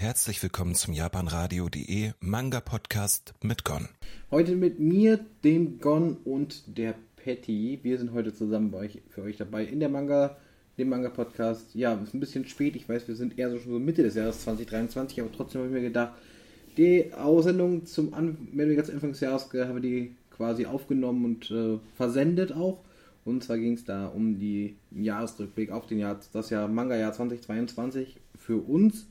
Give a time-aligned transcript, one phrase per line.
[0.00, 3.86] Herzlich willkommen zum japanradio.de Manga Podcast mit Gon.
[4.30, 7.80] Heute mit mir, dem Gon und der Patty.
[7.82, 10.38] Wir sind heute zusammen euch, für euch dabei in der Manga,
[10.78, 11.74] dem Manga Podcast.
[11.74, 12.76] Ja, ist ein bisschen spät.
[12.76, 15.68] Ich weiß, wir sind eher so schon so Mitte des Jahres 2023, aber trotzdem habe
[15.68, 16.14] ich mir gedacht,
[16.78, 21.26] die Aussendung zum An wenn wir ganz Anfang des Jahres haben wir die quasi aufgenommen
[21.26, 22.80] und äh, versendet auch.
[23.26, 28.16] Und zwar ging es da um die Jahresrückblick auf den Jahr, das Jahr Manga-Jahr 2022
[28.38, 29.09] für uns.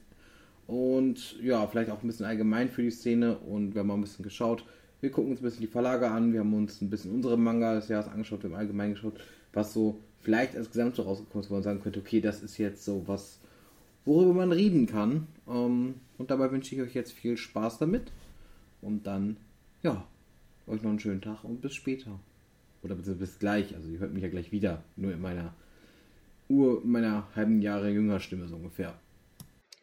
[0.69, 3.39] Und ja, vielleicht auch ein bisschen allgemein für die Szene.
[3.39, 4.63] Und wir haben mal ein bisschen geschaut.
[5.01, 6.31] Wir gucken uns ein bisschen die Verlage an.
[6.31, 8.43] Wir haben uns ein bisschen unsere Manga des Jahres angeschaut.
[8.43, 9.19] Wir haben allgemein geschaut,
[9.51, 12.85] was so vielleicht als Gesamte rausgekommen ist, wo man sagen könnte, okay, das ist jetzt
[12.85, 13.39] so was,
[14.05, 15.25] worüber man reden kann.
[15.47, 18.11] Ähm, und dabei wünsche ich euch jetzt viel Spaß damit.
[18.83, 19.37] Und dann,
[19.81, 20.05] ja,
[20.67, 22.19] euch noch einen schönen Tag und bis später.
[22.83, 23.73] Oder bis gleich.
[23.73, 24.83] Also ihr hört mich ja gleich wieder.
[24.95, 25.55] Nur in meiner
[26.47, 28.93] Ur, meiner halben Jahre jünger Stimme so ungefähr.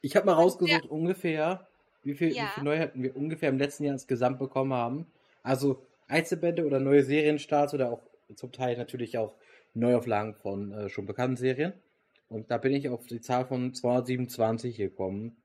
[0.07, 0.89] Ich habe mal rausgesucht ja.
[0.91, 1.67] ungefähr,
[2.05, 2.45] wie viel, ja.
[2.45, 5.07] wie viel Neuheiten wir ungefähr im letzten Jahr insgesamt bekommen haben.
[5.43, 8.03] Also Einzelbände oder neue Serienstarts oder auch
[8.37, 9.35] zum Teil natürlich auch
[9.75, 11.73] Neuauflagen von äh, schon bekannten Serien.
[12.29, 15.37] Und da bin ich auf die Zahl von 227 gekommen.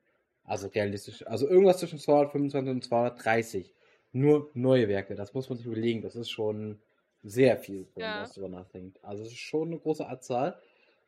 [0.43, 1.25] Also realistisch.
[1.25, 3.73] Also irgendwas zwischen 225 und 230.
[4.11, 5.15] Nur neue Werke.
[5.15, 6.03] Das muss man sich überlegen.
[6.03, 6.79] Das ist schon
[7.23, 8.21] sehr viel, wenn ja.
[8.21, 9.03] man darüber nachdenkt.
[9.03, 10.59] Also es ist schon eine große Anzahl.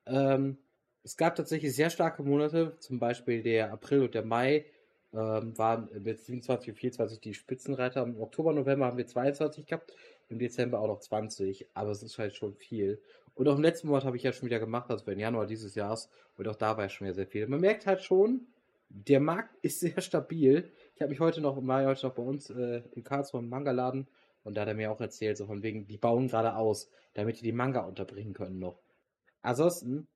[0.07, 0.57] Ähm,
[1.03, 4.65] es gab tatsächlich sehr starke Monate, zum Beispiel der April und der Mai
[5.13, 8.03] ähm, waren mit 27 und 24 die Spitzenreiter.
[8.03, 9.93] Im Oktober, November haben wir 22 gehabt,
[10.29, 13.01] im Dezember auch noch 20, aber es ist halt schon viel.
[13.35, 15.75] Und auch im letzten Monat habe ich ja schon wieder gemacht, also im Januar dieses
[15.75, 17.47] Jahres, und auch da war ja schon wieder sehr viel.
[17.47, 18.47] Man merkt halt schon,
[18.89, 20.71] der Markt ist sehr stabil.
[20.95, 24.07] Ich habe mich heute noch, war heute noch bei uns äh, in Karlsruhe im Manga-Laden
[24.43, 27.39] und da hat er mir auch erzählt, so von wegen, die bauen gerade aus, damit
[27.39, 28.79] die die Manga unterbringen können noch.
[29.41, 30.07] Ansonsten,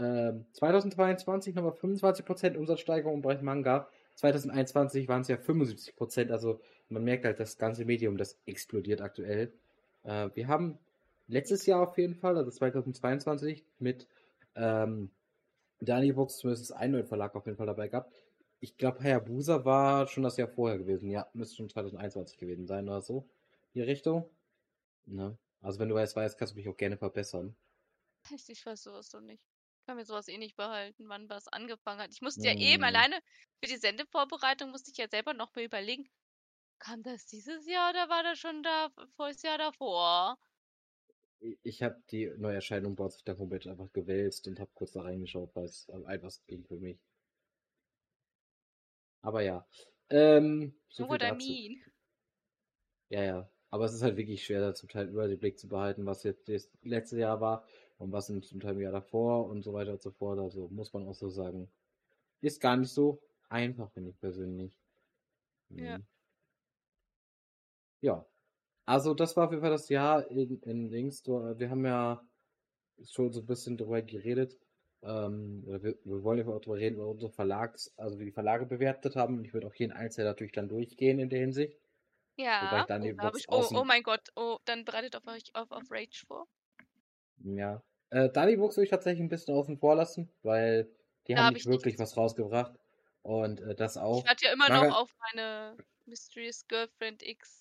[0.00, 3.88] äh, 2022 nochmal 25% Umsatzsteigerung im Bereich Manga.
[4.16, 9.52] 2021 waren es ja 75%, also man merkt halt, das ganze Medium, das explodiert aktuell.
[10.02, 10.78] Äh, wir haben
[11.28, 14.08] letztes Jahr auf jeden Fall, also 2022, mit
[14.56, 15.10] ähm,
[15.80, 18.12] Dani Books zumindest einen neuen Verlag auf jeden Fall dabei gehabt.
[18.60, 21.08] Ich glaube, Hayabusa war schon das Jahr vorher gewesen.
[21.08, 23.26] Ja, müsste schon 2021 gewesen sein oder so
[23.74, 24.28] die Richtung.
[25.06, 25.38] Ne?
[25.62, 27.56] Also wenn du weißt, weißt, kannst du mich auch gerne verbessern.
[28.48, 29.49] Ich weiß sowas doch nicht.
[29.80, 32.12] Ich kann mir sowas eh nicht behalten, wann was angefangen hat.
[32.12, 33.18] Ich musste ja eben alleine
[33.62, 36.08] für die Sendevorbereitung musste ich ja selber noch mal überlegen,
[36.78, 40.38] kam das dieses Jahr oder war das schon da vor das Jahr davor?
[41.62, 45.56] Ich habe die Neuerscheinung bei sich der Homepage einfach gewälzt und habe kurz da reingeschaut,
[45.56, 46.98] weil es am einfachsten ging für mich.
[49.22, 49.66] Aber ja.
[50.10, 51.82] Ähm, so What I mean.
[53.08, 53.50] Ja, ja.
[53.70, 56.22] Aber es ist halt wirklich schwer, da zum Teil über den Blick zu behalten, was
[56.24, 57.64] jetzt das letzte Jahr war
[58.00, 60.38] und was zum Teil im Jahr davor und so weiter und so fort.
[60.38, 61.70] Also muss man auch so sagen.
[62.40, 64.78] Ist gar nicht so einfach, finde ich persönlich.
[65.68, 65.98] Ja.
[65.98, 66.06] Mhm.
[68.00, 68.26] Ja.
[68.86, 71.26] Also das war auf jeden Fall das Jahr in, in Links.
[71.26, 72.26] Wir haben ja
[73.04, 74.58] schon so ein bisschen darüber geredet.
[75.02, 78.64] Ähm, wir, wir, wollen ja auch darüber reden, über unsere Verlags, also wie die Verlage
[78.64, 79.36] bewertet haben.
[79.38, 81.78] Und ich würde auch jeden Einzelnen natürlich dann durchgehen in der Hinsicht.
[82.36, 82.86] Ja.
[82.86, 86.24] dann oh, ich, oh, oh mein Gott, oh, dann bereitet auf euch auf, auf Rage
[86.26, 86.48] vor.
[87.44, 87.82] Ja.
[88.10, 90.90] Äh, Dalibox würde ich tatsächlich ein bisschen außen vor lassen, weil
[91.26, 92.72] die da haben nicht wirklich was rausgebracht.
[93.22, 94.20] Und äh, das auch.
[94.20, 95.76] Ich warte ja immer Manga noch auf meine
[96.06, 97.60] Mysterious Girlfriend X.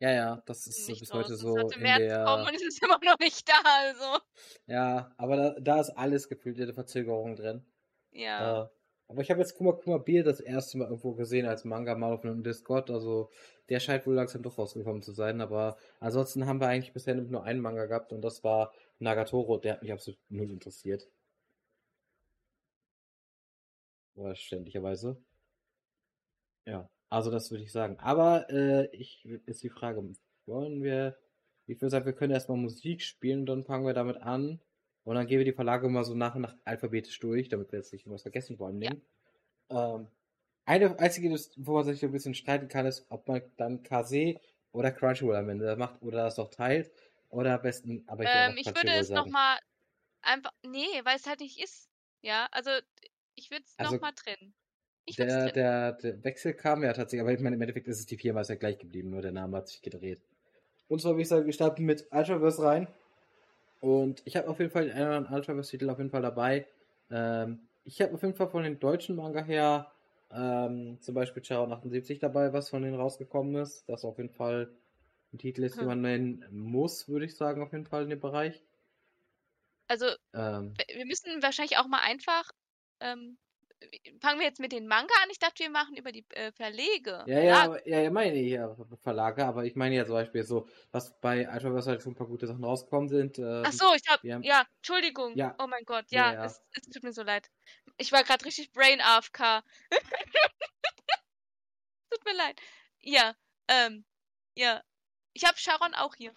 [0.00, 1.54] Ja, ja, das ist so bis heute so.
[1.54, 2.24] Das in März der...
[2.24, 4.18] kommen und es ist immer noch nicht da, also.
[4.66, 7.64] Ja, aber da, da ist alles gefühlt, jede Verzögerung drin.
[8.10, 8.64] Ja.
[8.64, 8.68] Äh,
[9.06, 12.12] aber ich habe jetzt Kuma Kuma Bier das erste Mal irgendwo gesehen als Manga mal
[12.12, 12.90] auf einem Discord.
[12.90, 13.30] Also
[13.68, 15.40] der scheint wohl langsam doch rausgekommen zu sein.
[15.40, 19.58] Aber ansonsten haben wir eigentlich bisher nur einen Manga gehabt und das war Nagatoro.
[19.58, 21.08] Der hat mich absolut null interessiert.
[24.14, 25.16] Verständlicherweise.
[26.66, 27.98] Ja, also das würde ich sagen.
[27.98, 30.02] Aber äh, ich ist die Frage,
[30.46, 31.16] wollen wir.
[31.66, 34.60] Ich würde sagen, wir können erstmal Musik spielen und dann fangen wir damit an.
[35.04, 37.78] Und dann gehen wir die Verlage mal so nach und nach alphabetisch durch, damit wir
[37.78, 39.02] jetzt nicht was vergessen nehmen.
[39.70, 39.96] Ja.
[39.96, 40.08] Ähm,
[40.64, 44.38] eine einzige, wo man sich ein bisschen streiten kann, ist, ob man dann KC
[44.72, 46.92] oder Crunchyroll am Ende macht oder das doch teilt.
[47.32, 49.58] Oder am besten, aber ich, ähm, ich würde es nochmal
[50.20, 51.88] einfach, nee, weil es halt nicht ist.
[52.20, 52.70] Ja, also
[53.34, 54.54] ich würde es also, nochmal trennen.
[55.16, 58.18] Der, der, der, Wechsel kam ja tatsächlich, aber ich meine, im Endeffekt ist es die
[58.18, 60.20] Firma ist ja gleich geblieben, nur der Name hat sich gedreht.
[60.88, 62.86] Und zwar würde ich sagen, wir starten mit Ultraverse rein.
[63.80, 66.66] Und ich habe auf jeden Fall einen oder anderen Ultraverse-Titel auf jeden Fall dabei.
[67.10, 69.90] Ähm, ich habe auf jeden Fall von den deutschen Manga her
[70.30, 73.88] ähm, zum Beispiel Charon 78 dabei, was von denen rausgekommen ist.
[73.88, 74.70] Das auf jeden Fall
[75.38, 78.62] Titel ist, den man nennen muss, würde ich sagen, auf jeden Fall in dem Bereich.
[79.88, 82.50] Also, ähm, wir müssen wahrscheinlich auch mal einfach
[83.00, 83.38] ähm,
[84.20, 85.30] fangen wir jetzt mit den Manga an?
[85.30, 87.24] Ich dachte, wir machen über die äh, Verlege.
[87.26, 90.68] Ja, ja, ja, ja, meine ich ja, Verlage, aber ich meine ja zum Beispiel so,
[90.90, 93.38] was bei Ultraverse halt schon ein paar gute Sachen rausgekommen sind.
[93.38, 95.36] Äh, Ach so, ich hab, haben, ja, Entschuldigung.
[95.36, 95.54] Ja.
[95.58, 97.50] Oh mein Gott, ja, ja, Es, es tut mir so leid.
[97.98, 99.62] Ich war gerade richtig Brain AFK.
[102.10, 102.60] tut mir leid.
[103.00, 103.34] Ja,
[103.68, 104.04] ähm,
[104.56, 104.82] ja.
[105.32, 106.32] Ich habe Sharon auch hier.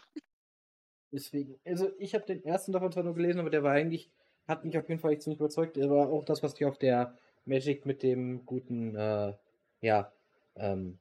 [1.12, 4.10] Deswegen, also ich habe den ersten davon zwar nur gelesen, aber der war eigentlich,
[4.48, 5.78] hat mich auf jeden Fall ziemlich überzeugt.
[5.78, 9.34] Der war auch das, was ich auf der Magic mit dem guten, äh,
[9.82, 10.12] ja,
[10.56, 11.00] ähm,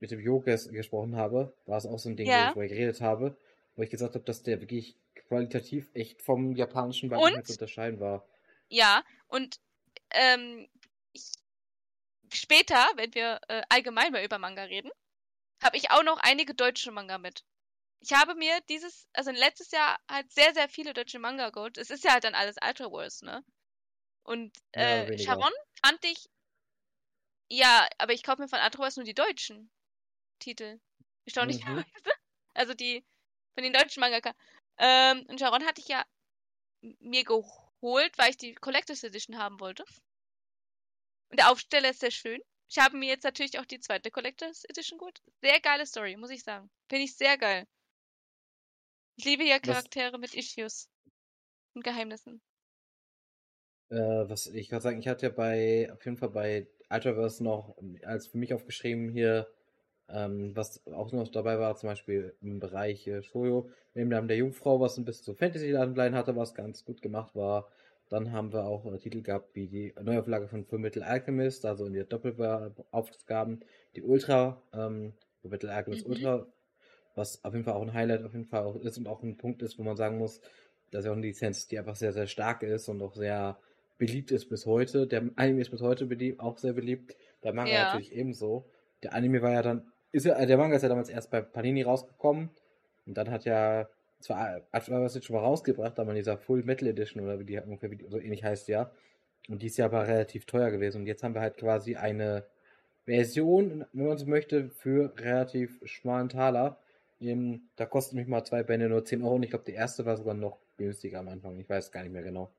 [0.00, 2.54] mit dem Yoga gesprochen habe, war es auch so ein Ding, ja.
[2.54, 3.36] wo ich geredet habe,
[3.76, 8.26] wo ich gesagt habe, dass der wirklich qualitativ echt vom japanischen Manga zu unterscheiden war.
[8.68, 9.60] Ja, und
[10.10, 10.68] ähm,
[11.12, 11.32] ich,
[12.32, 14.90] später, wenn wir äh, allgemein mal über Manga reden,
[15.64, 17.44] habe ich auch noch einige deutsche Manga mit.
[18.00, 21.78] Ich habe mir dieses, also letztes Jahr halt sehr, sehr viele deutsche Manga geholt.
[21.78, 23.42] Es ist ja halt dann alles Ultra Wars, ne?
[24.24, 25.52] Und äh, ja, Sharon
[25.82, 26.28] fand ich.
[27.48, 29.70] Ja, aber ich kaufe mir von Ultra Wars nur die deutschen
[30.38, 30.80] Titel.
[31.24, 31.80] Erstaunlicherweise.
[31.80, 31.84] Mhm.
[32.56, 33.04] Also die
[33.54, 34.32] von den deutschen Mangaka.
[34.78, 36.04] Ähm, und Sharon hatte ich ja
[37.00, 39.84] mir geholt, weil ich die Collectors Edition haben wollte.
[41.30, 42.40] Und der Aufsteller ist sehr schön.
[42.74, 45.22] Ich habe mir jetzt natürlich auch die zweite Collectors Edition geholt.
[45.40, 46.68] Sehr geile Story, muss ich sagen.
[46.88, 47.68] Finde ich sehr geil.
[49.14, 50.90] Ich liebe ja Charaktere was, mit Issues
[51.74, 52.40] und Geheimnissen.
[53.90, 57.76] Äh, was ich gerade sagen, ich hatte ja bei, auf jeden Fall bei Ultraverse noch
[58.02, 59.46] als für mich aufgeschrieben hier,
[60.08, 64.38] ähm, was auch noch dabei war, zum Beispiel im Bereich äh, Shoujo, neben dem der
[64.38, 67.70] Jungfrau, was ein bisschen so Fantasy-Anleihen hatte, was ganz gut gemacht war.
[68.08, 71.94] Dann haben wir auch äh, Titel gehabt wie die Neuauflage von Fullmetal Alchemist, also in
[71.94, 73.64] der Doppelaufgaben,
[73.96, 76.12] die Ultra, ähm, Fullmetal Alchemist mhm.
[76.12, 76.46] Ultra,
[77.14, 79.36] was auf jeden Fall auch ein Highlight auf jeden Fall auch ist und auch ein
[79.36, 80.40] Punkt ist, wo man sagen muss,
[80.90, 83.58] dass ja auch eine Lizenz, die einfach sehr, sehr stark ist und auch sehr
[83.98, 85.06] beliebt ist bis heute.
[85.06, 87.16] Der Anime ist bis heute beliebt, auch sehr beliebt.
[87.42, 87.84] Der Manga ja.
[87.84, 88.68] natürlich ebenso.
[89.02, 91.82] Der Anime war ja dann, ist ja, der Manga ist ja damals erst bei Panini
[91.82, 92.50] rausgekommen
[93.06, 93.88] und dann hat ja
[94.24, 97.90] zwar jetzt schon mal rausgebracht, aber in dieser Full Metal Edition oder wie die ungefähr
[97.90, 98.90] wie die, so ähnlich heißt ja.
[99.48, 101.02] Und die ist ja aber relativ teuer gewesen.
[101.02, 102.46] Und jetzt haben wir halt quasi eine
[103.04, 106.78] Version, wenn man so möchte, für relativ schmalen Taler.
[107.76, 110.16] Da kosten mich mal zwei Bände nur 10 Euro und ich glaube, die erste war
[110.16, 111.58] sogar noch günstiger am Anfang.
[111.60, 112.54] Ich weiß gar nicht mehr genau.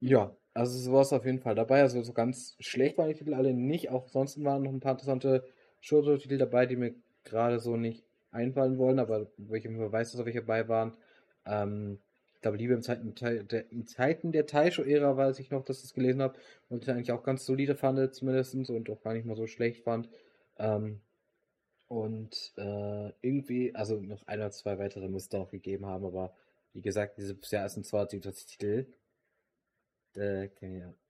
[0.00, 1.80] Ja, also sowas auf jeden Fall dabei.
[1.80, 3.90] Also so ganz schlecht waren die Titel alle nicht.
[3.90, 5.44] Auch sonst waren noch ein paar interessante
[5.80, 6.94] Shoujo-Titel dabei, die mir
[7.24, 8.05] gerade so nicht
[8.36, 10.96] einfallen wollen, aber wo ich weiß, dass welche dabei waren.
[11.46, 11.98] Ähm,
[12.34, 15.84] ich glaube, Liebe im Zeiten der, in Zeiten der Taisho-Ära weiß ich noch, dass ich
[15.84, 16.38] das gelesen habe
[16.68, 19.84] und ich eigentlich auch ganz solide fand, zumindest und auch gar nicht mal so schlecht
[19.84, 20.08] fand.
[20.58, 21.00] Ähm,
[21.88, 26.34] und äh, irgendwie, also noch ein oder zwei weitere müsste auch gegeben haben, aber
[26.72, 28.86] wie gesagt, dieses Jahr ist ein 20 Titel.
[30.16, 30.48] Äh,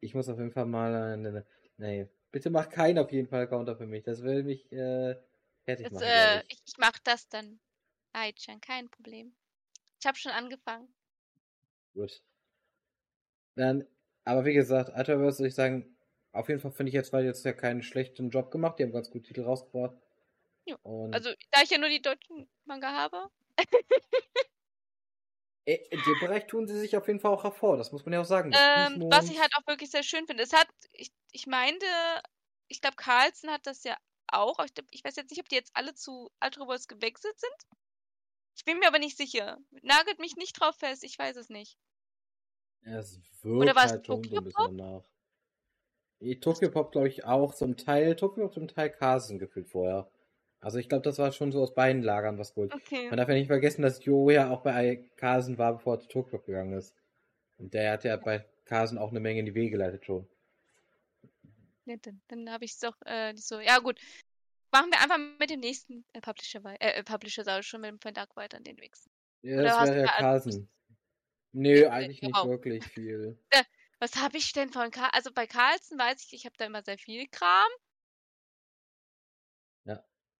[0.01, 1.45] ich muss auf jeden Fall mal eine.
[1.79, 4.05] Nee, bitte mach keinen auf jeden Fall Counter für mich.
[4.05, 5.17] Das will mich äh,
[5.67, 6.07] fertig das, machen.
[6.07, 6.63] Äh, ich.
[6.65, 7.61] ich mach das dann.
[8.13, 9.37] Aichan, kein Problem.
[10.01, 10.89] Ich habe schon angefangen.
[11.93, 12.23] Gut.
[13.57, 13.87] Dann,
[14.25, 15.97] aber wie gesagt, Ultraverse würde ich sagen,
[16.33, 18.79] auf jeden Fall finde ich jetzt, weil jetzt ja keinen schlechten Job gemacht.
[18.79, 19.97] Die haben ganz gut Titel rausgebracht.
[20.67, 20.77] Ja.
[20.85, 23.29] also, da ich ja nur die deutschen Manga habe.
[25.65, 28.21] In dem Bereich tun sie sich auf jeden Fall auch hervor, das muss man ja
[28.21, 28.53] auch sagen.
[28.55, 30.45] Ähm, was ich halt auch wirklich sehr schön finde.
[30.45, 31.87] Es hat, ich, ich meinte,
[32.69, 33.97] ich glaube, Carlsen hat das ja
[34.33, 34.59] auch.
[34.65, 37.79] Ich, ich weiß jetzt nicht, ob die jetzt alle zu Ultra Wars gewechselt sind.
[38.57, 39.59] Ich bin mir aber nicht sicher.
[39.83, 41.79] Nagelt mich nicht drauf fest, ich weiß es nicht.
[42.83, 45.05] Ja, es wirkt Oder war halt schon so ein bisschen nach.
[46.41, 48.17] Tokyo Pop, glaube ich, auch zum Teil.
[48.17, 50.11] Tokyo Pop zum Teil Carlsen gefühlt vorher.
[50.61, 52.73] Also ich glaube, das war schon so aus beiden Lagern was gut.
[52.73, 53.09] Okay.
[53.09, 56.09] Man darf ja nicht vergessen, dass Jo ja auch bei Carlsen war, bevor er zu
[56.09, 56.95] Tokyo gegangen ist.
[57.59, 60.27] Und der hat ja bei Carlsen auch eine Menge in die Wege geleitet schon.
[61.87, 63.61] Ja, dann, dann habe ich es doch äh, nicht so.
[63.61, 63.99] Ja, gut.
[64.73, 66.85] Machen wir einfach mit dem nächsten äh, Publisher weiter.
[66.85, 68.95] Äh, äh, Publisher sage ich schon mit dem Verlag weiter in den Weg.
[69.43, 70.69] Ja, das wäre ja Carlsen.
[71.53, 72.47] Nö, eigentlich nicht auch.
[72.47, 73.39] wirklich viel.
[73.51, 73.65] Äh,
[73.99, 75.15] was habe ich denn von Carlsen?
[75.15, 77.71] Also bei Carlsen weiß ich, ich habe da immer sehr viel Kram.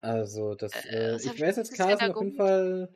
[0.01, 2.95] Also, das, äh, äh ich weiß jetzt, Carlsen auf jeden Fall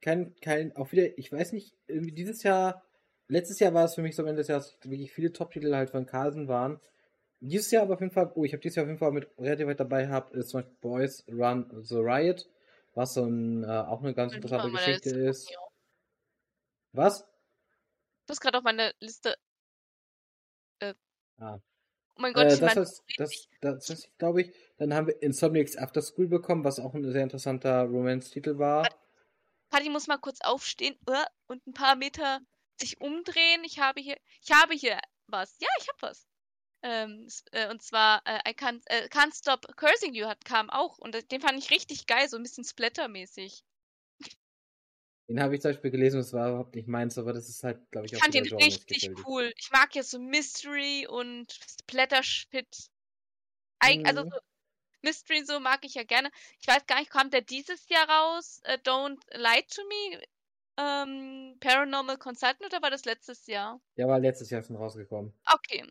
[0.00, 2.84] kein, kein, auch wieder, ich weiß nicht, irgendwie dieses Jahr,
[3.28, 6.06] letztes Jahr war es für mich so, wenn das Jahr wirklich viele Top-Titel halt von
[6.06, 6.80] Carlsen waren.
[7.44, 9.28] Dieses Jahr aber auf jeden Fall, oh, ich habe dieses Jahr auf jeden Fall mit
[9.36, 12.48] relativ weit dabei gehabt, ist zum Beispiel Boys Run the Riot,
[12.94, 15.52] was so ein, äh, auch eine ganz interessante Geschichte ist.
[16.92, 17.22] Was?
[18.26, 19.36] Du hast gerade auf meine Liste.
[20.78, 20.94] Äh,
[21.38, 21.58] ah.
[22.14, 24.54] Oh mein Gott, äh, ich das, meine, ist, das, das, das glaube ich.
[24.76, 28.88] Dann haben wir Insomniacs After School bekommen, was auch ein sehr interessanter Romance-Titel war.
[29.70, 32.38] Patty muss mal kurz aufstehen uh, und ein paar Meter
[32.78, 33.64] sich umdrehen.
[33.64, 35.56] Ich habe hier, ich habe hier was.
[35.58, 36.28] Ja, ich habe was.
[36.82, 40.98] Ähm, äh, und zwar äh, I can't, äh, can't Stop Cursing You hat, kam auch
[40.98, 43.64] und den fand ich richtig geil, so ein bisschen Splattermäßig.
[45.28, 47.62] Den habe ich zum Beispiel gelesen und es war überhaupt nicht meins, aber das ist
[47.62, 49.52] halt, glaube ich, auch Ich fand den richtig cool.
[49.56, 52.90] Ich mag ja so Mystery und Splatter-Shit.
[53.82, 54.04] Mhm.
[54.04, 54.38] Also so
[55.02, 56.30] Mystery so mag ich ja gerne.
[56.60, 58.60] Ich weiß gar nicht, kommt der dieses Jahr raus?
[58.66, 60.22] Uh, Don't Lie to Me?
[60.78, 63.80] Ähm, Paranormal Consultant oder war das letztes Jahr?
[63.96, 65.32] Der war letztes Jahr schon rausgekommen.
[65.52, 65.84] Okay.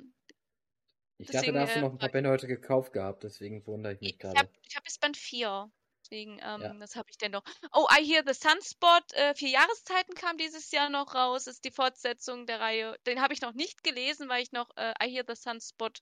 [1.22, 3.94] Ich deswegen, dachte, da hast du noch ein paar Bände heute gekauft gehabt, deswegen wundere
[3.94, 4.50] ich mich gerade.
[4.68, 5.72] Ich habe bis Band 4.
[6.04, 6.74] Deswegen, ähm, ja.
[6.74, 7.44] das habe ich denn noch.
[7.74, 9.14] Oh, I Hear the Sunspot.
[9.14, 11.48] Äh, vier Jahreszeiten kam dieses Jahr noch raus.
[11.48, 12.98] Ist die Fortsetzung der Reihe.
[13.06, 16.00] Den habe ich noch nicht gelesen, weil ich noch äh, I Hear the Sunspot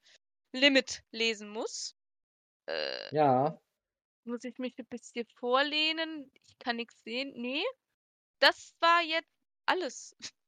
[0.53, 1.95] Limit lesen muss.
[2.67, 3.61] Äh, ja.
[4.23, 6.31] Muss ich mich ein bisschen vorlehnen?
[6.33, 7.33] Ich kann nichts sehen.
[7.35, 7.63] Nee.
[8.39, 9.29] Das war jetzt
[9.65, 10.15] alles.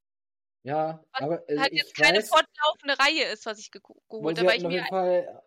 [0.63, 4.37] Ja, was aber äh, halt jetzt keine weiß, fortlaufende Reihe ist, was ich ge geholt
[4.37, 4.49] habe.
[4.49, 5.41] auf, jeden Fall,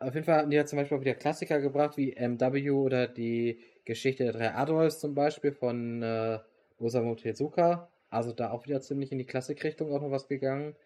[0.00, 3.08] auf jeden Fall hatten die ja zum Beispiel auch wieder Klassiker gebracht, wie MW oder
[3.08, 6.40] die Geschichte der drei Adolfs zum Beispiel von äh,
[6.78, 7.90] Osamu Tezuka.
[8.10, 10.76] Also da auch wieder ziemlich in die Klassikrichtung auch noch was gegangen.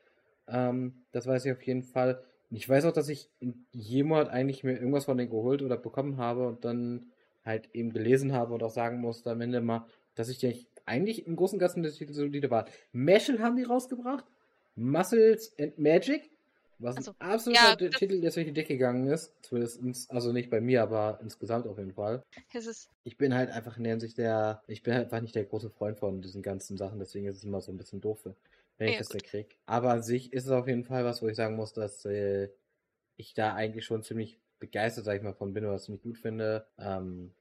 [0.46, 2.22] Ähm, das weiß ich auf jeden Fall.
[2.50, 5.76] Ich weiß auch, dass ich in jedem Monat eigentlich mir irgendwas von denen geholt oder
[5.76, 7.12] bekommen habe und dann
[7.44, 11.26] halt eben gelesen habe und auch sagen musste am Ende mal, dass ich die eigentlich
[11.26, 12.66] im Großen und Ganzen der Titel solide war.
[12.92, 14.24] Meshel haben die rausgebracht.
[14.74, 16.30] Muscles and Magic.
[16.80, 19.32] Was also, ein absoluter ja, Titel, der durch die Decke gegangen ist.
[19.42, 22.22] Zumindest, also nicht bei mir, aber insgesamt auf jeden Fall.
[23.02, 25.70] Ich bin halt einfach in der Hinsicht der, ich bin halt einfach nicht der große
[25.70, 28.20] Freund von diesen ganzen Sachen, deswegen ist es immer so ein bisschen doof,
[28.76, 29.58] wenn ich ja, das da krieg.
[29.66, 32.48] Aber an sich ist es auf jeden Fall was, wo ich sagen muss, dass äh,
[33.16, 36.64] ich da eigentlich schon ziemlich begeistert, sag ich mal, von bin, was ich gut finde.
[36.78, 37.32] Ähm,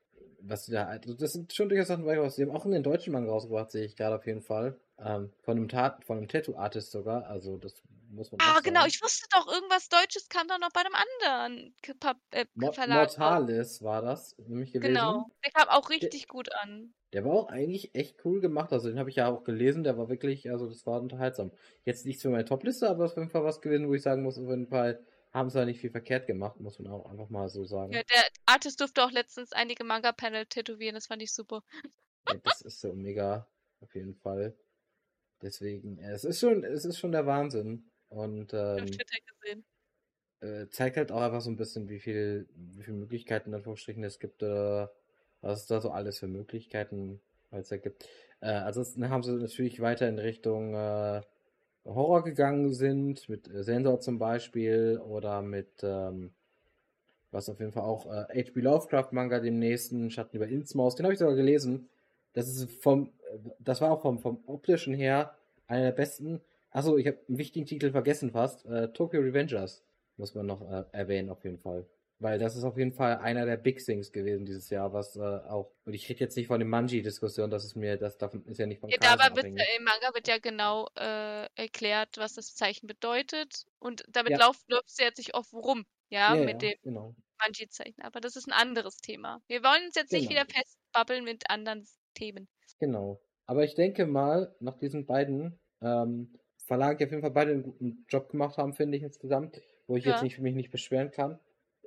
[0.49, 2.83] was sie da, also das sind schon durchaus Sachen, was sie haben auch in den
[2.83, 4.79] deutschen Manga rausgebracht, sehe ich gerade auf jeden Fall.
[4.99, 7.75] Ähm, von einem Tat, von einem Tattoo-Artist sogar, also das
[8.09, 11.75] muss man Ah, genau, ich wusste doch, irgendwas Deutsches kam da noch bei einem anderen
[11.81, 13.09] K äh, Verlag.
[13.17, 14.93] Mortalis war das, nämlich gewesen.
[14.93, 16.93] Genau, der kam auch richtig der, gut an.
[17.13, 19.97] Der war auch eigentlich echt cool gemacht, also den habe ich ja auch gelesen, der
[19.97, 21.51] war wirklich, also das war unterhaltsam.
[21.83, 24.01] Jetzt nichts für meine Top-Liste, aber es war auf jeden Fall was gewesen, wo ich
[24.01, 25.05] sagen muss, auf jeden Fall
[25.37, 27.93] haben sie ja nicht viel verkehrt gemacht, muss man auch einfach mal so sagen.
[27.93, 31.63] Ja, der Artist durfte auch letztens einige Manga-Panel tätowieren, das fand ich super.
[32.27, 33.47] Ja, das ist so mega,
[33.81, 34.55] auf jeden Fall.
[35.41, 37.89] Deswegen, es ist schon, es ist schon der Wahnsinn.
[38.09, 38.87] Und ähm,
[40.39, 44.03] äh, zeigt halt auch einfach so ein bisschen, wie viel, wie viele Möglichkeiten in Anführungsstrichen
[44.03, 44.87] es gibt, äh,
[45.41, 48.07] was es da so alles für Möglichkeiten es da gibt.
[48.39, 51.21] Äh, ansonsten haben sie natürlich weiter in Richtung äh,
[51.87, 56.31] Horror gegangen sind, mit äh, Sensor zum Beispiel oder mit, ähm,
[57.31, 58.59] was auf jeden Fall auch äh, H.P.
[58.59, 61.89] Lovecraft Manga, dem nächsten Schatten über Innsmaus, den habe ich sogar gelesen.
[62.33, 63.11] Das ist vom,
[63.59, 65.35] das war auch vom, vom optischen her
[65.67, 66.41] einer der besten.
[66.71, 68.65] Achso, ich habe einen wichtigen Titel vergessen fast.
[68.65, 69.83] Äh, Tokyo Revengers
[70.17, 71.85] muss man noch äh, erwähnen auf jeden Fall.
[72.19, 75.19] Weil das ist auf jeden Fall einer der Big Things gewesen dieses Jahr, was äh,
[75.19, 78.57] auch, und ich rede jetzt nicht von der Manji-Diskussion, das ist mir, das davon ist
[78.57, 82.55] ja nicht von Ja, dabei wird, im Manga wird ja genau äh, erklärt, was das
[82.55, 83.65] Zeichen bedeutet.
[83.77, 84.47] Und damit ja.
[84.47, 87.15] läuft, läuft es jetzt nicht oft rum, ja, ja mit ja, dem genau.
[87.39, 88.01] Manji-Zeichen.
[88.01, 89.39] Aber das ist ein anderes Thema.
[89.47, 90.21] Wir wollen uns jetzt genau.
[90.21, 92.47] nicht wieder festbabbeln mit anderen Themen.
[92.79, 93.21] Genau.
[93.45, 97.63] Aber ich denke mal, nach diesen beiden ähm, Verlagen, die auf jeden Fall beide einen
[97.63, 101.11] guten Job gemacht haben, finde ich insgesamt, wo ich jetzt nicht für mich nicht beschweren
[101.11, 101.39] kann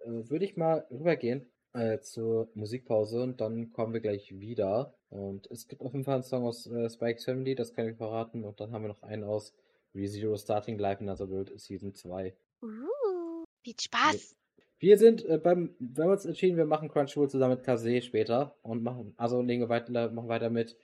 [0.05, 4.95] würde ich mal rübergehen äh, zur Musikpause und dann kommen wir gleich wieder.
[5.09, 7.97] Und es gibt auf jeden Fall einen Song aus äh, Spike's Family, das kann ich
[7.97, 8.45] verraten.
[8.45, 9.55] Und dann haben wir noch einen aus
[9.95, 12.35] ReZero Starting Live in Another World Season 2.
[12.63, 14.37] Uh, viel Spaß!
[14.79, 18.57] Wir sind äh, beim, wir haben uns entschieden, wir machen Crunchyroll zusammen mit Kase später
[18.63, 20.77] und machen, also legen wir weiter, machen weiter mit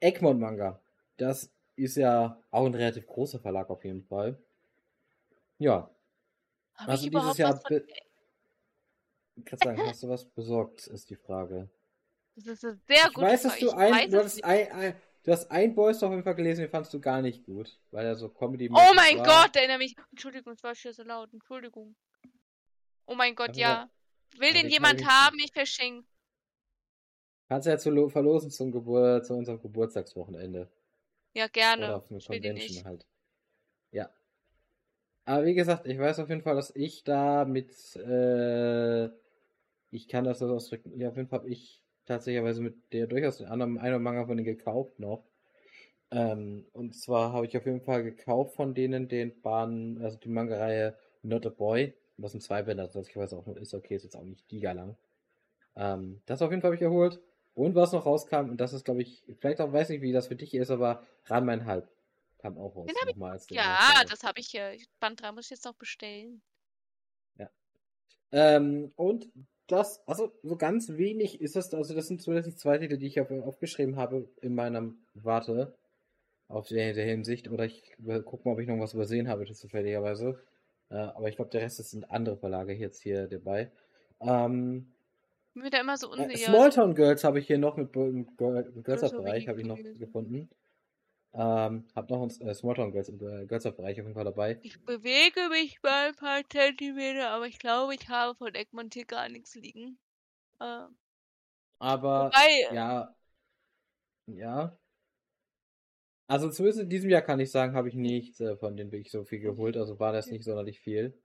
[0.00, 0.82] Egmont Manga.
[1.16, 4.38] Das ist ja auch ein relativ großer Verlag auf jeden Fall.
[5.58, 5.90] Ja.
[6.74, 8.05] Hab also dieses Jahr ich
[9.44, 11.68] kann sagen, hast du was besorgt, ist die Frage.
[12.36, 14.94] Das ist eine sehr gute Ich weiß, dass du ein, weiß, du, hast ein, ein,
[15.24, 18.06] du hast ein Boys auf jeden Fall gelesen, den fandst du gar nicht gut, weil
[18.06, 19.44] er so comedy Oh mein war.
[19.44, 19.94] Gott, erinnere mich.
[20.10, 21.32] Entschuldigung, es war hier so laut.
[21.32, 21.96] Entschuldigung.
[23.06, 23.90] Oh mein Gott, also, ja.
[24.38, 25.38] Will den jemand haben?
[25.38, 26.06] Ich verschenke.
[27.48, 30.68] Kannst du ja zu verlosen zum Gebur zu unserem Geburtstagswochenende.
[31.32, 31.86] Ja, gerne.
[31.86, 33.06] Oder auf eine Convention halt.
[33.92, 34.10] Ja.
[35.24, 39.10] Aber wie gesagt, ich weiß auf jeden Fall, dass ich da mit äh,
[39.90, 40.98] ich kann das so ausdrücken.
[40.98, 44.36] Ja, auf jeden Fall habe ich tatsächlich mit der durchaus den anderen einer Manga von
[44.36, 45.24] denen gekauft noch.
[46.10, 50.28] Ähm, und zwar habe ich auf jeden Fall gekauft von denen den Bahn, also die
[50.28, 54.16] Manga-Reihe Not a Boy, was ein Zweibänder, das ich weiß auch ist, okay, ist jetzt
[54.16, 54.96] auch nicht giga lang.
[55.74, 57.20] Ähm, das auf jeden Fall habe ich erholt.
[57.54, 60.28] Und was noch rauskam, und das ist, glaube ich, vielleicht auch, weiß nicht, wie das
[60.28, 61.88] für dich ist, aber Ranma Halb
[62.38, 62.86] kam auch raus.
[62.86, 64.76] Den hab ich, ja, das habe ich hier.
[65.00, 66.42] Band 3 muss ich jetzt noch bestellen.
[67.38, 67.50] Ja.
[68.30, 69.28] Ähm, und
[69.66, 73.06] das, also so ganz wenig ist das, also das sind zumindest die zwei Titel, die
[73.06, 75.74] ich auf, aufgeschrieben habe in meinem Warte
[76.48, 77.50] auf der, der Hinsicht.
[77.50, 80.38] Oder ich gucke mal, ob ich noch was übersehen habe, zufälligerweise.
[80.90, 83.70] Äh, aber ich glaube, der Rest sind andere Verlage jetzt hier dabei.
[84.20, 84.92] Ähm,
[85.54, 86.50] bin mir da immer so äh, unsicher.
[86.50, 90.48] Smalltown Girls habe ich hier noch mit im Girls-Bereich, habe ich noch gefunden.
[91.38, 94.58] Ähm, hab noch ein äh, Smalltown Girls im äh, Girls-Bereich auf jeden Fall dabei.
[94.62, 99.04] Ich bewege mich mal ein paar Zentimeter, aber ich glaube, ich habe von Egmont hier
[99.04, 99.98] gar nichts liegen.
[100.62, 100.96] Ähm,
[101.78, 103.14] aber, wobei, ja,
[104.26, 104.78] ja.
[106.26, 109.12] Also zumindest in diesem Jahr kann ich sagen, habe ich nicht äh, von denen wirklich
[109.12, 111.20] so viel geholt, also war das nicht sonderlich viel.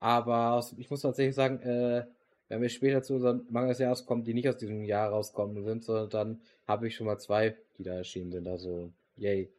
[0.00, 2.06] Aber ich muss tatsächlich sagen, äh,
[2.48, 5.64] wenn wir später zu unseren Manga des Jahres kommen, die nicht aus diesem Jahr rauskommen
[5.64, 8.48] sind, sondern dann habe ich schon mal zwei, die da erschienen sind.
[8.48, 9.52] Also, yay.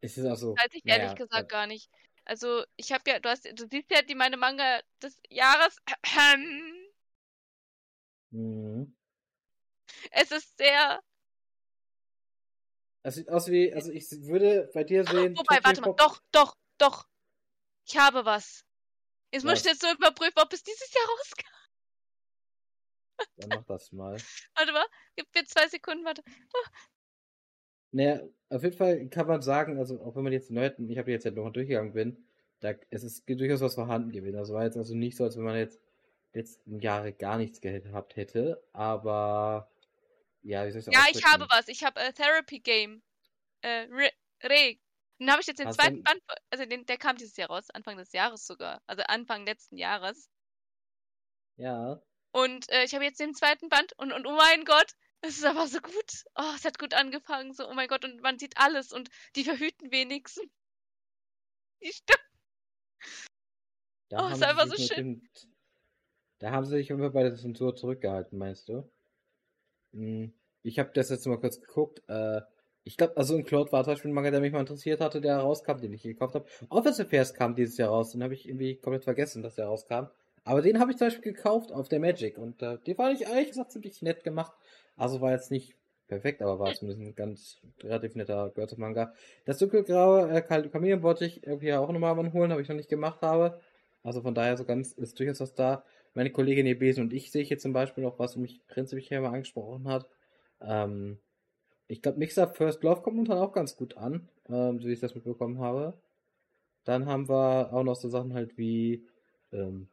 [0.00, 0.54] Es ist also.
[0.56, 1.90] Weiß ich ehrlich gesagt äh, gar nicht.
[2.24, 5.76] Also, ich habe ja, du hast, du siehst ja die meine Manga des Jahres.
[8.30, 8.94] Mhm.
[10.10, 11.02] Es ist sehr.
[13.02, 15.34] Es sieht aus wie, also ich würde bei dir sehen.
[15.34, 17.08] Wobei, warte mal, doch, doch, doch.
[17.86, 18.66] Ich habe was.
[19.32, 21.58] Jetzt muss ich jetzt so überprüfen, ob es dieses Jahr rauskam.
[23.36, 24.16] Dann mach das mal.
[24.54, 26.22] Warte mal, gib mir zwei Sekunden, warte.
[26.26, 26.68] Oh.
[27.92, 31.10] Naja, auf jeden Fall kann man sagen, also auch wenn man jetzt neu, ich habe
[31.10, 32.24] jetzt halt noch durchgegangen bin,
[32.60, 34.36] da es ist durchaus was vorhanden gewesen.
[34.36, 35.80] Das war jetzt also nicht so, als wenn man jetzt
[36.32, 39.70] letzten Jahre gar nichts gehabt hätte, aber
[40.42, 41.68] ja, wie soll ich Ja, ich habe was.
[41.68, 43.02] Ich habe äh, Therapy Game.
[43.62, 44.10] Äh, Re.
[44.42, 44.78] Re.
[45.18, 47.70] Den habe ich jetzt den Hast zweiten Band, also den, der kam dieses Jahr raus,
[47.70, 48.80] Anfang des Jahres sogar.
[48.86, 50.30] Also Anfang letzten Jahres.
[51.56, 52.00] Ja.
[52.30, 55.44] Und äh, ich habe jetzt den zweiten Band und, und oh mein Gott, es ist
[55.44, 56.24] aber so gut.
[56.36, 57.52] Oh, es hat gut angefangen.
[57.52, 60.50] So, oh mein Gott, und man sieht alles und die verhüten wenigstens.
[61.82, 62.18] Die stimmt.
[64.08, 65.20] Da oh, ist einfach so schön.
[65.20, 65.28] Dem,
[66.40, 68.90] da haben sie sich immer bei der Zensur zurückgehalten, meinst du?
[69.92, 72.02] Hm, ich habe das jetzt mal kurz geguckt.
[72.08, 72.40] Äh,
[72.84, 75.20] ich glaube, also ein Cloud war zum Beispiel ein Manga, der mich mal interessiert hatte,
[75.20, 76.46] der rauskam, den ich gekauft habe.
[76.68, 80.06] Offensive Affairs kam dieses Jahr raus, den habe ich irgendwie komplett vergessen, dass der rauskam.
[80.44, 83.26] Aber den habe ich zum Beispiel gekauft auf der Magic und äh, den fand ich
[83.26, 84.56] ehrlich gesagt ziemlich nett gemacht.
[84.98, 85.74] Also war jetzt nicht
[86.08, 89.14] perfekt, aber war zumindest ein ganz relativ netter Girls-Manga.
[89.44, 92.88] Das dunkelgraue äh, Kamelen wollte ich irgendwie auch nochmal mal holen, habe ich noch nicht
[92.88, 93.60] gemacht habe.
[94.02, 95.84] Also von daher so ganz ist durchaus was da.
[96.14, 99.86] Meine Kollegin Ebesen und ich sehe hier zum Beispiel noch, was mich prinzipiell mal angesprochen
[99.86, 100.08] hat.
[100.60, 101.18] Ähm,
[101.86, 105.00] ich glaube, Mixer First Love kommt momentan auch ganz gut an, ähm, so wie ich
[105.00, 105.94] das mitbekommen habe.
[106.84, 109.06] Dann haben wir auch noch so Sachen halt wie
[109.52, 109.88] ähm,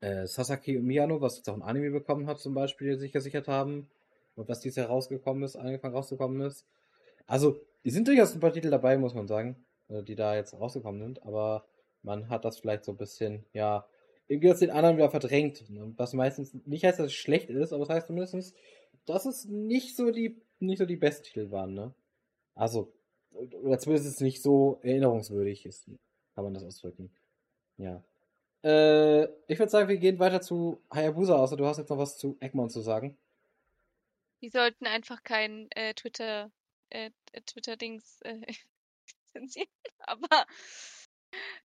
[0.00, 3.88] äh, Sasaki Miyano, was jetzt auch ein Anime bekommen hat, zum Beispiel, sich gesichert haben.
[4.36, 6.66] Und was dieses Jahr rausgekommen ist, angefangen rausgekommen ist.
[7.26, 10.54] Also, die sind durchaus ein paar Titel dabei, muss man sagen, äh, die da jetzt
[10.54, 11.66] rausgekommen sind, aber
[12.02, 13.86] man hat das vielleicht so ein bisschen, ja,
[14.26, 15.68] irgendwie aus den anderen wieder verdrängt.
[15.70, 15.92] Ne?
[15.96, 18.54] Was meistens nicht heißt, dass es schlecht ist, aber das heißt zumindest,
[19.06, 21.94] dass es nicht so die, nicht so die besten Titel waren, ne?
[22.54, 22.92] Also,
[23.32, 25.90] oder zumindest nicht so erinnerungswürdig ist,
[26.34, 27.10] kann man das ausdrücken.
[27.76, 28.02] Ja.
[28.62, 32.16] Äh, ich würde sagen, wir gehen weiter zu Hayabusa, außer du hast jetzt noch was
[32.16, 33.16] zu Egmont zu sagen.
[34.40, 36.50] Die sollten einfach kein äh, Twitter,
[36.90, 37.10] äh,
[37.46, 38.40] Twitter-Dings äh,
[39.32, 39.68] zensieren.
[39.98, 40.46] Aber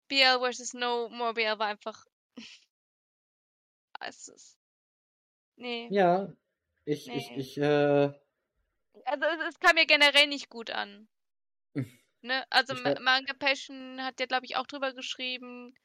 [0.08, 0.74] BL vs.
[0.74, 2.06] No More BL war einfach.
[4.00, 4.58] es ist.
[5.56, 5.90] Nee.
[5.92, 6.34] Ja,
[6.86, 7.18] ich, nee.
[7.18, 8.12] ich, ich, äh.
[9.06, 11.08] Also, es kam mir generell nicht gut an.
[12.22, 12.46] ne?
[12.50, 15.76] Also, Manga Passion hat ja, glaube ich, auch drüber geschrieben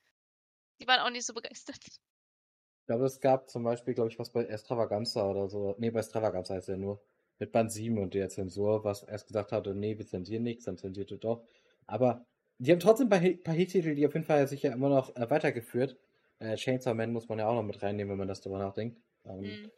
[0.80, 1.80] die waren auch nicht so begeistert.
[2.84, 5.74] Ich glaube, es gab zum Beispiel, glaube ich, was bei Extravaganza oder so.
[5.78, 7.00] Nee, bei Extravaganza heißt er nur.
[7.38, 10.76] Mit Band 7 und der Zensur, was erst gesagt hatte, nee, wir zensieren nichts, dann
[10.76, 11.42] zensierte doch.
[11.86, 12.26] Aber
[12.58, 15.96] die haben trotzdem ein paar Hit-Titel, die auf jeden Fall sicher immer noch äh, weitergeführt.
[16.40, 19.00] Äh, Chainsaw Man muss man ja auch noch mit reinnehmen, wenn man das darüber nachdenkt.
[19.24, 19.70] Ähm, mhm.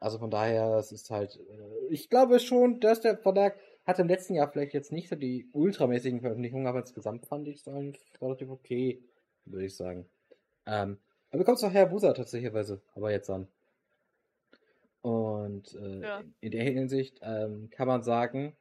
[0.00, 4.08] Also von daher, es ist halt, äh, ich glaube schon, dass der Verlag hat im
[4.08, 8.02] letzten Jahr vielleicht jetzt nicht so die ultramäßigen Veröffentlichungen, aber insgesamt fand ich es eigentlich
[8.20, 9.00] relativ okay,
[9.44, 10.08] würde ich sagen.
[10.66, 10.98] Ähm,
[11.32, 12.52] aber du kommst doch her Busa tatsächlich,
[12.94, 13.48] aber jetzt an.
[15.00, 16.22] Und äh, ja.
[16.40, 18.54] in der Hinsicht ähm, kann man sagen,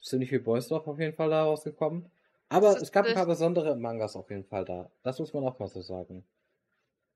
[0.00, 2.10] ziemlich viel Boysdorf auf jeden Fall da rausgekommen.
[2.48, 4.90] Aber es gab ein paar besondere Mangas auf jeden Fall da.
[5.02, 6.24] Das muss man auch mal so sagen.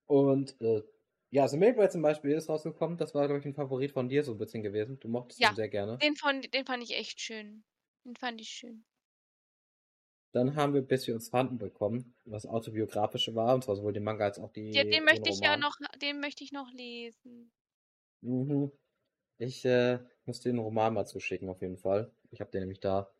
[0.06, 0.82] Und äh,
[1.30, 2.96] ja, The Mailboy zum Beispiel ist rausgekommen.
[2.96, 4.98] Das war, glaube ich, ein Favorit von dir so ein bisschen gewesen.
[5.00, 5.98] Du mochtest ja, ihn sehr gerne.
[5.98, 7.64] Den, von, den fand ich echt schön.
[8.04, 8.84] Den fand ich schön.
[10.34, 14.02] Dann haben wir Bis wir uns fanden bekommen, was autobiografisch war, und zwar sowohl den
[14.02, 14.72] Manga als auch die.
[14.72, 17.52] Ja, den möchte ich ja noch, den möchte ich noch lesen.
[18.20, 18.72] Mhm.
[19.38, 22.10] Ich äh, muss den Roman mal zuschicken, auf jeden Fall.
[22.32, 23.12] Ich habe den nämlich da.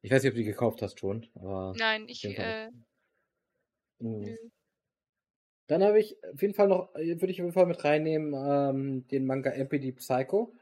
[0.00, 1.74] Ich weiß nicht, ob du die gekauft hast schon, aber.
[1.76, 2.24] Nein, ich.
[2.24, 2.70] Äh,
[3.98, 4.38] mhm.
[5.66, 8.32] Dann habe ich auf jeden Fall noch, äh, würde ich auf jeden Fall mit reinnehmen,
[8.34, 10.54] ähm, den Manga MPD Psycho,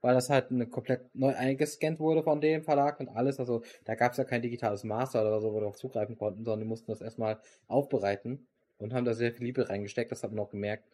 [0.00, 3.38] weil das halt eine komplett neu eingescannt wurde von dem Verlag und alles.
[3.38, 6.44] Also da gab es ja kein digitales Master oder so, wo wir auch zugreifen konnten,
[6.44, 8.46] sondern die mussten das erstmal aufbereiten
[8.78, 10.12] und haben da sehr viel Liebe reingesteckt.
[10.12, 10.84] Das hat man auch gemerkt.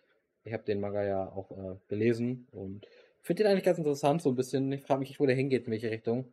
[0.45, 2.87] Ich habe den Manga ja auch äh, gelesen und
[3.23, 4.71] finde den eigentlich ganz interessant, so ein bisschen.
[4.73, 6.33] Ich frage mich, wo der hingeht, in welche Richtung.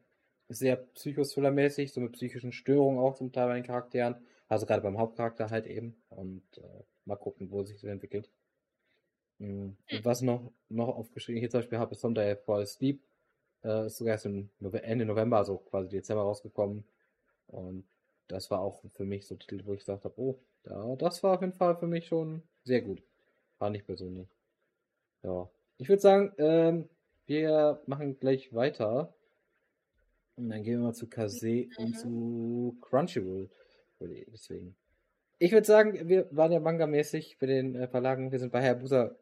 [0.49, 4.15] Sehr psychothriller-mäßig, so mit psychischen Störungen auch zum Teil bei den Charakteren.
[4.49, 5.95] Also gerade beim Hauptcharakter halt eben.
[6.09, 8.29] Und äh, mal gucken, wo sich das entwickelt.
[9.41, 9.75] Mhm.
[9.91, 13.01] Und was noch, noch aufgeschrieben, hier zum Beispiel habe, ist Someday Fall Sleep.
[13.63, 16.83] Äh, ist sogar erst im Ende November, also quasi Dezember rausgekommen.
[17.47, 17.85] Und
[18.27, 21.23] das war auch für mich so ein Titel, wo ich gesagt habe, oh, ja, das
[21.23, 23.03] war auf jeden Fall für mich schon sehr gut.
[23.57, 24.29] Fand ich persönlich.
[25.23, 25.49] Ja.
[25.77, 26.89] Ich würde sagen, ähm,
[27.25, 29.13] wir machen gleich weiter.
[30.35, 31.93] Und dann gehen wir mal zu Kase und mhm.
[31.95, 33.49] zu Crunchyroll.
[33.99, 34.75] Deswegen.
[35.39, 38.31] Ich würde sagen, wir waren ja manga-mäßig für den äh, Verlagen.
[38.31, 39.15] Wir sind bei Hayabusa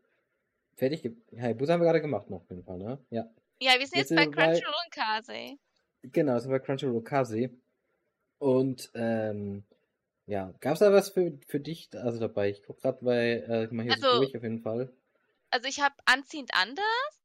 [0.79, 1.03] fertig.
[1.37, 3.05] Hayabusa haben wir gerade gemacht noch, auf jeden Fall, ne?
[3.09, 3.29] Ja.
[3.61, 5.57] Ja, wir sind jetzt, jetzt bei Crunchyroll und Kase.
[6.03, 7.49] Genau, wir sind bei Crunchyroll und Kase.
[8.39, 9.65] Und, ähm,
[10.25, 12.49] ja, gab es da was für, für dich also dabei?
[12.49, 14.93] Ich guck gerade bei, äh, ich mach hier also, so durch auf jeden Fall.
[15.49, 17.21] Also ich habe anziehend anders,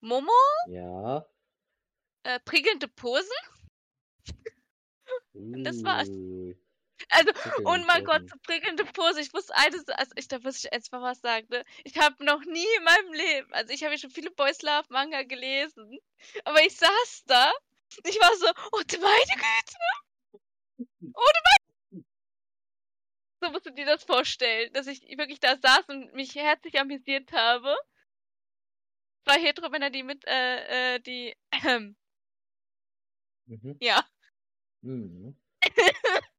[0.00, 0.32] Momo.
[0.66, 1.28] Ja.
[2.24, 3.28] Äh, prickelnde Posen.
[5.34, 6.08] und das war's.
[7.10, 7.32] Also,
[7.64, 9.20] und mein Gott, so prickelnde Pose.
[9.20, 11.64] Ich muss eines, also ich, da muss ich jetzt mal was sagen, ne?
[11.84, 14.86] Ich habe noch nie in meinem Leben, also ich habe ja schon viele Boys Love
[14.90, 15.98] Manga gelesen,
[16.44, 17.52] aber ich saß da,
[18.04, 19.78] ich war so, oh meine Güte!
[21.00, 22.04] Ohne meine
[23.40, 27.32] So musst du dir das vorstellen, dass ich wirklich da saß und mich herzlich amüsiert
[27.32, 27.76] habe.
[29.24, 31.96] Zwei Hetero-Männer, die mit, äh, äh, die, ähm,
[33.46, 33.76] mhm.
[33.80, 34.04] ja.
[34.82, 35.36] Mhm.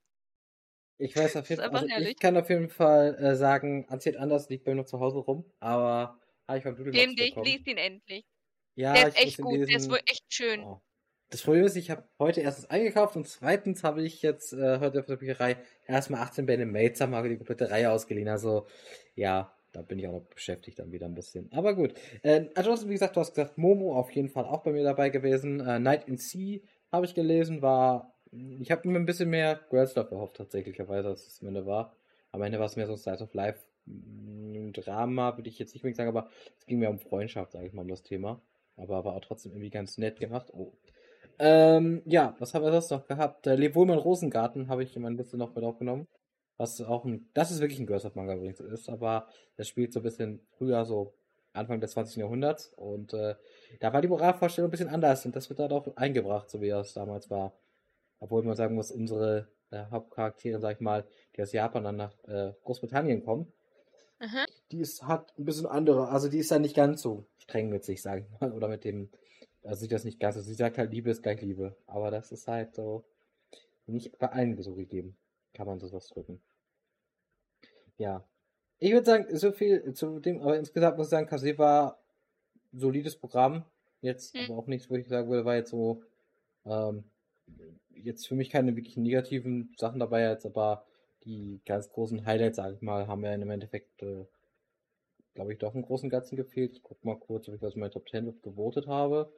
[1.00, 4.50] Ich weiß auf jeden Fall, also ich kann auf jeden Fall äh, sagen, Anzieht anders
[4.50, 7.68] liegt bei mir noch zu Hause rum, aber habe ich beim Doodle Den dich, liest
[7.68, 8.26] ihn endlich.
[8.76, 9.68] Ja, der ist echt gut, lesen.
[9.68, 10.62] der ist wohl echt schön.
[10.62, 10.82] Oh.
[11.30, 15.00] Das Problem ist, ich habe heute erstens eingekauft und zweitens habe ich jetzt äh, heute
[15.00, 15.58] auf der Bücherei
[15.88, 18.28] erstmal 18 Bände Mates haben die komplette Reihe ausgeliehen.
[18.28, 18.68] Also
[19.16, 21.52] ja, da bin ich auch noch beschäftigt dann wieder ein bisschen.
[21.54, 21.94] Aber gut.
[22.24, 25.10] Äh, ansonsten, wie gesagt, du hast gesagt, Momo auf jeden Fall auch bei mir dabei
[25.10, 25.60] gewesen.
[25.60, 26.60] Äh, Night in Sea
[26.92, 31.28] habe ich gelesen, war ich habe mir ein bisschen mehr Girls Love erhofft, tatsächlicherweise, als
[31.28, 31.96] es am Ende war.
[32.32, 35.74] Am Ende war es mehr so ein Slice of Life mm, Drama, würde ich jetzt
[35.74, 38.42] nicht unbedingt sagen, aber es ging mir um Freundschaft, sage ich mal, um das Thema.
[38.78, 40.52] Aber war auch trotzdem irgendwie ganz nett gemacht.
[40.54, 40.74] Oh.
[41.40, 43.48] Ähm, ja, was haben wir sonst noch gehabt?
[43.48, 46.08] Äh, Leb Wohlmann Rosengarten habe ich in meine Liste noch mit aufgenommen.
[46.58, 49.94] Was auch ein, das ist wirklich ein Girls of Manga übrigens ist, aber das spielt
[49.94, 51.14] so ein bisschen früher, so
[51.54, 52.18] Anfang des 20.
[52.18, 52.74] Jahrhunderts.
[52.76, 53.36] Und äh,
[53.80, 56.70] da war die Moralvorstellung ein bisschen anders und das wird da doch eingebracht, so wie
[56.70, 57.54] das damals war.
[58.20, 61.06] Obwohl man sagen muss, unsere äh, Hauptcharaktere, sag ich mal,
[61.36, 63.52] die aus Japan dann nach äh, Großbritannien kommen,
[64.20, 64.46] Aha.
[64.72, 67.84] die ist, hat ein bisschen andere, also die ist dann nicht ganz so streng mit
[67.84, 69.10] sich, sag ich mal, oder mit dem,
[69.64, 70.42] also sieht das nicht ganz so.
[70.42, 71.76] Sie sagt halt, Liebe ist gleich Liebe.
[71.86, 73.04] Aber das ist halt so
[73.86, 75.18] nicht bei allen so gegeben.
[75.54, 76.42] Kann man sowas drücken.
[77.98, 78.24] Ja.
[78.78, 82.00] Ich würde sagen, so viel zu dem, aber insgesamt muss ich sagen, Kase war
[82.72, 83.66] solides Programm.
[84.02, 84.46] Jetzt, hm.
[84.46, 86.04] aber auch nichts, wo ich sagen würde, war jetzt so,
[86.66, 87.04] ähm,
[87.90, 90.86] jetzt für mich keine wirklich negativen Sachen dabei, jetzt aber
[91.24, 94.26] die ganz großen Highlights, sag ich mal, haben ja im Endeffekt, äh,
[95.34, 96.74] glaube ich, doch im großen Ganzen gefehlt.
[96.74, 99.32] Ich guck mal kurz, ob ich das in meiner Top 10 gewotet habe.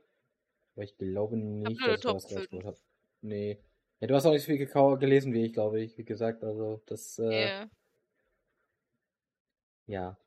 [0.76, 2.78] Aber ich glaube nicht, dass ich das gewotet habe.
[3.22, 3.60] Nee.
[4.00, 4.66] Ja, du hast auch nicht so viel
[4.98, 6.44] gelesen wie ich, glaube ich, wie gesagt.
[6.44, 7.70] Also, das, äh, yeah.
[9.88, 10.18] ja.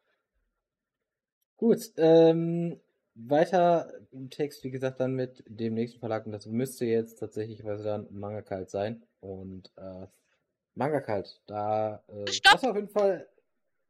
[1.56, 2.80] Gut, ähm,
[3.14, 6.26] weiter im Text, wie gesagt, dann mit dem nächsten Verlag.
[6.26, 9.06] Und das müsste jetzt tatsächlich was dann Manga Kalt sein.
[9.20, 10.06] Und äh,
[10.74, 12.54] Manga Kalt, da äh, Stopp!
[12.54, 13.28] das auf jeden Fall.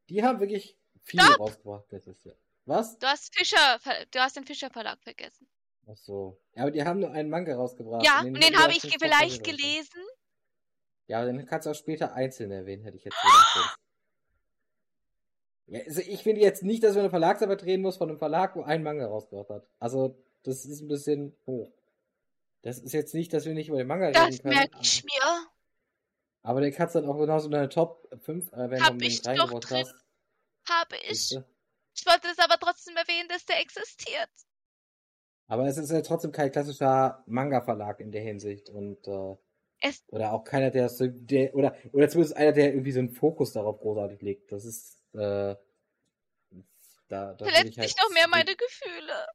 [0.09, 1.41] Die haben wirklich viel Stopp!
[1.41, 2.37] rausgebracht letztes Jahr.
[2.67, 2.99] Was?
[2.99, 3.79] Du hast Fischer,
[4.11, 5.47] du hast den Fischer Verlag vergessen.
[5.87, 6.41] Ach so.
[6.55, 8.05] Ja, aber die haben nur einen Manga rausgebracht.
[8.05, 10.01] Ja, und den, den habe ich vielleicht gelesen.
[11.07, 13.77] Ja, aber den kannst du auch später einzeln erwähnen, hätte ich jetzt gesagt.
[15.73, 18.63] Also ich finde jetzt nicht, dass man eine Verlagsarbeit drehen muss von einem Verlag, wo
[18.63, 19.67] ein Manga rausgebracht hat.
[19.79, 21.73] Also, das ist ein bisschen hoch.
[22.63, 24.55] Das ist jetzt nicht, dass wir nicht über den Manga das reden können.
[24.55, 25.47] Das merke ich mir.
[26.43, 29.23] Aber den kannst du dann auch genauso in deine Top 5 äh, wenn Hab ich
[29.23, 29.85] doch drin.
[29.87, 29.95] Hast.
[30.69, 31.39] Habe ich.
[31.97, 34.31] Ich wollte es aber trotzdem erwähnen, dass der existiert.
[35.47, 39.37] Aber es ist ja trotzdem kein klassischer Manga-Verlag in der Hinsicht und äh,
[39.81, 43.53] es oder auch keiner, der, der oder oder zumindest einer, der irgendwie so einen Fokus
[43.53, 44.53] darauf großartig legt.
[44.53, 45.57] Das ist äh,
[47.09, 49.27] da, da Verletzt halt noch mehr meine Gefühle.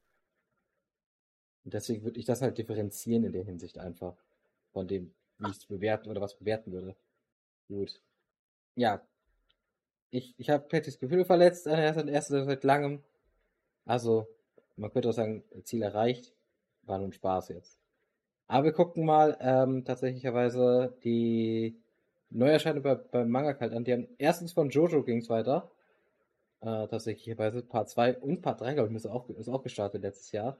[1.63, 4.17] Und deswegen würde ich das halt differenzieren in der Hinsicht einfach.
[4.71, 6.95] Von dem, wie ich es bewerten oder was bewerten würde.
[7.67, 8.01] Gut.
[8.75, 9.05] Ja.
[10.11, 13.03] Ich, ich habe Pattys Gefühle verletzt an erster, erster seit langem.
[13.85, 14.27] Also,
[14.75, 16.33] man könnte auch sagen, Ziel erreicht.
[16.83, 17.79] War nun Spaß jetzt.
[18.47, 21.79] Aber wir gucken mal ähm, tatsächlicherweise die
[22.29, 23.83] Neuerscheinung bei, beim Manga kalt an.
[23.83, 25.71] Die haben erstens von Jojo ging es weiter.
[26.61, 30.31] Äh, tatsächlicherweise Part 2 und Part 3, glaube ich, ist auch, ist auch gestartet letztes
[30.31, 30.57] Jahr.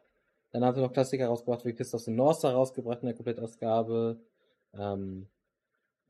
[0.51, 3.15] Dann haben sie noch Klassiker rausgebracht, wie Kiss of the North Star rausgebracht in der
[3.15, 4.19] Komplettausgabe.
[4.73, 5.27] Ähm,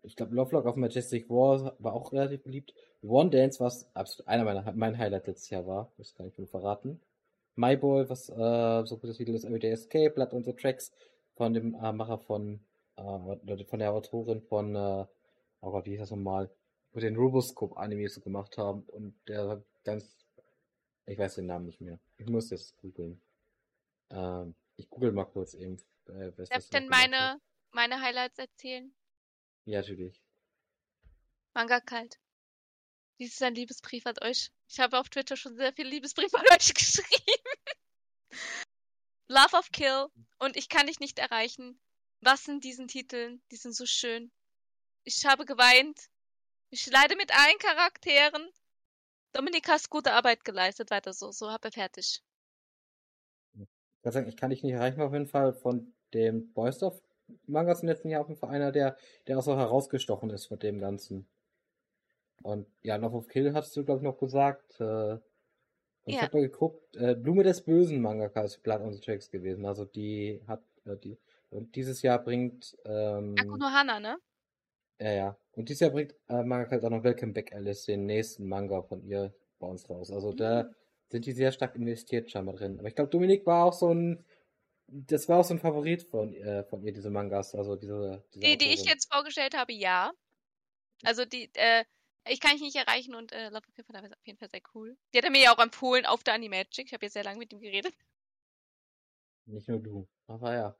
[0.04, 2.74] ich glaube, Lovelock auf Majestic War war auch relativ beliebt.
[3.02, 6.48] One Dance, was absolut einer meiner mein Highlight letztes Jahr war, das kann ich nur
[6.48, 7.02] verraten.
[7.56, 10.93] My Boy, was äh, so gutes Titel ist, Everyday Escape, Blood on the Tracks
[11.36, 12.62] von dem äh, Macher von,
[12.95, 15.06] äh, von der Autorin von, äh,
[15.62, 16.50] oh Gott, wie hieß das nochmal,
[16.91, 20.15] wo den Roboscope-Animes so gemacht haben und der ganz,
[21.06, 22.00] ich weiß den Namen nicht mehr.
[22.17, 23.22] Ich muss das googeln.
[24.10, 25.78] Ähm, ich google mal kurz eben.
[26.08, 27.39] Äh, Darf ich denn meine,
[27.72, 28.93] meine Highlights erzählen?
[29.65, 30.22] Ja, natürlich.
[31.54, 32.19] Manga kalt.
[33.19, 34.52] Dies ist ein Liebesbrief an euch.
[34.69, 37.43] Ich habe auf Twitter schon sehr viele Liebesbriefe an euch geschrieben.
[39.28, 40.08] Love of Kill
[40.39, 41.80] und ich kann dich nicht erreichen.
[42.22, 43.41] Was sind diesen Titeln?
[43.52, 44.32] Die sind so schön.
[45.04, 46.10] Ich habe geweint.
[46.70, 48.48] Ich leide mit allen Charakteren.
[49.34, 50.92] Dominik hast gute Arbeit geleistet.
[50.92, 51.32] Weiter so.
[51.32, 52.22] So, hab er fertig.
[53.54, 57.02] Ich kann sagen, ich kann dich nicht erreichen auf jeden Fall von dem Boysdorf
[57.46, 60.64] Mangas im letzten Jahr auf jeden Fall einer, der, der auch so herausgestochen ist mit
[60.64, 61.28] dem Ganzen.
[62.42, 64.80] Und ja, Love of Kill hast du, glaube ich, noch gesagt.
[64.80, 65.22] Äh, und
[66.06, 66.16] ja.
[66.16, 69.66] ich habe mal geguckt, äh, Blume des Bösen Mangaka ist Blood on the Tracks gewesen.
[69.66, 71.18] Also die hat, äh, die,
[71.50, 74.18] und dieses Jahr bringt, ähm, Akuno Hana, ne?
[75.00, 75.38] Ja, ja.
[75.54, 78.82] Und dieses Jahr bringt äh, Mangaka halt auch noch Welcome Back Alice, den nächsten Manga
[78.82, 80.12] von ihr bei uns raus.
[80.12, 80.38] Also mhm.
[80.38, 80.70] da
[81.10, 82.78] sind die sehr stark investiert scheinbar drin.
[82.80, 84.26] Aber ich glaube, Dominik war auch so ein,
[84.88, 88.24] das war auch so ein Favorit von, äh, von ihr, diese Mangas, also diese.
[88.34, 90.12] diese die, die ich jetzt vorgestellt habe, ja.
[91.04, 91.84] Also die, äh,
[92.28, 94.98] ich kann dich nicht erreichen und äh, Love of ist auf jeden Fall sehr cool.
[95.14, 96.86] Die hat er mir ja auch empfohlen auf der Animagic.
[96.86, 97.94] Ich habe jetzt sehr lange mit ihm geredet.
[99.46, 100.08] Nicht nur du.
[100.28, 100.78] Aber ja.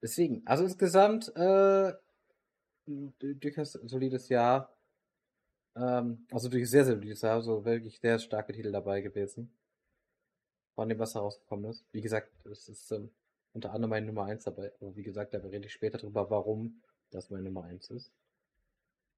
[0.00, 1.92] Deswegen, also insgesamt äh,
[3.18, 4.72] durchaus solides Jahr.
[5.76, 7.42] Ähm, also durch sehr, sehr solides Jahr.
[7.42, 9.52] So wirklich sehr starke Titel dabei gewesen.
[10.74, 11.84] Von dem, was da rausgekommen ist.
[11.92, 13.10] Wie gesagt, es ist ähm,
[13.52, 14.72] unter anderem meine Nummer 1 dabei.
[14.80, 18.12] Aber wie gesagt, da rede ich später drüber, warum das meine Nummer 1 ist.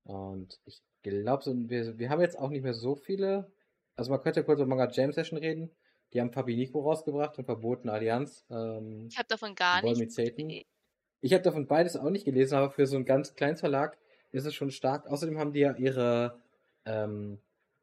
[0.04, 3.50] Und ich glaube, so, wir, wir haben jetzt auch nicht mehr so viele.
[3.96, 5.70] Also man könnte kurz über Manga Jam Session reden.
[6.12, 8.44] Die haben Fabi Nico rausgebracht und Verboten Allianz.
[8.50, 10.16] Ähm, ich habe davon gar nichts.
[11.20, 13.98] Ich habe davon beides auch nicht gelesen, aber für so einen ganz kleinen Verlag
[14.32, 15.06] ist es schon stark.
[15.06, 16.40] Außerdem haben die ja ihre,
[16.86, 17.38] ähm,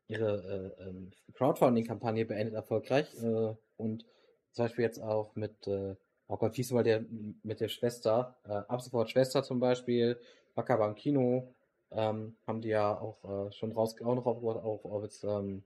[0.07, 3.13] ihre äh, ähm, Crowdfunding-Kampagne beendet erfolgreich.
[3.21, 4.05] Äh, und
[4.51, 5.95] zum Beispiel jetzt auch mit, äh,
[6.27, 7.05] oh Gott, wie ist mal der
[7.43, 10.19] mit der Schwester, äh, ab sofort Schwester zum Beispiel,
[10.55, 11.53] Bakaba im Kino,
[11.91, 15.63] ähm, haben die ja auch äh, schon raus, auch noch aufgebaut, auch, auch als, ähm,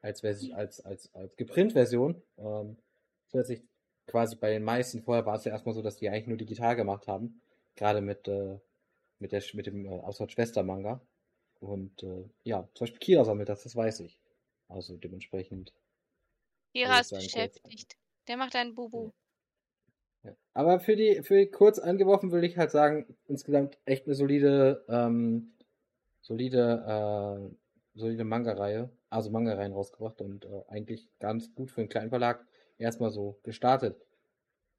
[0.00, 2.22] als, als, als, als Geprint-Version.
[2.38, 2.76] Ähm,
[3.26, 3.62] zusätzlich
[4.08, 6.74] quasi bei den meisten, vorher war es ja erstmal so, dass die eigentlich nur digital
[6.74, 7.40] gemacht haben.
[7.76, 8.58] Gerade mit, äh,
[9.20, 11.00] mit, der, mit dem äh, Auswärts-Schwester-Manga.
[11.60, 14.18] Und äh, ja, zum Beispiel Kira sammelt das, das weiß ich.
[14.68, 15.72] Also dementsprechend.
[16.72, 17.96] Kira ist beschäftigt.
[18.26, 19.12] Der macht einen Bubu.
[20.24, 20.34] Ja.
[20.54, 24.84] Aber für die, für die kurz angeworfen würde ich halt sagen, insgesamt echt eine solide
[24.88, 25.52] ähm,
[26.28, 32.10] solide, äh, solide Manga-Reihe, also Manga-Reihen rausgebracht und äh, eigentlich ganz gut für einen kleinen
[32.10, 32.46] Verlag
[32.78, 34.00] erstmal so gestartet.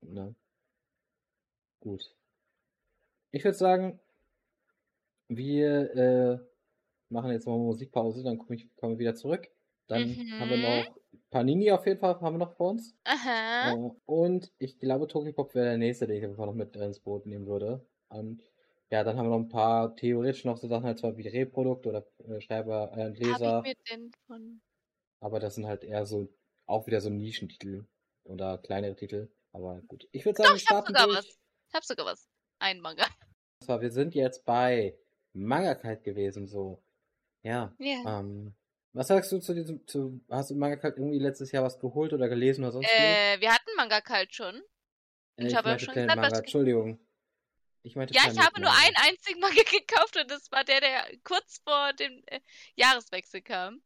[0.02, 0.36] Ne?
[1.82, 2.16] Gut.
[3.32, 4.00] Ich würde sagen,
[5.28, 6.40] wir äh,
[7.10, 9.48] machen jetzt mal Musikpause, dann komme ich komme wieder zurück.
[9.88, 10.40] Dann mhm.
[10.40, 12.96] haben wir noch Panini auf jeden Fall haben wir noch vor uns.
[13.04, 13.74] Aha.
[13.74, 17.26] Äh, und ich glaube, Tokipop wäre der nächste, den ich einfach noch mit ins Boot
[17.26, 17.86] nehmen würde.
[18.10, 18.42] Und
[18.90, 21.86] ja, dann haben wir noch ein paar theoretisch noch so Sachen, halt zwar wie Reprodukt
[21.86, 23.64] oder äh, Schreiber, äh, Leser.
[25.20, 26.28] Aber das sind halt eher so,
[26.70, 27.86] auch wieder so Nischentitel
[28.24, 29.30] oder kleinere Titel.
[29.52, 31.18] Aber gut, ich würde sagen, Doch, starten ich hab sogar durch.
[31.18, 31.40] was.
[31.68, 32.30] Ich hab sogar was.
[32.60, 33.06] Ein Manga.
[33.06, 34.98] Und zwar, wir sind jetzt bei
[35.34, 36.82] Manga-Kalt gewesen, so.
[37.42, 37.74] Ja.
[37.80, 38.20] Ja.
[38.20, 38.54] Ähm,
[38.94, 42.30] was sagst du zu diesem, zu, hast du Manga-Kalt irgendwie letztes Jahr was geholt oder
[42.30, 44.56] gelesen oder sonst Äh, wir hatten Manga-Kalt schon.
[44.56, 47.00] Äh, ich, ich habe schon gesagt, Manga, Entschuldigung.
[47.82, 51.18] Ich meinte ja, ich habe nur einen einzigen Manga gekauft und das war der, der
[51.24, 52.42] kurz vor dem äh,
[52.76, 53.82] Jahreswechsel kam.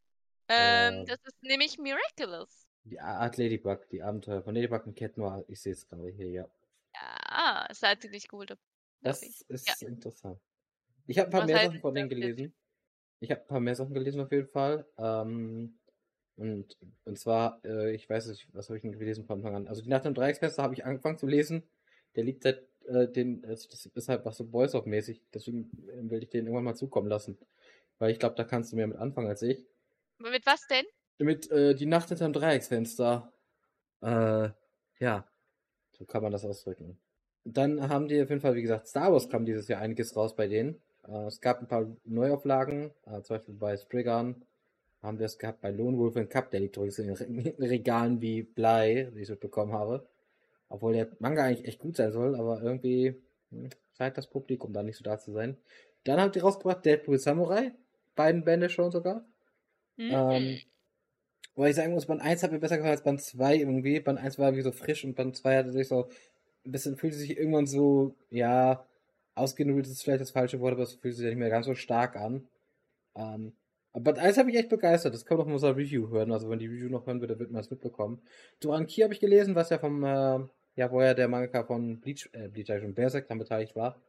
[0.50, 2.63] Ähm, äh, das ist nämlich Miraculous.
[2.86, 5.46] Die Art Ladybug, die Abenteuer von Ladybug und Cat Noir.
[5.48, 6.50] Ich sehe es gerade hier, ja.
[6.94, 8.58] Ja, es hat ziemlich geholt.
[9.02, 9.88] Das ist ja.
[9.88, 10.40] interessant.
[11.08, 12.54] Ich habe ein paar Was mehr Sachen von denen gelesen.
[13.20, 14.86] Ich habe ein paar mehr Sachen gelesen auf jeden Fall.
[14.98, 15.78] Ähm,
[16.36, 19.68] und, und zwar, äh, ich weiß nicht, was habe ich denn gelesen von Anfang an?
[19.68, 21.64] Also die Nacht im Dreiecksfest habe ich angefangen zu lesen.
[22.16, 26.10] Der liegt seit äh, den, das ist halt was so Boys of mäßig, deswegen äh,
[26.10, 27.38] will ich den irgendwann mal zukommen lassen.
[28.00, 29.66] Weil ich glaube, da kannst du mehr mit anfangen als ich.
[30.18, 30.86] Mit was denn?
[31.20, 33.32] Mit äh, die Nacht hinterm Dreiecksfenster.
[34.02, 34.50] Äh,
[35.00, 35.28] ja.
[35.92, 36.98] So kann man das ausdrücken.
[37.46, 40.36] Dann haben die auf jeden Fall, wie gesagt, Star Wars kam dieses Jahr einiges raus
[40.36, 40.82] bei denen.
[41.08, 44.44] Äh, es gab ein paar Neuauflagen, äh, zum Beispiel bei Spriggan
[45.04, 48.22] haben wir es gehabt, bei Lone Wolf and Cup, der liegt übrigens in den Regalen
[48.22, 50.08] wie Blei, wie ich es bekommen habe.
[50.70, 53.22] Obwohl der Manga eigentlich echt gut sein soll, aber irgendwie
[53.52, 55.58] hm, scheint das Publikum da nicht so da zu sein.
[56.06, 57.74] Dann habt ihr rausgebracht Deadpool Samurai,
[58.16, 59.26] beiden Bände schon sogar.
[59.98, 60.12] Mhm.
[60.12, 60.60] Ähm,
[61.56, 64.00] weil ich sagen muss, Band 1 hat mir besser gefallen als Band 2 irgendwie.
[64.00, 66.08] Band 1 war irgendwie so frisch und Band 2 hatte sich so
[66.66, 68.86] ein bisschen, fühlte sich irgendwann so, ja,
[69.36, 71.76] ausgenudelt ist vielleicht das falsche Wort, aber es fühlt sich ja nicht mehr ganz so
[71.76, 72.48] stark an.
[73.16, 73.54] Ähm,
[73.92, 75.14] aber Band 1 habe ich echt begeistert.
[75.14, 76.32] Das kann man doch so ein Review hören.
[76.32, 78.22] Also wenn die Review noch hören wird, dann wird man es mitbekommen.
[78.60, 80.40] Duran Ki habe ich gelesen, was ja vom, äh,
[80.76, 84.02] ja, wo ja der Mangaka von Bleach, äh, Bleach und Berserk dann beteiligt war.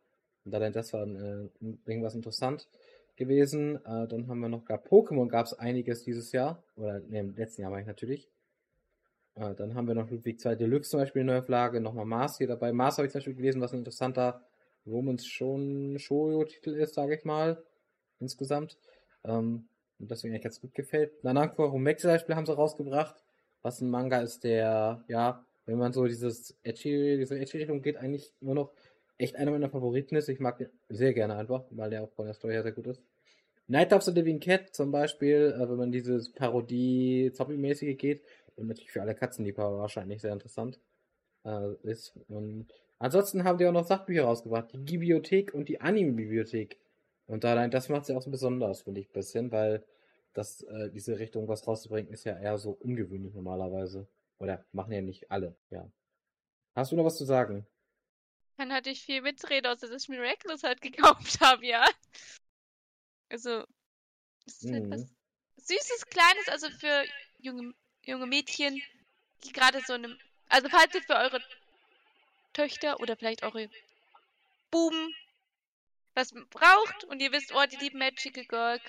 [0.46, 1.48] Und allein das war äh,
[1.84, 2.68] irgendwas interessant
[3.16, 3.76] gewesen.
[3.84, 6.62] Äh, dann haben wir noch gar Pokémon gab es einiges dieses Jahr.
[6.76, 8.28] Oder ne, im letzten Jahr war ich natürlich.
[9.34, 11.80] Äh, dann haben wir noch Ludwig 2 Deluxe zum Beispiel in der Neuauflage.
[11.80, 12.72] Nochmal Mars hier dabei.
[12.72, 14.44] Mars habe ich zum Beispiel gelesen, was ein interessanter
[14.86, 17.62] Romans schon Shoujo-Titel ist, sage ich mal.
[18.20, 18.78] Insgesamt.
[19.24, 21.22] Ähm, und deswegen eigentlich ganz gut gefällt.
[21.24, 23.16] Nanako Rumek zum Beispiel haben sie rausgebracht.
[23.62, 28.34] Was ein Manga ist, der, ja, wenn man so dieses Edgy, diese Edgy-Richtung geht, eigentlich
[28.40, 28.72] nur noch
[29.18, 30.28] echt einer meiner Favoriten ist.
[30.28, 32.86] Ich mag den sehr gerne einfach, weil der auch von der Story her sehr gut
[32.86, 33.02] ist.
[33.66, 38.22] Night of the Living Cat zum Beispiel, äh, wenn man dieses Parodie-Zombie-mäßige geht,
[38.56, 40.80] und natürlich für alle Katzenliebhaber wahrscheinlich sehr interessant
[41.44, 42.14] äh, ist.
[42.28, 42.66] Und
[42.98, 46.78] ansonsten haben die auch noch Sachbücher rausgebracht, die Bibliothek und die Anime-Bibliothek.
[47.26, 49.82] Und allein das macht sie auch so besonders, finde ich, ein bisschen, weil
[50.34, 54.06] das, äh, diese Richtung was rauszubringen, ist ja eher so ungewöhnlich normalerweise.
[54.38, 55.90] Oder machen ja nicht alle, ja.
[56.74, 57.66] Hast du noch was zu sagen?
[58.56, 61.84] Dann hatte ich viel Mitrede, außer dass ich Miraculous halt gekauft habe, ja.
[63.28, 63.64] Also,
[64.46, 65.16] es ist halt was mhm.
[65.56, 67.04] Süßes, Kleines, also für
[67.38, 68.80] junge, junge Mädchen,
[69.44, 70.18] die gerade so einem.
[70.48, 71.42] Also, falls ihr für eure
[72.52, 73.70] Töchter oder vielleicht eure
[74.70, 75.14] Buben
[76.14, 78.80] was braucht und ihr wisst, oh, die lieben Magical Girl,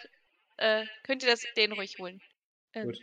[0.58, 2.22] äh, könnt ihr das denen ruhig holen.
[2.74, 3.00] Ähm, Gut.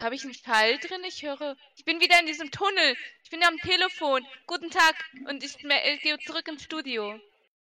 [0.00, 1.02] Habe ich einen Fall drin?
[1.06, 1.56] Ich höre.
[1.76, 2.96] Ich bin wieder in diesem Tunnel.
[3.22, 4.24] Ich bin am Telefon.
[4.46, 4.94] Guten Tag.
[5.28, 7.20] Und ich, ich gehe zurück ins Studio.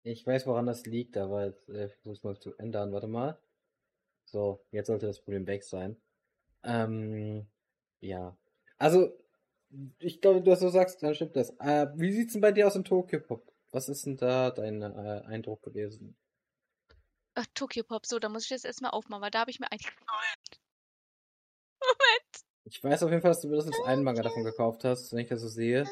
[0.05, 2.93] Ich weiß, woran das liegt, aber äh, versuche es mal zu ändern.
[2.93, 3.39] Warte mal.
[4.25, 6.01] So, jetzt sollte das Problem weg sein.
[6.63, 7.47] Ähm,
[8.01, 8.35] ja.
[8.79, 9.13] Also,
[9.99, 11.51] ich glaube, du so sagst, dann stimmt das.
[11.59, 13.53] Äh, wie sieht's denn bei dir aus in Tokyo Pop?
[13.71, 16.17] Was ist denn da dein äh, Eindruck gewesen?
[17.35, 19.71] Ach, Tokyo Pop, so, da muss ich jetzt erstmal aufmachen, weil da habe ich mir
[19.71, 19.93] eigentlich.
[22.65, 25.29] Ich weiß auf jeden Fall, dass du mindestens einen Manga davon gekauft hast, wenn ich
[25.29, 25.85] das so sehe.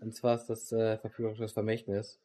[0.00, 2.18] Und zwar ist das äh, Verführerisches Vermächtnis.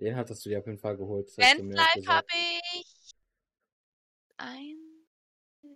[0.00, 1.30] Den hattest du dir auf jeden Fall geholt.
[1.36, 2.26] Life habe
[2.74, 3.12] ich.
[4.36, 4.76] Ein.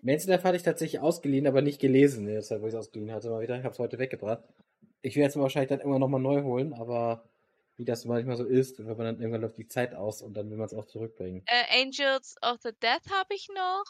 [0.03, 2.27] Life hatte ich tatsächlich ausgeliehen, aber nicht gelesen.
[2.27, 3.57] Deshalb, wo ich es ausgeliehen hatte, mal wieder.
[3.57, 4.43] Ich habe es heute weggebracht.
[5.03, 7.29] Ich werde es mir wahrscheinlich dann immer nochmal neu holen, aber
[7.77, 10.51] wie das manchmal so ist, wenn man dann irgendwann läuft die Zeit aus und dann
[10.51, 11.45] will man es auch zurückbringen.
[11.47, 13.85] Äh, Angels of the Death habe ich noch.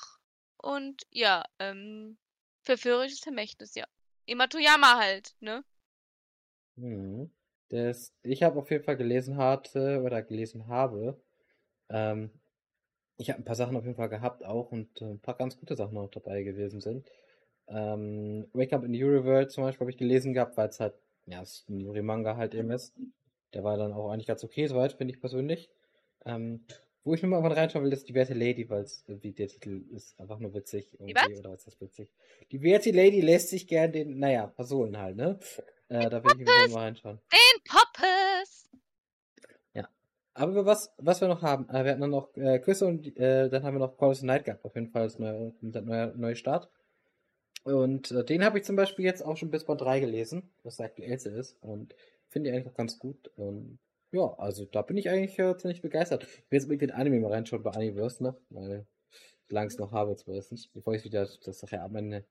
[0.58, 2.18] Und ja, ähm,
[2.66, 3.86] verführerisches Vermächtnis, ja.
[4.26, 5.64] Imatoyama halt, ne?
[6.76, 7.30] Hm.
[7.68, 11.20] Das, ich habe auf jeden Fall gelesen hatte oder gelesen habe.
[11.88, 12.30] Ähm,
[13.16, 15.56] ich habe ein paar Sachen auf jeden Fall gehabt auch und äh, ein paar ganz
[15.56, 17.10] gute Sachen auch dabei gewesen sind.
[17.68, 20.94] Ähm, Wake Up in the Universe zum Beispiel habe ich gelesen gehabt, weil es halt,
[21.26, 22.94] ja, es ein Yuri-Manga halt eben ist.
[23.52, 25.70] Der war dann auch eigentlich ganz okay soweit, finde ich persönlich.
[26.24, 26.64] Ähm,
[27.06, 29.84] wo ich nur mal reinschauen will, ist die werte Lady, weil es wie der Titel
[29.94, 30.92] ist einfach nur witzig.
[30.94, 31.38] Irgendwie, was?
[31.38, 32.10] Oder was ist das witzig?
[32.50, 35.38] Die werte Lady lässt sich gern den, naja, Personen halt, ne?
[35.88, 37.20] Äh, da will ich mal reinschauen.
[37.32, 38.68] Den Poppes!
[39.72, 39.88] Ja.
[40.34, 43.48] Aber was, was wir noch haben, äh, wir hatten dann noch äh, Küsse und äh,
[43.50, 46.12] dann haben wir noch Call of the Night gehabt, auf jeden Fall als neuer neue,
[46.16, 46.68] neue Start.
[47.62, 50.78] Und äh, den habe ich zum Beispiel jetzt auch schon bis Band 3 gelesen, was
[50.78, 51.56] der aktuellste ist.
[51.60, 51.94] Und
[52.26, 53.30] finde ich eigentlich auch ganz gut.
[53.36, 53.78] Und
[54.16, 56.24] ja, also da bin ich eigentlich äh, ziemlich begeistert.
[56.24, 58.86] Ich will jetzt mit den Anime mal reinschauen bei Animeverse noch, weil
[59.48, 62.24] solange es noch habe zumindest, bevor ich wieder das nachher ab meine,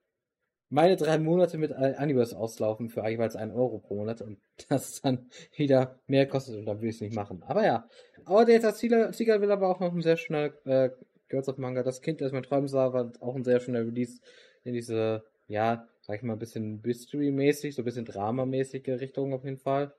[0.70, 5.30] meine drei Monate mit Animeverse auslaufen für jeweils einen Euro pro Monat und das dann
[5.56, 7.44] wieder mehr kostet und dann will ich es nicht machen.
[7.44, 7.88] Aber ja,
[8.26, 10.90] aber der Sieger will aber auch noch ein sehr schöner äh,
[11.28, 11.84] Girls of Manga.
[11.84, 14.22] Das Kind, das mein Träumen sah, war auch ein sehr schöner Release
[14.64, 19.44] in diese, ja, sag ich mal, ein bisschen Mystery-mäßig, so ein bisschen Drama-mäßige Richtung auf
[19.44, 19.94] jeden Fall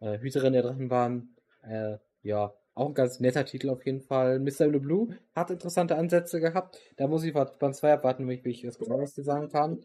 [0.00, 1.36] äh, Hüterin der Drachen waren.
[1.62, 4.38] Äh, ja, auch ein ganz netter Titel auf jeden Fall.
[4.38, 4.68] Mr.
[4.68, 6.78] Blue hat interessante Ansätze gehabt.
[6.96, 9.84] Da muss ich beim 2 abwarten, wie ich das genau sagen kann.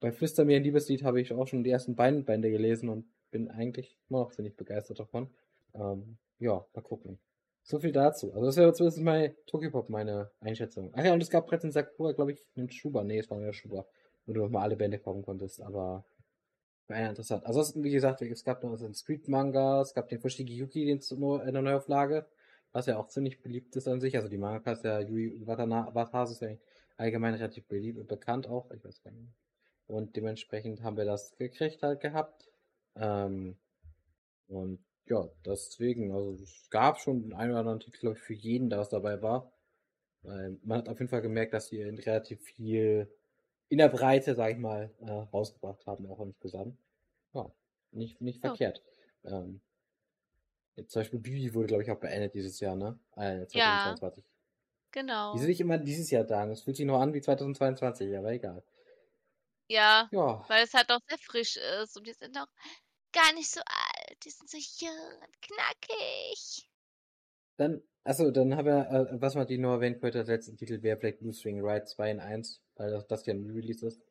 [0.00, 3.06] Bei Flüster mir ein Liebeslied habe ich auch schon die ersten beiden Bände gelesen und
[3.30, 5.30] bin eigentlich immer noch ziemlich begeistert davon.
[5.74, 7.18] Ähm, ja, mal gucken.
[7.62, 8.32] So viel dazu.
[8.32, 10.90] Also das wäre zumindest bei Tokyopop meine Einschätzung.
[10.94, 13.04] Ach ja, und es gab bereits in Sakura, glaube ich, einen Schuber.
[13.04, 13.86] Nee, es war nur Schuber.
[14.26, 16.04] Wo du nochmal alle Bände kaufen konntest, aber
[16.88, 17.46] war ja interessant.
[17.46, 21.00] Also wie gesagt, es gab noch den Street-Manga, es gab den Fushigi Yuki, in
[21.52, 22.26] der Neuauflage,
[22.72, 24.16] was ja auch ziemlich beliebt ist an sich.
[24.16, 26.56] Also die Manga ist ja Yui Watanabe ist ja
[26.96, 28.70] allgemein relativ beliebt und bekannt auch.
[28.70, 29.32] Ich weiß gar nicht.
[29.86, 32.48] Und dementsprechend haben wir das gekriegt halt gehabt.
[32.96, 33.56] Ähm,
[34.48, 38.70] und ja, deswegen, also es gab schon einen oder anderen Titel, glaube ich, für jeden,
[38.70, 39.52] der was dabei war.
[40.22, 43.12] Weil man hat auf jeden Fall gemerkt, dass sie relativ viel
[43.72, 46.76] in der Breite, sag ich mal, äh, rausgebracht haben, auch insgesamt.
[47.32, 47.50] Ja,
[47.92, 48.48] nicht, nicht oh.
[48.48, 48.82] verkehrt.
[49.24, 49.62] Ähm,
[50.76, 52.98] jetzt zum Beispiel Bibi wurde, glaube ich, auch beendet dieses Jahr, ne?
[53.16, 54.24] Äh, 2022.
[54.24, 54.30] Ja,
[54.90, 55.34] genau.
[55.34, 56.50] Wieso will ich immer dieses Jahr sagen?
[56.50, 58.62] Es fühlt sich noch an wie 2022, aber egal.
[59.68, 62.48] Ja, ja, weil es halt auch sehr frisch ist und die sind noch
[63.10, 64.18] gar nicht so alt.
[64.22, 66.68] Die sind so jung und knackig.
[67.56, 70.82] Dann, achso, dann haben wir, äh, was man die nur erwähnt könnte, als letzten Titel
[70.82, 74.02] wäre vielleicht Blue String Ride 2 in 1, weil das, ja ein Release ist.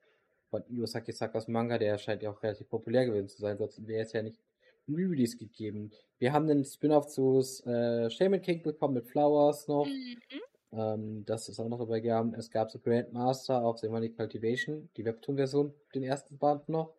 [0.50, 4.04] Von Yosaki Sakas Manga, der scheint ja auch relativ populär gewesen zu sein, sonst wäre
[4.04, 4.42] es ja nicht
[4.88, 5.92] ein Release gegeben.
[6.18, 9.86] Wir haben den Spin-off zu äh, Shaman King bekommen mit Flowers noch.
[9.86, 10.42] Mhm.
[10.74, 12.34] Ähm, das ist auch noch dabei gegangen.
[12.34, 16.96] Es gab so Grandmaster auf Semani Cultivation, die Webtoon-Version, den ersten Band noch.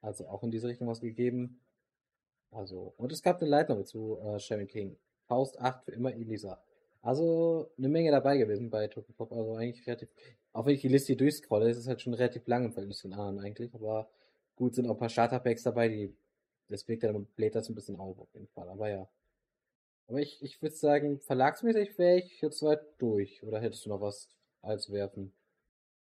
[0.00, 1.60] Also auch in diese Richtung was gegeben.
[2.50, 4.96] Also, und es gab eine Novel zu äh, Shaman King.
[5.26, 6.62] Faust 8 für immer Elisa.
[7.04, 9.30] Also eine Menge dabei gewesen bei Pop.
[9.30, 10.08] Also eigentlich relativ,
[10.54, 13.08] auch wenn ich die Liste durchscrolle, ist es halt schon relativ lang im Verhältnis zu
[13.08, 13.74] den anderen eigentlich.
[13.74, 14.08] Aber
[14.56, 16.16] gut, sind auch ein paar Starterpacks dabei, die,
[16.68, 18.70] das wirkt dann bläht das ein bisschen auf auf jeden Fall.
[18.70, 19.06] Aber ja.
[20.06, 23.42] Aber ich, ich würde sagen, verlagsmäßig wäre ich jetzt weit durch.
[23.42, 24.30] Oder hättest du noch was
[24.62, 25.34] als werfen?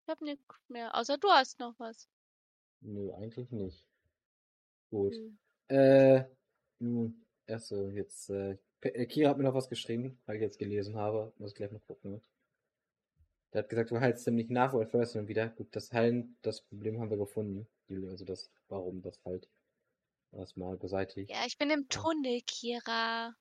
[0.04, 2.10] Ich hab nichts mehr, außer du hast noch was.
[2.82, 3.86] Nö, eigentlich nicht.
[4.90, 5.14] Gut.
[5.14, 5.38] Hm.
[5.68, 6.24] Äh,
[6.78, 10.96] nun, erste, jetzt, äh, äh, Kira hat mir noch was geschrieben, weil ich jetzt gelesen
[10.96, 11.32] habe.
[11.38, 12.22] Muss ich gleich mal gucken.
[13.52, 15.48] Der hat gesagt, du heilst ziemlich nach World First und wieder.
[15.48, 17.66] Gut, das Heilen, das Problem haben wir gefunden.
[17.90, 19.48] Also das, warum das halt
[20.32, 21.30] erstmal beseitigt.
[21.30, 23.34] Ja, ich bin im Tunnel, Kira.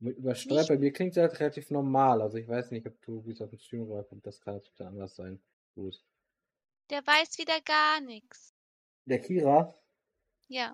[0.00, 2.20] Mit übersteuert, bei mir klingt es halt relativ normal.
[2.20, 4.80] Also ich weiß nicht, ob du, wie es auf dem Stream rüberkommt, das kann natürlich
[4.80, 5.40] anders sein.
[5.76, 6.04] Gut.
[6.90, 8.52] Der weiß wieder gar nichts.
[9.04, 9.78] Der Kira?
[10.48, 10.72] Ja.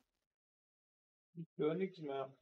[1.35, 2.35] Ich höre nichts mehr.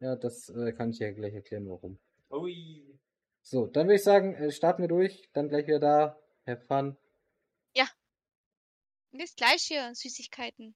[0.00, 1.98] Ja, das äh, kann ich ja gleich erklären, warum.
[2.30, 2.98] Ui.
[3.42, 6.20] So, dann würde ich sagen, äh, starten wir durch, dann gleich wieder da.
[6.46, 6.96] Have fun.
[7.74, 7.88] Ja.
[9.12, 10.74] Bis gleich hier, Süßigkeiten.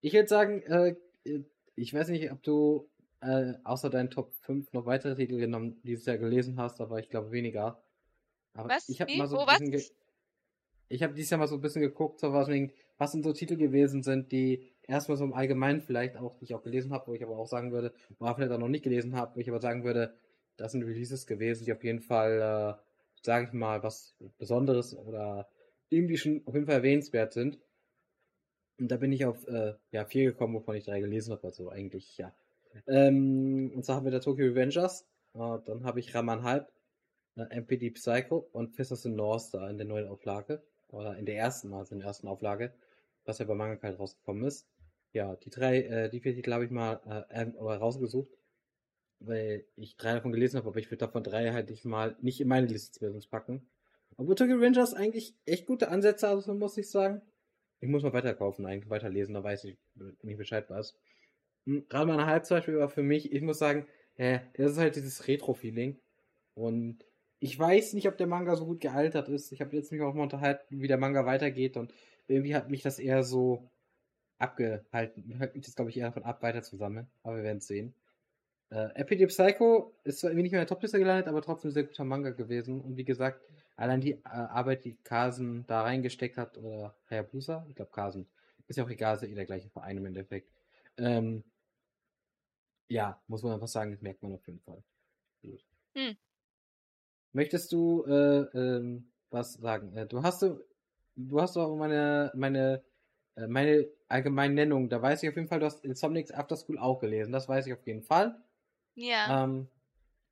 [0.00, 1.44] Ich würde sagen, äh, äh
[1.74, 2.90] ich weiß nicht, ob du
[3.20, 7.08] äh, außer deinen Top 5 noch weitere Titel genommen, dieses Jahr gelesen hast, aber ich
[7.08, 7.82] glaube weniger.
[8.54, 8.88] Aber was?
[8.88, 9.96] Ich habe mal so ein bisschen
[10.88, 12.48] ich habe dieses Jahr mal so ein bisschen geguckt, so was,
[12.98, 16.54] was sind so Titel gewesen sind, die erstmal so im Allgemeinen vielleicht auch, die ich
[16.54, 19.16] auch gelesen habe, wo ich aber auch sagen würde, war vielleicht auch noch nicht gelesen
[19.16, 20.14] habe, wo ich aber sagen würde,
[20.56, 22.82] das sind Releases gewesen, die auf jeden Fall, äh,
[23.22, 25.48] sage ich mal, was Besonderes oder
[25.88, 27.58] irgendwie schon auf jeden Fall erwähnenswert sind.
[28.78, 31.68] Und da bin ich auf äh, ja, vier gekommen, wovon ich drei gelesen habe, also
[31.70, 32.32] eigentlich, ja,
[32.86, 36.70] ähm, und zwar haben wir da Tokyo Revengers, äh, dann habe ich Raman Halb,
[37.36, 40.62] äh, MPD Psycho und Fist of the North Star in der neuen Auflage.
[40.90, 42.72] Oder in der ersten, also in der ersten Auflage,
[43.28, 44.66] was ja bei Manga halt rausgekommen ist.
[45.12, 48.30] Ja, die drei, äh, die vier Titel habe ich mal äh, ähm, rausgesucht,
[49.20, 52.40] weil ich drei davon gelesen habe, aber ich würde davon drei halt nicht mal nicht
[52.40, 53.68] in meine Liste packen.
[54.16, 57.22] Aber Tokyo Rangers eigentlich echt gute Ansätze, also muss ich sagen.
[57.80, 59.78] Ich muss mal weiterkaufen, eigentlich weiterlesen, da weiß ich
[60.22, 60.96] nicht Bescheid was.
[61.64, 64.72] Hm, gerade mal eine Halb zum Beispiel war für mich, ich muss sagen, ja, das
[64.72, 66.00] ist halt dieses Retro-Feeling.
[66.54, 67.04] Und
[67.38, 69.52] ich weiß nicht, ob der Manga so gut gealtert ist.
[69.52, 71.92] Ich habe jetzt mich auch mal unterhalten, wie der Manga weitergeht und
[72.28, 73.68] irgendwie hat mich das eher so
[74.38, 75.38] abgehalten.
[75.40, 77.08] Hat mich das, glaube ich, eher davon ab, weiter zu sammeln.
[77.22, 77.94] Aber wir werden es sehen.
[78.70, 81.74] Äh, Epidemic Psycho ist zwar irgendwie nicht mehr in der Topliste gelandet, aber trotzdem ein
[81.74, 82.80] sehr guter Manga gewesen.
[82.80, 83.42] Und wie gesagt,
[83.76, 88.26] allein die äh, Arbeit, die Kasen da reingesteckt hat, oder Hayabusa, ich glaube Kasen,
[88.66, 90.52] ist ja auch egal, ist ja eh der gleiche Verein im Endeffekt.
[90.98, 91.44] Ähm,
[92.88, 94.82] ja, muss man einfach sagen, das merkt man auf jeden Fall.
[95.94, 96.16] Hm.
[97.32, 99.96] Möchtest du äh, ähm, was sagen?
[99.96, 100.60] Äh, du hast du,
[101.18, 102.82] du hast auch meine meine
[103.36, 104.88] äh, meine allgemeine Nennung.
[104.88, 107.32] Da weiß ich auf jeden Fall, du hast Insomniacs After School auch gelesen.
[107.32, 108.40] Das weiß ich auf jeden Fall.
[108.94, 109.44] Ja.
[109.44, 109.68] Ähm,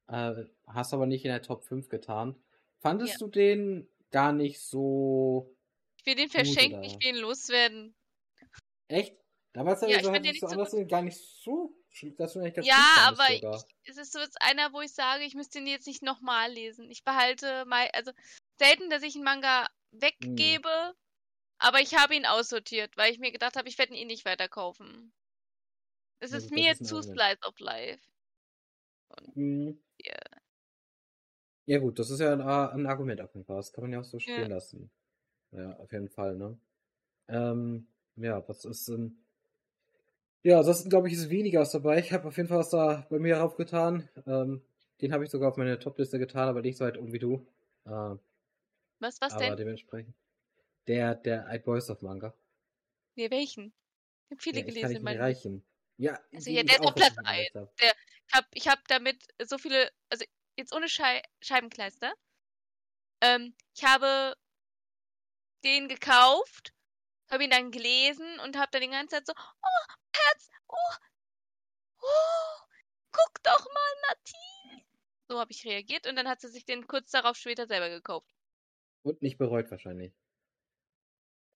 [0.09, 2.37] äh, hast aber nicht in der Top 5 getan.
[2.78, 3.18] Fandest ja.
[3.18, 5.55] du den gar nicht so.
[5.99, 7.95] Ich will den verschenken, ich will ihn loswerden.
[8.89, 9.16] Echt?
[9.53, 11.74] Damals ja, also, ich so anders gar nicht so
[12.18, 13.43] das ja, aber ich,
[13.84, 16.91] es ist so jetzt einer, wo ich sage, ich müsste ihn jetzt nicht nochmal lesen.
[16.91, 18.12] Ich behalte mal, also
[18.59, 19.66] selten, dass ich einen Manga
[20.01, 20.94] weggebe, hm.
[21.59, 24.24] Aber ich habe ihn aussortiert, weil ich mir gedacht habe, ich werde ihn eh nicht
[24.24, 25.12] weiterkaufen.
[26.18, 27.03] Es Ja ist das mir ist zu.
[27.03, 28.03] Slice of Life.
[29.36, 29.78] Mhm.
[29.99, 30.16] Ja.
[31.66, 33.57] Ja gut, das ist ja ein, ein Argument auf jeden Fall.
[33.57, 34.47] Das kann man ja auch so Ja.
[34.47, 34.90] stehen lassen.
[35.53, 36.59] Ja, auf jeden Fall, ne?
[37.28, 39.18] Ähm, ja, was ist denn...
[40.42, 41.99] Ja, ansonsten glaube ich, ist weniger was dabei.
[41.99, 44.09] Ich habe auf jeden Fall was da bei mir raufgetan.
[44.26, 44.62] Ähm,
[45.01, 47.47] den habe ich sogar auf meine Topliste getan, aber nicht so weit um wie du.
[47.84, 48.14] Äh,
[48.99, 49.57] Was, was aber denn?
[49.57, 50.14] dementsprechend.
[50.86, 52.34] Der, der Eight Boys of Manga.
[53.16, 53.72] Nee, welchen?
[54.28, 55.66] Ich habe viele Ja, ich kann gelesen nicht in mehr meinem reichen.
[55.99, 57.72] Ja, Also ja, ich der ist auf Platz schon gelesen hab.
[57.78, 60.24] Ich habe ich hab damit so viele, also
[60.57, 62.12] jetzt ohne Schei Scheibenkleister.
[63.20, 64.36] Ähm, ich habe
[65.64, 66.74] den gekauft,
[67.30, 70.94] habe ihn dann gelesen und habe dann die ganze Zeit so, oh, Herz, oh,
[72.03, 72.66] oh,
[73.11, 74.86] guck doch mal, Nati.
[75.28, 78.36] So habe ich reagiert und dann hat sie sich den kurz darauf später selber gekauft.
[79.07, 80.12] Und nicht bereut wahrscheinlich.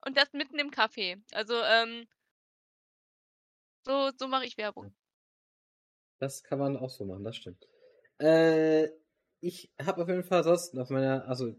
[0.07, 1.21] Und das mitten im Café.
[1.33, 2.07] Also, ähm,
[3.85, 4.95] so, so mache ich Werbung.
[6.21, 7.67] Das kann man auch so machen, das stimmt.
[8.19, 8.91] Äh,
[9.41, 11.53] ich habe auf jeden Fall sonst auf meiner, also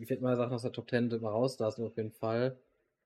[0.00, 2.58] ich werde mal Sachen aus der Top 10 immer rauslassen, auf jeden Fall.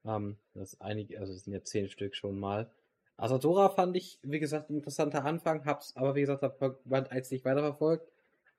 [0.07, 2.71] Ähm, das ist einige, also es sind ja zehn Stück schon mal.
[3.19, 7.31] Asadora fand ich, wie gesagt, ein interessanter Anfang, hab's aber wie gesagt, ab Band 1
[7.33, 8.11] nicht weiterverfolgt.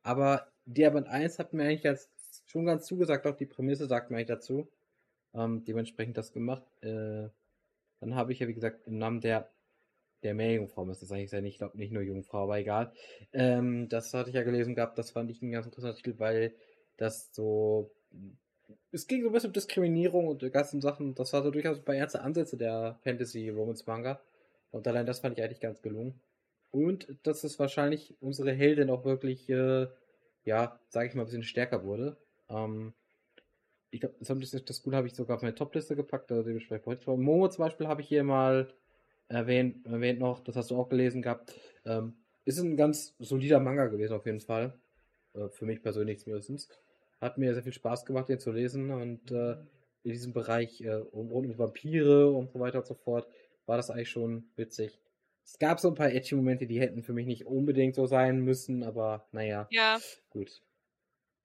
[0.03, 2.09] Aber der Band 1 hat mir eigentlich ganz,
[2.55, 4.69] schon ganz zugesagt, auch die Prämisse sagt mir dazu.
[5.33, 6.63] Ähm, dementsprechend das gemacht.
[6.81, 7.27] Äh,
[7.99, 9.49] dann habe ich ja, wie gesagt, im Namen der
[10.23, 11.45] der Meerjungfrau müsste es eigentlich sein.
[11.45, 12.93] Ich glaube nicht nur Jungfrau, aber egal.
[13.33, 14.97] Ähm, das hatte ich ja gelesen gehabt.
[14.97, 16.55] Das fand ich ein ganz interessanter Titel, weil
[16.97, 17.91] das so.
[18.91, 21.13] Es ging so ein bisschen um Diskriminierung und die ganzen Sachen.
[21.13, 24.21] Das war so durchaus bei ernste Ansätze der Fantasy-Romance-Manga.
[24.71, 26.21] Und allein das fand ich eigentlich ganz gelungen.
[26.71, 29.87] Und dass es wahrscheinlich unsere Heldin auch wirklich, äh,
[30.45, 32.17] ja, sage ich mal, ein bisschen stärker wurde.
[32.49, 32.93] Ähm,
[33.91, 36.85] ich glaube, das, das, das Cool habe ich sogar auf meine Topliste gepackt, also dementsprechend
[36.85, 37.11] heute.
[37.17, 38.73] Momo zum Beispiel habe ich hier mal
[39.27, 41.53] erwähnt, erwähnt noch, das hast du auch gelesen gehabt.
[41.85, 44.79] Ähm, ist ein ganz solider Manga gewesen, auf jeden Fall.
[45.35, 46.69] Äh, für mich persönlich zumindest.
[47.21, 49.53] Hat mir sehr viel Spaß gemacht, den zu lesen und äh,
[50.03, 53.27] in diesem Bereich äh, rund um Vampire und so weiter und so fort
[53.65, 54.99] war das eigentlich schon witzig.
[55.43, 58.41] Es gab so ein paar edgy Momente, die hätten für mich nicht unbedingt so sein
[58.41, 60.61] müssen, aber naja, Ja, gut.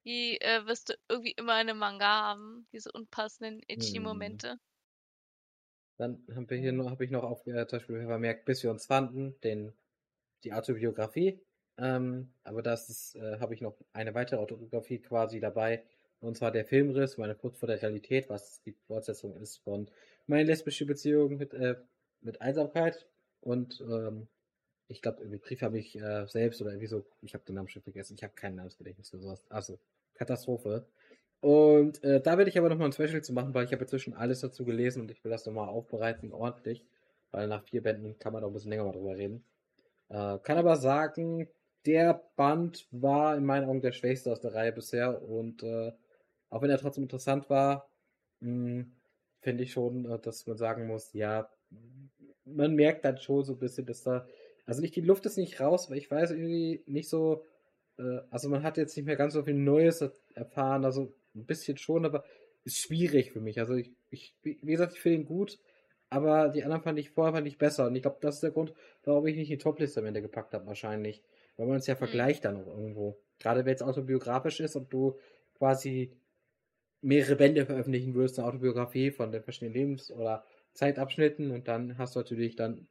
[0.05, 4.03] Die äh, wirst du irgendwie immer in einem Manga haben, diese unpassenden, itchy Hm.
[4.03, 4.57] Momente.
[5.97, 8.71] Dann haben wir hier noch, habe ich noch auf, äh, zum Beispiel vermerkt, bis wir
[8.71, 9.73] uns fanden, den,
[10.43, 11.41] die Autobiografie.
[11.77, 15.85] Ähm, aber das ist, äh, habe ich noch eine weitere Autobiografie quasi dabei.
[16.19, 19.89] Und zwar der Filmriss, meine Flucht vor der Realität, was die Fortsetzung ist von
[20.27, 21.75] meine lesbische Beziehung mit, äh,
[22.21, 23.07] mit Einsamkeit.
[23.41, 24.27] Und ähm,
[24.91, 27.69] ich glaube, irgendwie Brief habe ich äh, selbst oder irgendwie so, ich habe den Namen
[27.69, 29.45] schon vergessen, ich habe kein Namensgedächtnis für sowas.
[29.49, 29.79] Also,
[30.13, 30.85] Katastrophe.
[31.39, 34.13] Und äh, da werde ich aber nochmal ein Special zu machen, weil ich habe inzwischen
[34.13, 36.85] alles dazu gelesen und ich will das nochmal aufbereiten, ordentlich.
[37.31, 39.43] Weil nach vier Bänden kann man auch ein bisschen länger mal drüber reden.
[40.09, 41.47] Äh, kann aber sagen,
[41.85, 45.91] der Band war in meinen Augen der schwächste aus der Reihe bisher und äh,
[46.49, 47.89] auch wenn er trotzdem interessant war,
[48.41, 48.85] mh,
[49.39, 51.49] finde ich schon, äh, dass man sagen muss, ja,
[52.45, 54.27] man merkt dann schon so ein bisschen, dass da,
[54.71, 57.43] also nicht die Luft ist nicht raus, weil ich weiß irgendwie nicht so,
[57.97, 60.01] äh, also man hat jetzt nicht mehr ganz so viel Neues
[60.33, 62.23] erfahren, also ein bisschen schon, aber
[62.63, 63.59] ist schwierig für mich.
[63.59, 65.59] Also ich, ich wie gesagt, ich finde ihn gut,
[66.09, 68.51] aber die anderen fand ich vorher fand ich besser und ich glaube, das ist der
[68.51, 71.21] Grund, warum ich nicht die Topliste am Ende gepackt habe wahrscheinlich,
[71.57, 73.19] weil man es ja vergleicht dann auch irgendwo.
[73.39, 75.19] Gerade wenn es autobiografisch ist und du
[75.57, 76.13] quasi
[77.01, 82.15] mehrere Bände veröffentlichen würdest, eine Autobiografie von den verschiedenen Lebens- oder Zeitabschnitten und dann hast
[82.15, 82.87] du natürlich dann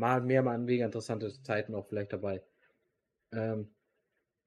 [0.00, 2.42] mal mehr, mal weniger interessante Zeiten auch vielleicht dabei.
[3.32, 3.68] Ähm,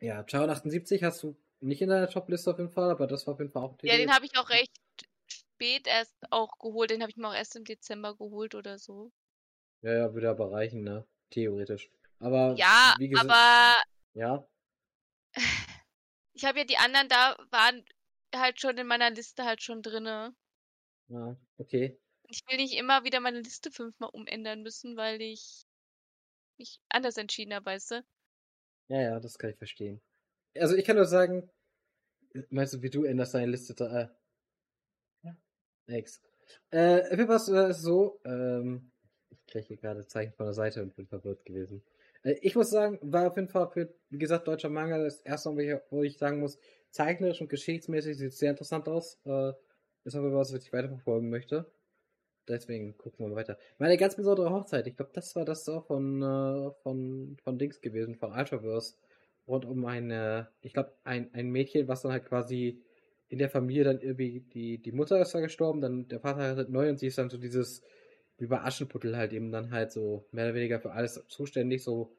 [0.01, 3.35] ja, Charon 78 hast du nicht in deiner Topliste auf jeden Fall, aber das war
[3.35, 4.71] auf jeden Fall auch Ja, den habe ich auch recht
[5.27, 6.89] spät erst auch geholt.
[6.91, 9.11] Den habe ich mir auch erst im Dezember geholt oder so.
[9.83, 11.05] Ja, ja, würde aber reichen, ne?
[11.29, 11.89] Theoretisch.
[12.19, 13.83] Aber Ja, wie gesagt, aber
[14.15, 14.47] ja,
[16.33, 17.83] ich habe ja die anderen da waren
[18.35, 20.35] halt schon in meiner Liste halt schon drinne.
[21.09, 21.97] ja, okay.
[22.33, 25.67] Ich will nicht immer wieder meine Liste fünfmal umändern müssen, weil ich
[26.57, 28.05] mich anders entschieden habe, weißt du?
[28.87, 30.01] Ja, ja, das kann ich verstehen.
[30.57, 31.47] Also ich kann nur sagen,
[32.49, 34.01] meinst du, wie du änderst deine Liste da?
[34.01, 34.07] Äh,
[35.21, 35.37] ja.
[35.85, 36.23] Nix.
[36.71, 38.91] Äh, für was äh, ist so, ähm,
[39.29, 41.83] ich kriege gerade Zeichen von der Seite und bin verwirrt gewesen.
[42.23, 45.51] Äh, ich muss sagen, war auf jeden Fall für, wie gesagt, deutscher Manga das erste
[45.51, 46.57] Mal, wo ich, wo ich sagen muss,
[46.89, 49.19] zeichnerisch und geschichtsmäßig sieht es sehr interessant aus.
[49.23, 49.53] Äh,
[50.03, 51.71] ist aber was, was ich weiterverfolgen möchte.
[52.47, 53.57] Deswegen gucken wir weiter.
[53.77, 57.79] Meine ganz besondere Hochzeit, ich glaube, das war das auch von, äh, von, von Dings
[57.81, 58.95] gewesen, von Ultraverse.
[59.47, 62.81] Rund um eine, ich glaube, ein, ein Mädchen, was dann halt quasi
[63.27, 66.69] in der Familie dann irgendwie, die, die Mutter ist da gestorben, dann der Vater heiratet
[66.69, 67.81] neu und sie ist dann so dieses,
[68.37, 72.13] wie bei Aschenputtel halt eben dann halt so mehr oder weniger für alles zuständig, so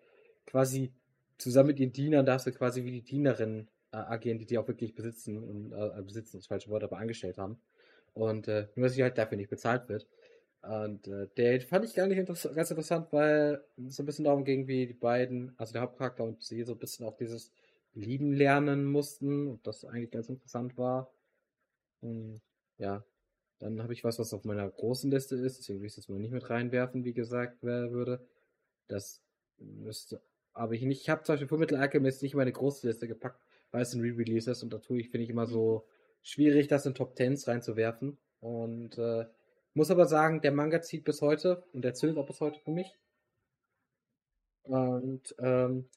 [0.47, 0.93] quasi
[1.39, 4.69] zusammen mit ihren Dienern darfst du quasi wie die Dienerin äh, agieren, die die auch
[4.69, 7.61] wirklich besitzen und äh, besitzen das falsche Wort, aber angestellt haben.
[8.15, 10.09] Und äh, nur, dass sie halt dafür nicht bezahlt wird.
[10.63, 14.25] Und äh, der fand ich gar nicht interess ganz interessant, weil es so ein bisschen
[14.25, 17.53] darum ging, wie die beiden, also der Hauptcharakter und sie, so ein bisschen auch dieses
[17.93, 21.13] Lieben lernen mussten und das eigentlich ganz interessant war.
[22.01, 22.41] Und,
[22.79, 23.05] ja,
[23.59, 26.09] dann habe ich was, was auf meiner großen Liste ist, deswegen will ich es jetzt
[26.11, 28.27] mal nicht mit reinwerfen, wie gesagt wer würde.
[28.89, 29.23] Das
[29.59, 33.43] müsste, aber ich ich habe zum Beispiel Fullmetal Alchemist nicht in meine große Liste gepackt,
[33.71, 35.87] weil es ein Re-Release ist und da tue ich, finde ich, immer so
[36.25, 38.19] schwierig, das in Top Tens reinzuwerfen.
[38.41, 39.27] Und äh,
[39.75, 42.73] muss aber sagen, der Manga zieht bis heute und der zählt auch bis heute für
[42.73, 42.99] mich.
[44.65, 45.89] Und ähm,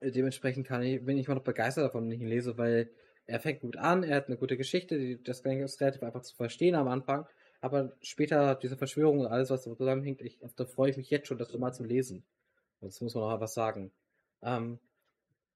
[0.00, 2.90] dementsprechend kann ich, bin ich immer noch begeistert davon, wenn ich ihn lese, weil
[3.26, 6.34] er fängt gut an, er hat eine gute Geschichte, die, das ist relativ einfach zu
[6.34, 7.26] verstehen am Anfang,
[7.60, 11.38] aber später diese Verschwörung und alles, was zusammenhängt, ich, da freue ich mich jetzt schon,
[11.38, 12.24] das mal zu lesen.
[12.80, 13.92] Das muss man noch was sagen.
[14.42, 14.80] Ähm,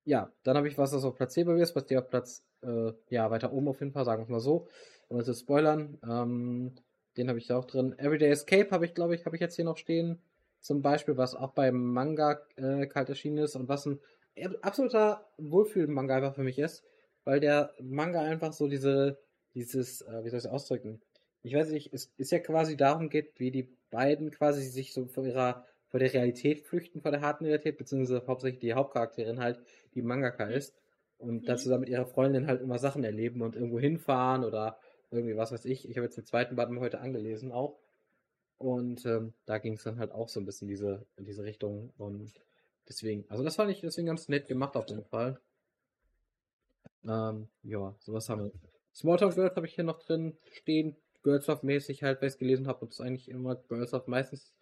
[0.05, 2.09] ja, dann habe ich was, das auf Platz 10 bei mir ist, was dir auf
[2.09, 4.69] Platz, äh, ja, weiter oben auf jeden Fall, sagen wir mal so.
[5.09, 6.75] Und zu spoilern, ähm,
[7.17, 7.99] den habe ich da auch drin.
[7.99, 10.21] Everyday Escape habe ich, glaube ich, habe ich jetzt hier noch stehen.
[10.61, 14.01] Zum Beispiel, was auch beim Manga äh, kalt erschienen ist und was ein
[14.63, 16.85] absoluter Wohlfühl-Manga einfach für mich ist,
[17.25, 19.19] weil der Manga einfach so diese,
[19.55, 21.01] dieses, äh, wie soll ich es ausdrücken?
[21.43, 25.07] Ich weiß nicht, es ist ja quasi darum geht, wie die beiden quasi sich so
[25.07, 29.63] vor ihrer, vor der Realität flüchten, vor der harten Realität, beziehungsweise hauptsächlich die Hauptcharakterin halt,
[29.95, 30.75] die Mangaka ist
[31.19, 31.45] und mhm.
[31.45, 34.77] dann zusammen mit ihrer Freundin halt immer Sachen erleben und irgendwo hinfahren oder
[35.13, 35.89] irgendwie was weiß ich.
[35.89, 37.79] Ich habe jetzt den zweiten Band heute angelesen auch.
[38.59, 41.93] Und ähm, da ging es dann halt auch so ein bisschen diese, in diese Richtung.
[41.97, 42.33] Und
[42.89, 45.39] deswegen, also das fand ich deswegen ganz nett gemacht auf jeden Fall.
[47.05, 48.53] Ähm, ja, sowas haben wir.
[48.93, 50.97] Smalltalk Girls habe ich hier noch drin stehen.
[51.23, 54.09] Girls of mäßig halt, weil ich es gelesen habe und es eigentlich immer Girls of
[54.09, 54.54] meistens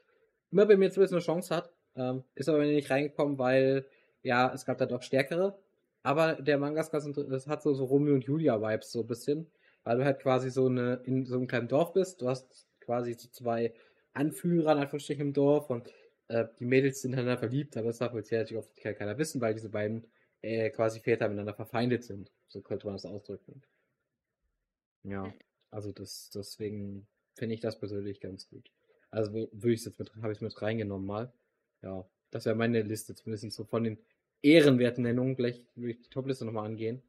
[0.52, 1.72] immer bei mir zumindest eine Chance hat.
[1.96, 3.86] Ähm, ist aber nicht reingekommen, weil
[4.22, 5.58] ja, es gab da doch stärkere.
[6.02, 9.00] Aber der Manga ist ganz interessant, das hat so, so Romeo und Julia Vibes so
[9.00, 9.50] ein bisschen
[9.84, 12.20] weil du halt quasi so eine in so einem kleinen Dorf bist.
[12.22, 13.74] Du hast quasi so zwei
[14.12, 15.92] Anführer in Anführungsstrichen im Dorf und
[16.28, 19.54] äh, die Mädels sind ineinander verliebt, aber das darf jetzt natürlich oft keiner wissen, weil
[19.54, 20.06] diese beiden
[20.42, 22.32] äh, quasi Väter miteinander verfeindet sind.
[22.48, 23.62] So könnte man das ausdrücken.
[25.04, 25.32] Ja,
[25.70, 28.70] also das deswegen finde ich das persönlich ganz gut.
[29.12, 31.32] Also würde ich jetzt mit, habe ich es mit reingenommen mal.
[31.82, 33.98] Ja, das wäre meine Liste, zumindest so von den
[34.40, 35.36] ehrenwerten Nennungen.
[35.36, 37.02] Gleich würde ich die Topliste nochmal angehen.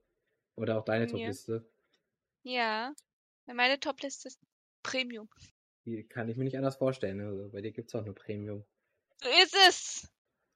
[0.56, 1.12] Oder auch deine ja.
[1.12, 1.66] Topliste.
[2.44, 2.94] Ja,
[3.46, 4.40] meine Topliste ist
[4.84, 5.30] Premium.
[5.86, 7.22] Die kann ich mir nicht anders vorstellen.
[7.22, 8.66] Also bei dir gibt es auch nur Premium.
[9.22, 10.10] So ist es!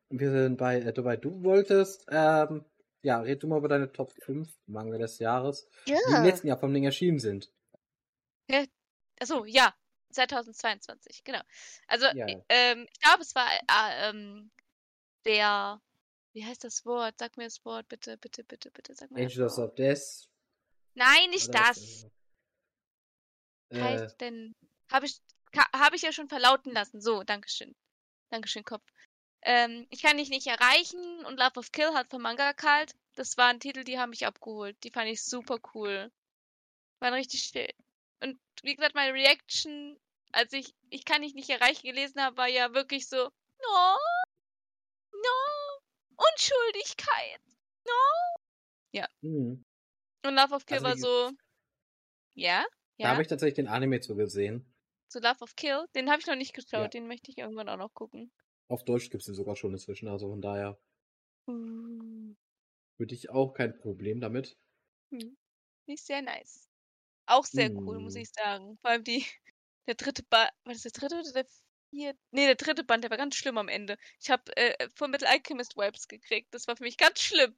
[0.09, 2.65] Wir sind bei, äh, du, du wolltest, ähm,
[3.01, 5.97] ja, red du mal über deine Top 5 Manga des Jahres, ja.
[6.09, 7.51] die im letzten Jahr vom Ding erschienen sind.
[8.49, 8.65] Ja,
[9.19, 9.73] achso, ja,
[10.11, 11.41] 2022, genau.
[11.87, 12.27] Also, ja.
[12.49, 14.51] ähm, ich glaube, es war äh, ähm,
[15.25, 15.81] der,
[16.33, 17.15] wie heißt das Wort?
[17.19, 20.27] Sag mir das Wort, bitte, bitte, bitte, bitte, sag mir Angels of Death
[20.97, 22.07] Nein, nicht das.
[23.69, 24.17] Was heißt äh.
[24.17, 24.55] denn?
[24.91, 25.21] Habe ich,
[25.55, 27.01] hab ich ja schon verlauten lassen.
[27.01, 27.75] So, Dankeschön.
[28.29, 28.83] Dankeschön, Kopf.
[29.43, 32.95] Ähm, ich kann dich nicht erreichen und Love of Kill hat von Manga Kalt.
[33.13, 34.75] Das waren Titel, die haben mich abgeholt.
[34.83, 36.11] Die fand ich super cool.
[36.99, 37.43] Waren richtig
[38.63, 39.99] wie gesagt, meine Reaction,
[40.31, 43.97] als ich Ich kann dich nicht erreichen gelesen habe, war ja wirklich so, no,
[45.11, 45.79] no,
[46.15, 47.41] Unschuldigkeit,
[47.85, 48.37] no.
[48.91, 49.07] Ja.
[49.21, 49.63] Mhm.
[50.25, 51.37] Und Love of Kill also, war so.
[52.33, 52.65] Ja?
[52.97, 53.07] Ja.
[53.07, 54.65] Da habe ich tatsächlich den Anime zu gesehen.
[55.09, 55.85] Zu Love of Kill?
[55.95, 56.87] Den habe ich noch nicht geschaut, ja.
[56.87, 58.31] den möchte ich irgendwann auch noch gucken.
[58.67, 60.77] Auf Deutsch gibt es den sogar schon inzwischen, also von daher.
[61.45, 62.33] Mm.
[62.97, 64.57] Würde ich auch kein Problem damit.
[65.11, 65.37] Hm.
[65.85, 66.66] Ist sehr nice.
[67.27, 68.21] Auch sehr cool, muss hm.
[68.21, 68.77] ich sagen.
[68.81, 69.25] Vor allem die,
[69.87, 71.45] der dritte Band, war das der dritte oder der
[71.89, 72.19] vierte?
[72.31, 73.97] Nee, der dritte Band, der war ganz schlimm am Ende.
[74.19, 76.53] Ich habe äh, von Metal Alchemist Wipes gekriegt.
[76.53, 77.55] Das war für mich ganz schlimm.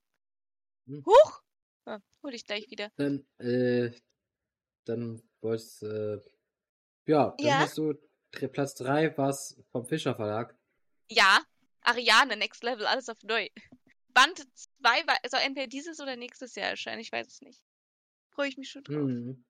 [0.88, 1.06] Hm.
[1.06, 1.42] Huch!
[1.86, 2.92] Ah, hol ich gleich wieder.
[2.98, 3.92] Dann, äh,
[4.86, 6.20] dann wolltest, äh,
[7.06, 7.60] ja, dann ja?
[7.60, 7.94] hast du
[8.32, 10.58] Platz 3 was vom Fischer Verlag.
[11.10, 11.42] Ja,
[11.82, 13.48] Ariane, Next Level, alles auf neu.
[14.10, 17.64] Band 2 war, also entweder dieses oder nächstes Jahr erscheinen, ich weiß es nicht.
[18.32, 18.98] Freue ich mich schon drauf.
[18.98, 19.44] Mhm.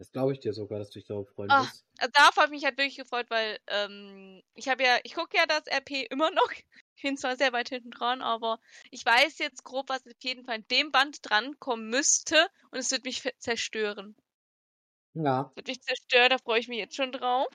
[0.00, 1.84] Das glaube ich dir sogar, dass du dich darauf freuen oh, wirst.
[1.98, 5.36] Also darauf habe ich mich halt wirklich gefreut, weil ähm, ich habe ja, ich gucke
[5.36, 6.50] ja das RP immer noch.
[6.96, 10.44] Ich bin zwar sehr weit hinten dran, aber ich weiß jetzt grob, was auf jeden
[10.44, 14.14] Fall in dem Band drankommen müsste und es wird mich zerstören.
[15.14, 15.50] Ja.
[15.50, 17.48] Es wird mich zerstören, da freue ich mich jetzt schon drauf.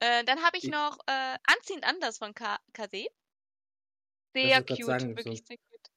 [0.00, 3.06] Äh, dann habe ich, ich, noch äh, Anziehend anders von K Kase.
[4.34, 5.90] Sehr cute, sagen, wirklich so, sehr cute.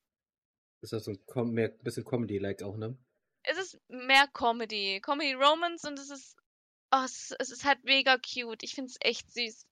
[0.82, 2.96] Ist das so ein, Com mehr, bisschen Comedy-like auch, ne?
[3.48, 5.02] Es ist mehr Comedy.
[5.02, 6.38] Comedy Romance und es ist.
[6.91, 8.64] Oh, es, es ist halt mega cute.
[8.64, 9.66] Ich finde es echt süß.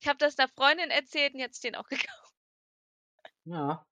[0.00, 2.34] Ich habe das einer Freundin erzählt und jetzt den auch gekauft.
[3.44, 3.86] Ja.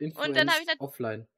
[0.00, 1.28] Und dann habe ich Influence offline.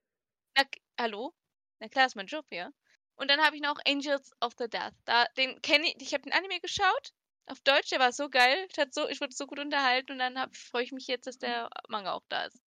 [0.57, 0.64] Na,
[0.99, 1.34] hallo?
[1.80, 2.72] Na klar, ist mein Job hier.
[3.16, 4.94] Und dann habe ich noch Angels of the Death.
[5.05, 7.12] Da, den kenne ich, ich habe den Anime geschaut.
[7.46, 8.66] Auf Deutsch, der war so geil.
[8.70, 11.38] Ich, hat so, ich wurde so gut unterhalten und dann freue ich mich jetzt, dass
[11.38, 12.61] der Manga auch da ist.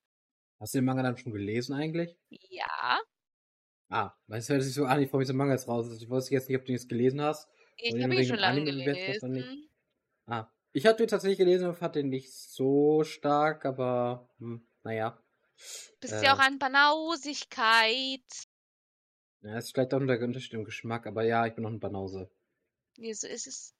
[0.60, 2.16] Hast du den Manga dann schon gelesen eigentlich?
[2.30, 3.00] Ja.
[3.90, 5.88] Ah, weißt du, hört sich so an, ich freue mich, der Manga ist raus.
[5.88, 7.48] Also Ich wusste jetzt nicht, ob du ihn jetzt gelesen hast.
[7.76, 9.68] Ich habe ihn schon lange Anime gelesen.
[10.26, 10.46] Ah.
[10.72, 15.20] Ich hatte ihn tatsächlich gelesen und fand den nicht so stark, aber hm, naja.
[16.00, 16.24] Bist Äh.
[16.24, 18.20] ja auch an Banausigkeit.
[19.42, 22.30] Ja, ist vielleicht auch der Unterschied im Geschmack, aber ja, ich bin noch ein Banause.
[22.96, 23.74] Nee, so ist es.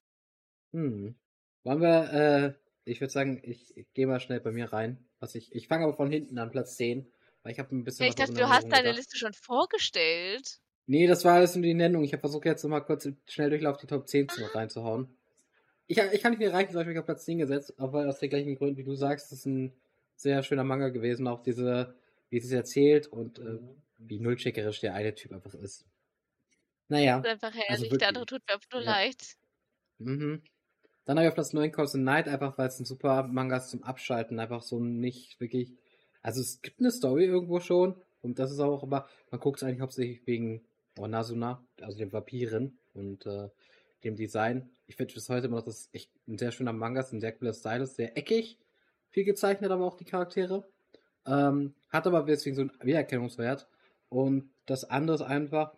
[0.72, 1.14] Hm.
[1.62, 2.54] Wollen wir, äh,
[2.84, 5.06] ich würde sagen, ich, ich gehe mal schnell bei mir rein.
[5.20, 7.12] Was ich, ich fange aber von hinten an, Platz 10,
[7.42, 8.92] weil ich habe ein bisschen Ja, ich dachte, du hast deine gedacht.
[8.92, 10.58] Liste schon vorgestellt.
[10.86, 12.02] Nee, das war alles nur die Nennung.
[12.04, 15.08] Ich habe versucht jetzt noch mal kurz im Schnelldurchlauf die Top 10 zu reinzuhauen.
[15.86, 18.18] Ich, ich kann nicht mehr reichen, zum Beispiel, ich habe Platz 10 gesetzt, aber aus
[18.20, 19.74] den gleichen Gründen, wie du sagst, das ist ein
[20.16, 21.96] sehr schöner Manga gewesen, auch diese,
[22.30, 23.58] wie es erzählt und äh,
[23.98, 25.86] wie nullcheckerisch der eine Typ einfach ist.
[26.88, 27.90] Naja, Das ist einfach herrlich.
[27.90, 28.00] wirklich.
[28.00, 28.82] der andere tut mir einfach nur Ja.
[28.82, 29.36] leid.
[29.98, 30.42] mhm.
[31.06, 33.58] Dann habe ich auf Platz 9 Calls the Night, einfach weil es ein super Manga
[33.58, 35.76] ist zum Abschalten, einfach so nicht wirklich,
[36.22, 39.62] also es gibt eine Story irgendwo schon und das ist auch, aber man guckt es
[39.62, 40.64] eigentlich hauptsächlich wegen
[40.98, 43.48] Onasuna, also dem Vampiren und äh,
[44.04, 44.70] dem Design.
[44.86, 47.20] Ich finde bis heute immer noch, das ist echt ein sehr schöner Manga, ist ein
[47.20, 48.58] sehr cooler Style, ist sehr eckig,
[49.10, 50.66] viel gezeichnet, aber auch die Charaktere.
[51.26, 53.68] Ähm, hat aber deswegen so einen Wiedererkennungswert.
[54.08, 55.74] Und das andere ist einfach,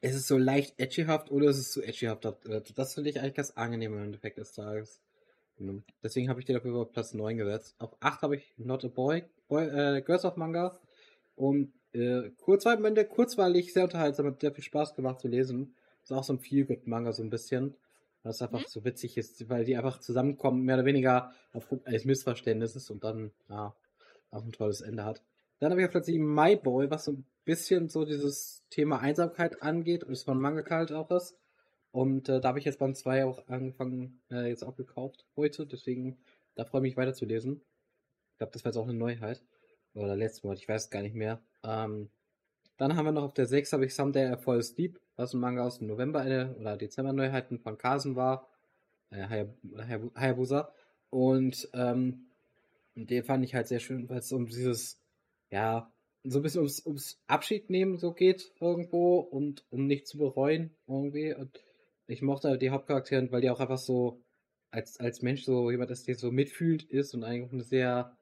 [0.00, 2.24] es ist so leicht edgyhaft oder es ist zu edgyhaft.
[2.24, 5.00] Äh, Das finde ich eigentlich ganz angenehm im Endeffekt des Tages.
[6.02, 7.74] Deswegen habe ich den dafür auf Platz 9 gesetzt.
[7.78, 10.78] Auf 8 habe ich Not a Boy, Boy äh, Girls of Manga.
[11.34, 15.74] Und äh, Kurzweilbände, kurzweilig, sehr unterhaltsam, hat sehr viel Spaß gemacht zu lesen.
[16.02, 17.76] Ist auch so ein Feel-Good-Manga so ein bisschen.
[18.24, 18.66] Was einfach Mhm.
[18.68, 23.30] so witzig ist, weil die einfach zusammenkommen, mehr oder weniger aufgrund eines Missverständnisses und dann,
[23.48, 23.74] ja,
[24.30, 25.22] auch ein tolles Ende hat.
[25.60, 28.98] Dann habe ich auf Platz 7 My Boy, was so ein bisschen so dieses Thema
[29.00, 31.37] Einsamkeit angeht und es von Manga halt auch ist.
[31.90, 35.66] Und äh, da habe ich jetzt beim 2 auch angefangen, äh, jetzt auch gekauft heute,
[35.66, 36.18] deswegen,
[36.54, 37.62] da freue ich mich weiterzulesen.
[38.32, 39.42] Ich glaube, das war jetzt auch eine Neuheit.
[39.94, 41.40] Oder letztes Mal, ich weiß es gar nicht mehr.
[41.64, 42.10] Ähm,
[42.76, 45.40] dann haben wir noch auf der 6 habe ich Someday I Fall Asleep, was ein
[45.40, 48.48] Manga aus dem November eine, oder Dezember Neuheiten von Kasen war.
[49.10, 50.72] Äh, Hayab- Hayab- Hayabusa.
[51.10, 52.26] Und ähm,
[52.94, 55.00] den fand ich halt sehr schön, weil es um dieses,
[55.50, 55.92] ja,
[56.24, 60.76] so ein bisschen ums, ums Abschied nehmen so geht irgendwo und um nicht zu bereuen
[60.86, 61.34] irgendwie.
[61.34, 61.58] Und
[62.08, 64.22] ich mochte halt die Hauptcharaktere, weil die auch einfach so
[64.70, 68.16] als, als Mensch so jemand ist, der so mitfühlt ist und eigentlich eine sehr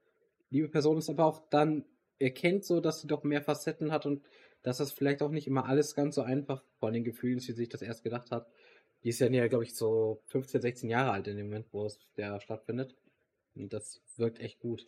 [0.50, 1.84] liebe Person ist, aber auch dann
[2.18, 4.24] erkennt so, dass sie doch mehr Facetten hat und
[4.62, 7.52] dass das vielleicht auch nicht immer alles ganz so einfach von den Gefühlen ist, wie
[7.52, 8.48] sich das erst gedacht hat.
[9.04, 11.84] Die ist ja, ja glaube ich, so 15, 16 Jahre alt in dem Moment, wo
[11.84, 12.96] es der stattfindet.
[13.54, 14.86] Und das wirkt echt gut.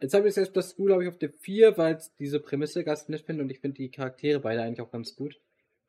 [0.00, 2.84] Jetzt habe ich selbst das School, glaube ich, auf der 4, weil ich diese Prämisse
[2.84, 5.40] ganz nett finde und ich finde die Charaktere beide eigentlich auch ganz gut.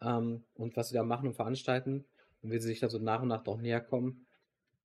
[0.02, 2.06] Ähm, und was sie da machen und veranstalten
[2.48, 4.26] und wie sie sich da so nach und nach doch näher kommen.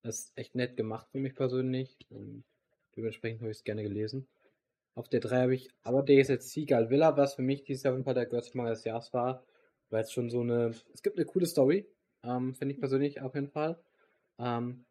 [0.02, 1.96] Das ist echt nett gemacht für mich persönlich.
[2.10, 2.42] Und
[2.96, 4.26] dementsprechend habe ich es gerne gelesen.
[4.96, 7.84] Auf der 3 habe ich aber der ist jetzt Seagull Villa, was für mich dieses
[7.84, 9.44] Jahr auf jeden Fall der Girls Manga des Jahres war.
[9.90, 10.74] Weil es schon so eine.
[10.92, 11.86] Es gibt eine coole Story.
[12.24, 13.78] Ähm, finde ich persönlich auf jeden Fall.
[14.40, 14.84] Ähm,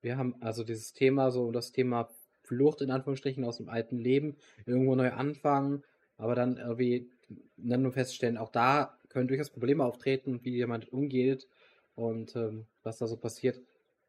[0.00, 2.08] wir haben also dieses Thema, so das Thema
[2.42, 5.84] Flucht in Anführungsstrichen aus dem alten Leben, irgendwo neu anfangen,
[6.16, 7.08] aber dann irgendwie
[7.56, 11.48] dann nur feststellen, auch da können durchaus Probleme auftreten, wie jemand umgeht
[11.96, 13.60] und ähm, was da so passiert.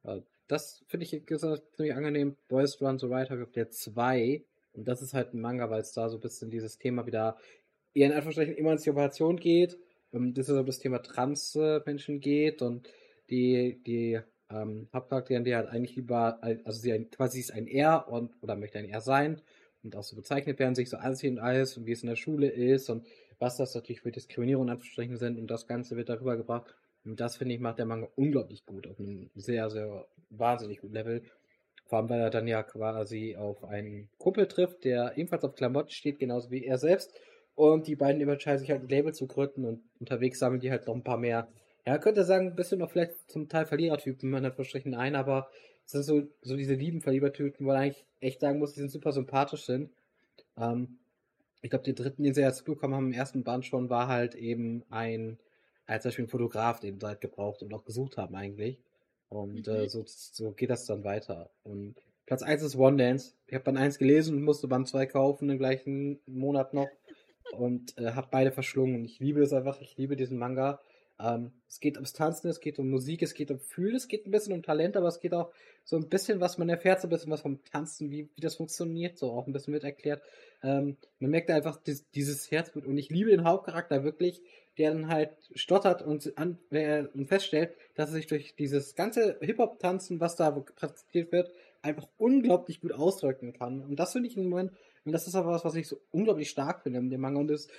[0.03, 2.37] Äh, das finde ich ziemlich angenehm.
[2.47, 5.91] Boys Run habe ich auf der 2 und das ist halt ein Manga, weil es
[5.91, 7.37] da so ein bisschen dieses Thema wieder
[7.93, 9.77] eher in Anführungsstrichen Emanzipation geht.
[10.13, 12.87] Ähm, das ist so das Thema Trans-Menschen geht und
[13.29, 14.19] die, die
[14.49, 18.55] ähm, Hauptcharakterin, die halt eigentlich lieber, also sie ein, quasi ist ein Er und oder
[18.55, 19.41] möchte ein Er sein
[19.83, 22.15] und auch so bezeichnet werden, sich so ansehen und alles und wie es in der
[22.15, 23.05] Schule ist und
[23.39, 26.75] was das natürlich für Diskriminierung in Anführungsstrichen sind und das Ganze wird darüber gebracht.
[27.07, 30.93] Und das finde ich macht der Manga unglaublich gut, auf einem sehr, sehr wahnsinnig guten
[30.93, 31.23] Level.
[31.85, 35.91] Vor allem, weil er dann ja quasi auf einen Kumpel trifft, der ebenfalls auf Klamotten
[35.91, 37.13] steht, genauso wie er selbst.
[37.55, 40.85] Und die beiden überentscheiden sich halt ein Label zu gründen und unterwegs sammeln die halt
[40.85, 41.47] noch ein paar mehr
[41.87, 45.49] ja, könnte sagen, ein bisschen noch vielleicht zum Teil Verlierertypen, in Anführungsstrichen ein, aber
[45.85, 48.91] es sind so, so diese lieben Verlierertypen, wo man eigentlich echt sagen muss, die sind
[48.91, 49.89] super sympathisch sind.
[50.57, 50.97] Ähm,
[51.61, 54.35] ich glaube, die dritten, den sie jetzt bekommen haben im ersten Band schon, war halt
[54.35, 55.39] eben ein,
[55.87, 58.79] als Beispiel ein Fotograf, den sie halt gebraucht und auch gesucht haben eigentlich.
[59.29, 59.73] Und Mhm.
[59.73, 61.49] äh, so, so geht das dann weiter.
[61.63, 63.33] Und Platz 1 ist One Dance.
[63.47, 66.89] Ich habe Band 1 gelesen und musste Band 2 kaufen im gleichen Monat noch.
[67.53, 68.95] und äh, habe beide verschlungen.
[68.95, 70.81] Und ich liebe es einfach, ich liebe diesen Manga.
[71.19, 74.25] Ähm, es geht ums Tanzen, es geht um Musik, es geht um Fühlen, es geht
[74.25, 75.51] ein bisschen um Talent, aber es geht auch
[75.83, 78.55] so ein bisschen, was man erfährt, so ein bisschen was vom Tanzen, wie, wie das
[78.55, 80.21] funktioniert, so auch ein bisschen mit erklärt.
[80.63, 84.41] Ähm, man merkt einfach dies, dieses Herzblut und ich liebe den Hauptcharakter wirklich,
[84.77, 89.37] der dann halt stottert und, an, äh, und feststellt, dass er sich durch dieses ganze
[89.41, 91.51] Hip-Hop-Tanzen, was da praktiziert wird,
[91.81, 93.81] einfach unglaublich gut ausdrücken kann.
[93.81, 94.71] Und das finde ich im Moment,
[95.07, 97.39] und das ist aber was, was ich so unglaublich stark finde in dem Manga.
[97.39, 97.69] Und das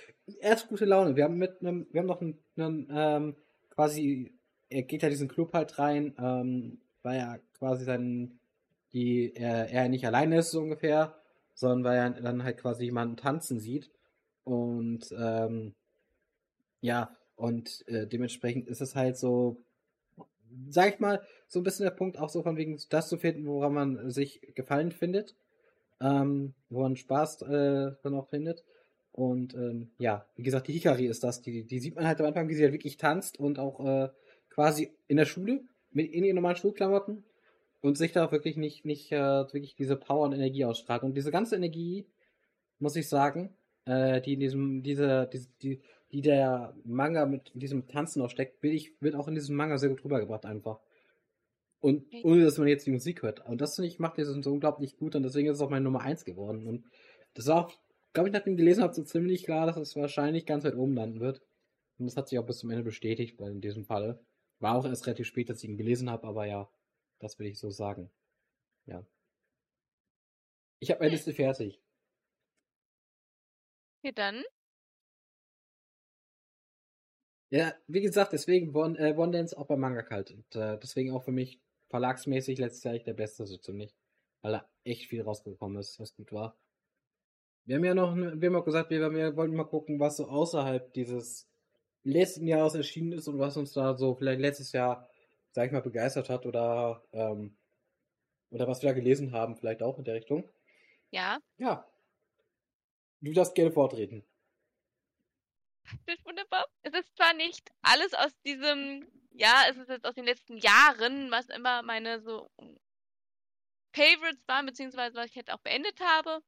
[0.41, 1.15] erst gute Laune.
[1.15, 3.35] Wir haben mit einem, wir haben noch einen, einen ähm,
[3.69, 4.33] quasi,
[4.67, 8.39] er geht ja diesen Club halt rein, ähm, weil er quasi dann
[8.93, 11.21] die, er, er nicht alleine ist, so ungefähr,
[11.53, 13.91] sondern weil er dann halt quasi jemanden tanzen sieht.
[14.43, 15.75] Und ähm,
[16.81, 19.61] ja, und äh, dementsprechend ist es halt so,
[20.69, 23.45] sag ich mal, so ein bisschen der Punkt auch so von wegen das zu finden,
[23.45, 25.35] woran man sich gefallen findet,
[26.01, 28.63] ähm, wo man Spaß äh, dann auch findet.
[29.11, 32.27] Und ähm, ja, wie gesagt, die Hikari ist das, die, die sieht man halt am
[32.27, 34.09] Anfang, wie sie halt wirklich tanzt und auch äh,
[34.49, 37.23] quasi in der Schule, mit in ihren normalen Schulklamotten
[37.81, 41.03] und sich da wirklich nicht, nicht äh, wirklich diese Power und Energie ausstrahlt.
[41.03, 42.07] Und diese ganze Energie,
[42.77, 45.81] muss ich sagen, äh, die in diesem, diese, diese, die,
[46.11, 49.77] die der Manga mit diesem Tanzen auch steckt, will ich, wird auch in diesem Manga
[49.77, 50.79] sehr gut rübergebracht einfach.
[51.79, 53.45] Und ohne dass man jetzt die Musik hört.
[53.45, 55.85] Und das finde ich macht diesen so unglaublich gut und deswegen ist es auch meine
[55.85, 56.67] Nummer 1 geworden.
[56.67, 56.85] Und
[57.35, 57.73] das war auch,
[58.13, 60.95] glaube ich, nachdem ich gelesen habe, so ziemlich klar, dass es wahrscheinlich ganz weit oben
[60.95, 61.41] landen wird.
[61.97, 64.23] Und das hat sich auch bis zum Ende bestätigt, weil in diesem Falle.
[64.59, 66.69] War auch erst relativ spät, dass ich ihn gelesen habe, aber ja,
[67.19, 68.11] das will ich so sagen.
[68.85, 69.05] Ja.
[70.79, 71.81] Ich habe meine Liste fertig.
[74.03, 74.43] Ja, dann.
[77.51, 80.31] Ja, wie gesagt, deswegen One, äh, One Dance auch beim Manga kalt.
[80.31, 81.59] Und äh, deswegen auch für mich
[81.89, 83.95] verlagsmäßig letztes Jahr echt der beste so ziemlich.
[84.41, 86.57] Weil da echt viel rausgekommen ist, was gut war.
[87.65, 90.27] Wir haben ja noch, wir haben auch gesagt, wir, wir wollten mal gucken, was so
[90.27, 91.47] außerhalb dieses
[92.03, 95.09] letzten Jahres erschienen ist und was uns da so vielleicht letztes Jahr,
[95.51, 97.57] sag ich mal, begeistert hat oder, ähm,
[98.49, 100.49] oder was wir da gelesen haben, vielleicht auch in der Richtung.
[101.11, 101.39] Ja.
[101.57, 101.87] Ja.
[103.21, 104.23] Du darfst gerne vortreten.
[106.05, 106.65] Das ist wunderbar.
[106.83, 111.31] Es ist zwar nicht alles aus diesem, ja, es ist jetzt aus den letzten Jahren,
[111.31, 112.49] was immer meine so
[113.93, 116.43] Favorites waren, beziehungsweise was ich jetzt auch beendet habe.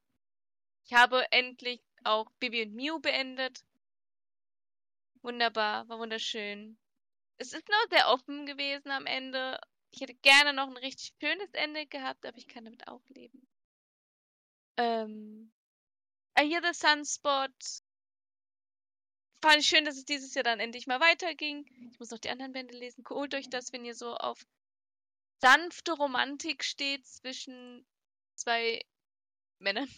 [0.86, 3.63] Ich habe endlich auch Bibi und Mew beendet.
[5.21, 6.77] Wunderbar, war wunderschön.
[7.38, 9.59] Es ist noch sehr offen gewesen am Ende.
[9.91, 13.47] Ich hätte gerne noch ein richtig schönes Ende gehabt, aber ich kann damit auch leben.
[14.77, 15.51] Ähm,
[16.39, 17.51] I Hear the Sunspot.
[19.41, 21.65] Fand ich schön, dass es dieses Jahr dann endlich mal weiterging.
[21.91, 23.03] Ich muss noch die anderen Bände lesen.
[23.09, 24.45] Holt euch das, wenn ihr so auf
[25.39, 27.85] sanfte Romantik steht zwischen
[28.35, 28.85] zwei
[29.59, 29.89] Männern.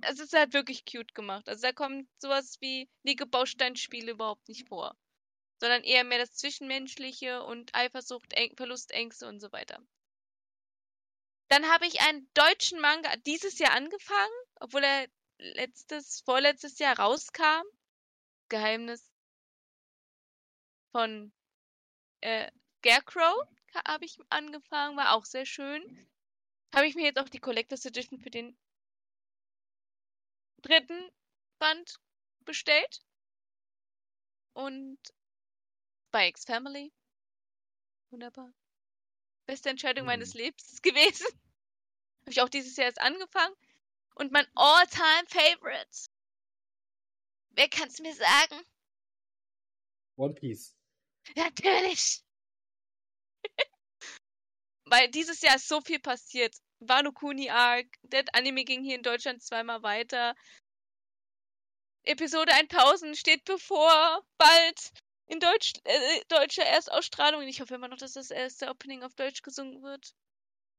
[0.00, 1.48] Es ist halt wirklich cute gemacht.
[1.48, 4.96] Also da kommt sowas wie Liegebausteinspiele überhaupt nicht vor.
[5.60, 9.78] Sondern eher mehr das Zwischenmenschliche und Eifersucht, Verlustängste und so weiter.
[11.48, 15.06] Dann habe ich einen deutschen Manga dieses Jahr angefangen, obwohl er
[15.38, 17.62] letztes, vorletztes Jahr rauskam.
[18.48, 19.10] Geheimnis
[20.92, 21.32] von
[22.20, 23.46] äh, Scarecrow
[23.86, 26.08] habe ich angefangen, war auch sehr schön.
[26.74, 28.56] Habe ich mir jetzt auch die Collectors Edition für den
[30.62, 31.10] dritten
[31.58, 31.98] Band
[32.44, 33.00] bestellt.
[34.54, 34.98] Und
[36.10, 36.92] bei X-Family.
[38.10, 38.52] Wunderbar.
[39.46, 40.08] Beste Entscheidung mhm.
[40.08, 41.26] meines Lebens gewesen.
[42.22, 43.54] Habe ich auch dieses Jahr erst angefangen.
[44.14, 46.08] Und mein All-Time Favorite.
[47.56, 48.62] Wer kann's mir sagen?
[50.16, 50.76] One Piece.
[51.34, 52.22] Natürlich.
[54.84, 56.54] Weil dieses Jahr ist so viel passiert.
[56.80, 60.34] Wano Kuni Arc, Dead Anime ging hier in Deutschland zweimal weiter.
[62.04, 64.92] Episode 1000 steht bevor, bald
[65.26, 67.42] in Deutsch, äh, deutscher Erstausstrahlung.
[67.42, 70.14] Ich hoffe immer noch, dass das erste Opening auf Deutsch gesungen wird.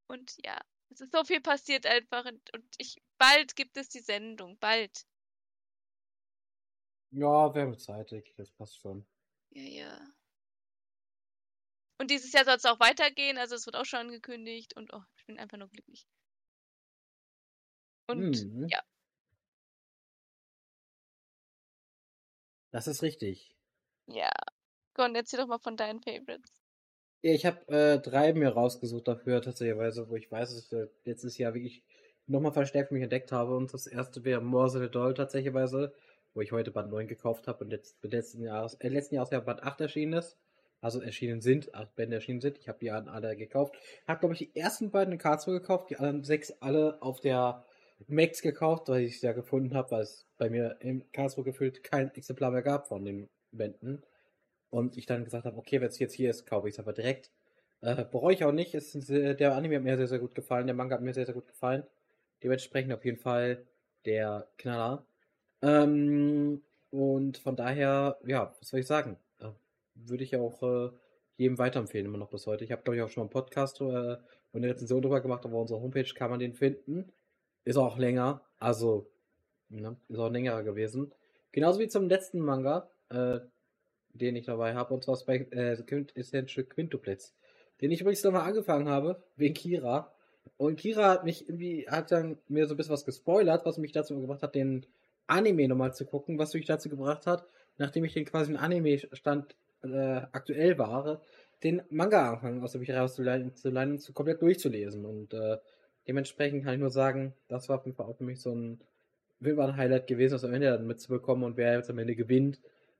[0.07, 0.57] Und ja,
[0.89, 2.25] es ist so viel passiert einfach.
[2.25, 5.05] Und, und ich, bald gibt es die Sendung, bald.
[7.11, 9.05] Ja, wir haben zeitig, das passt schon.
[9.51, 10.13] Ja, ja.
[11.99, 15.01] Und dieses Jahr soll es auch weitergehen, also es wird auch schon angekündigt und oh,
[15.15, 16.07] ich bin einfach nur glücklich.
[18.07, 18.67] Und mhm.
[18.69, 18.81] ja.
[22.71, 23.55] Das ist richtig.
[24.07, 24.31] Ja.
[24.93, 26.61] Gon, erzähl doch mal von deinen Favorites.
[27.23, 30.87] Ja, ich habe äh, drei mir rausgesucht dafür, tatsächlich, wo ich weiß, dass ich äh,
[31.05, 31.83] letztes Jahr wirklich
[32.27, 33.55] nochmal verstärkt mich entdeckt habe.
[33.55, 35.53] Und das erste wäre Morse the Doll tatsächlich,
[36.33, 39.39] wo ich heute Band 9 gekauft habe und jetzt letzten Jahres, äh, letzten Jahres ja
[39.39, 40.37] Band 8 erschienen ist
[40.81, 42.57] also erschienen sind, acht Bände erschienen sind.
[42.59, 43.75] Ich habe die alle gekauft.
[44.07, 47.65] Hab, glaube ich, die ersten beiden in Karlsruhe gekauft, die anderen sechs alle auf der
[48.07, 52.13] Max gekauft, weil ich ja gefunden habe, weil es bei mir in Karlsruhe gefühlt kein
[52.13, 54.03] Exemplar mehr gab von den Bänden.
[54.69, 56.93] Und ich dann gesagt habe, okay, wenn es jetzt hier ist, kaufe ich es aber
[56.93, 57.31] direkt.
[57.81, 58.75] Äh, bereue ich auch nicht.
[58.75, 60.67] Es äh, der Anime hat mir sehr, sehr gut gefallen.
[60.67, 61.83] Der Manga hat mir sehr, sehr gut gefallen.
[62.43, 63.65] Dementsprechend auf jeden Fall
[64.05, 65.05] der Knaller.
[65.61, 69.17] Ähm, und von daher, ja, was soll ich sagen?
[69.39, 69.49] Äh,
[69.95, 70.91] würde ich auch äh,
[71.37, 72.63] jedem weiterempfehlen, immer noch bis heute.
[72.63, 74.19] Ich habe, glaube ich, auch schon mal einen Podcast äh, und
[74.53, 75.45] eine Rezension drüber gemacht.
[75.45, 77.11] Auf unserer Homepage kann man den finden.
[77.63, 78.41] Ist auch länger.
[78.59, 79.09] Also,
[79.69, 81.13] ne, ist auch längerer gewesen.
[81.51, 83.39] Genauso wie zum letzten Manga, äh,
[84.13, 85.77] den ich dabei habe, und zwar bei äh,
[86.15, 87.35] Essential Quintuplets.
[87.81, 90.11] Den ich übrigens nochmal angefangen habe, wegen Kira.
[90.57, 93.91] Und Kira hat mich irgendwie, hat dann mir so ein bisschen was gespoilert, was mich
[93.91, 94.85] dazu gebracht hat, den
[95.27, 97.45] Anime nochmal zu gucken, was mich dazu gebracht hat,
[97.77, 101.21] nachdem ich den quasi im Anime-Stand äh, aktuell war,
[101.63, 105.05] den Manga anfangen aus der Bücherei auszuleihen zu und zu komplett durchzulesen.
[105.05, 105.57] Und äh,
[106.07, 108.79] dementsprechend kann ich nur sagen, das war auf jeden Fall auch für mich so ein,
[109.41, 112.59] ein Highlight gewesen, das am Ende dann mitzubekommen und wer jetzt am Ende gewinnt,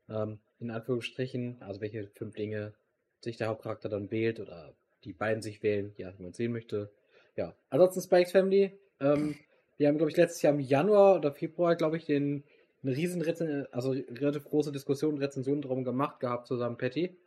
[0.09, 2.73] ähm, in Anführungsstrichen, also welche fünf Dinge
[3.21, 6.91] sich der Hauptcharakter dann wählt oder die beiden sich wählen, ja, wie man sehen möchte.
[7.36, 8.80] Ja, ansonsten Spikes Family.
[8.99, 9.36] Ähm,
[9.78, 12.43] wir haben, glaube ich, letztes Jahr im Januar oder Februar, glaube ich, den
[12.84, 17.17] eine riesen Rezen also relativ große Diskussion, Rezension drum gemacht gehabt zusammen, Patty.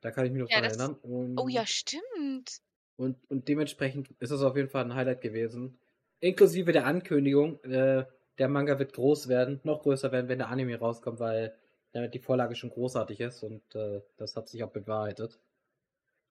[0.00, 0.94] Da kann ich mich noch Ja, dran erinnern.
[1.02, 2.60] Und, Oh ja, stimmt.
[2.96, 5.78] und, und dementsprechend ist es auf jeden Fall ein Highlight gewesen.
[6.20, 8.04] Inklusive der Ankündigung, äh,
[8.38, 11.56] der Manga wird groß werden, noch größer werden, wenn der Anime rauskommt, weil
[11.92, 15.40] damit die Vorlage schon großartig ist und äh, das hat sich auch bewahrheitet.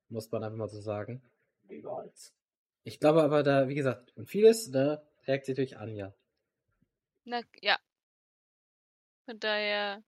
[0.10, 1.22] Muss man einfach mal so sagen.
[1.70, 2.34] Niemals.
[2.84, 6.16] Ich glaube aber da, wie gesagt, und vieles, ne, trägt sich durch Anja.
[7.26, 7.78] Na, ja.
[9.26, 10.04] Von daher.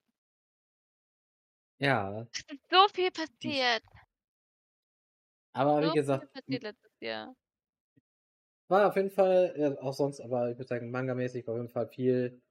[1.77, 3.83] Ja, Es ist so viel passiert.
[5.53, 7.35] aber So wie gesagt, viel passiert letztes Jahr.
[8.67, 11.69] war auf jeden Fall, ja, auch sonst, aber ich würde sagen, Manga-mäßig war auf jeden
[11.71, 12.41] Fall viel,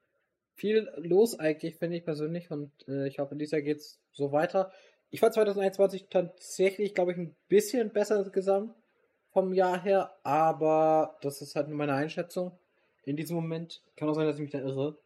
[0.56, 2.50] viel los eigentlich, finde ich persönlich.
[2.50, 4.72] Und äh, ich hoffe, dieses Jahr geht's so weiter.
[5.10, 8.76] Ich fand 2021 tatsächlich, glaube ich, ein bisschen besser gesamt
[9.30, 12.58] vom Jahr her, aber das ist halt nur meine Einschätzung.
[13.04, 14.98] In diesem Moment kann auch sein, dass ich mich da irre.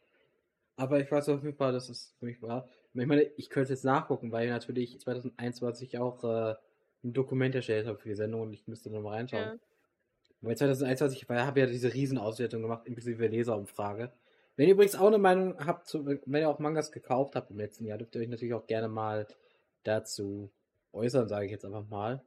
[0.77, 2.67] Aber ich weiß auf jeden Fall, dass es für mich war.
[2.95, 6.55] Ich meine, ich könnte jetzt nachgucken, weil ich natürlich 2021 auch äh,
[7.05, 9.43] ein Dokument erstellt habe für die Sendung und ich müsste nochmal reinschauen.
[9.43, 9.59] Ja.
[10.41, 14.13] Weil 2021 war, habe ja diese Riesenauswertung gemacht, inklusive Leserumfrage.
[14.57, 17.59] Wenn ihr übrigens auch eine Meinung habt, zu, wenn ihr auch Mangas gekauft habt im
[17.59, 19.27] letzten Jahr, dürft ihr euch natürlich auch gerne mal
[19.85, 20.51] dazu
[20.93, 22.23] äußern, sage ich jetzt einfach mal.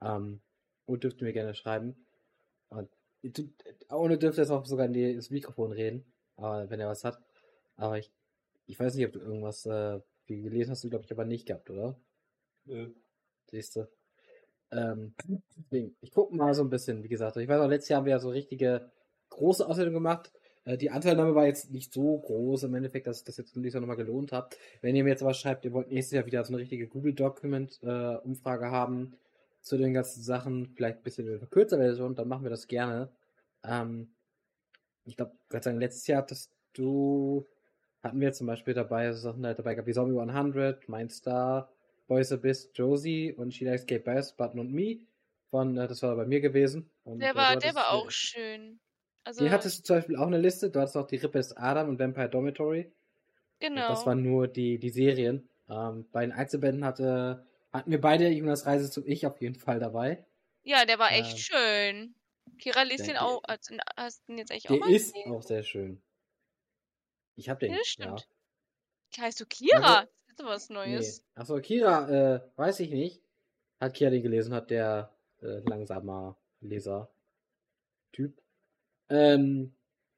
[0.00, 0.40] Ähm,
[0.86, 1.96] und dürft ihr mir gerne schreiben.
[2.68, 2.88] Und
[3.90, 6.04] ohne dürft ihr jetzt auch sogar in die, ins Mikrofon reden,
[6.36, 7.18] aber wenn ihr was hat.
[7.76, 8.10] Aber ich,
[8.66, 11.70] ich weiß nicht, ob du irgendwas äh, gelesen hast, du glaube ich aber nicht gehabt,
[11.70, 11.98] oder?
[12.64, 12.90] Nö.
[13.50, 13.88] Siehst du.
[14.72, 15.14] Ähm,
[15.56, 17.36] deswegen, ich gucke mal so ein bisschen, wie gesagt.
[17.36, 18.90] Ich weiß auch, letztes Jahr haben wir ja so richtige
[19.30, 20.32] große Auswertungen gemacht.
[20.64, 23.72] Äh, die Anteilnahme war jetzt nicht so groß im Endeffekt, dass sich das jetzt nicht
[23.72, 24.56] so nochmal gelohnt hat.
[24.80, 28.70] Wenn ihr mir jetzt aber schreibt, ihr wollt nächstes Jahr wieder so eine richtige Google-Document-Umfrage
[28.70, 29.16] haben
[29.66, 33.10] zu den ganzen Sachen, vielleicht ein bisschen in verkürzter Version, dann machen wir das gerne.
[33.64, 34.14] Ähm,
[35.04, 37.48] ich glaube, Gott sei Dank, letztes Jahr hattest du,
[38.00, 41.72] hatten wir zum Beispiel dabei, so Sachen halt dabei gehabt wie Zombie 100, Mein Star,
[42.06, 45.00] Boys Abyss, Josie und She Likes Kate Bass, Button und Me.
[45.50, 46.88] Von, äh, das war bei mir gewesen.
[47.02, 48.78] Und, Der äh, war, der war auch schön.
[49.24, 50.70] Also, Hier hattest du zum Beispiel auch eine Liste.
[50.70, 52.92] Du hattest auch die Rippe ist Adam und Vampire Dormitory.
[53.58, 53.88] genau.
[53.88, 55.48] Das waren nur die, die Serien.
[55.68, 59.78] Ähm, bei den Einzelbänden hatte, hatten wir beide Jonas Reise zum Ich auf jeden Fall
[59.80, 60.24] dabei.
[60.62, 62.14] ja, der war echt ähm, schön.
[62.58, 63.42] Kira liest der- den auch.
[63.48, 65.32] Hast du hast den jetzt eigentlich auch Der mal ist gesehen?
[65.32, 66.02] auch sehr schön.
[67.34, 67.72] Ich hab den.
[67.72, 68.04] Ja, das ja.
[68.18, 68.28] stimmt.
[69.18, 69.98] Heißt du Kira?
[70.00, 70.74] Also- das ist was Nee.
[70.74, 71.24] Neues.
[71.34, 73.22] Achso, Kira, äh, weiß ich nicht.
[73.80, 78.40] Hat Kira den gelesen, hat der äh, langsamer Leser-Typ.
[79.08, 79.74] Ähm,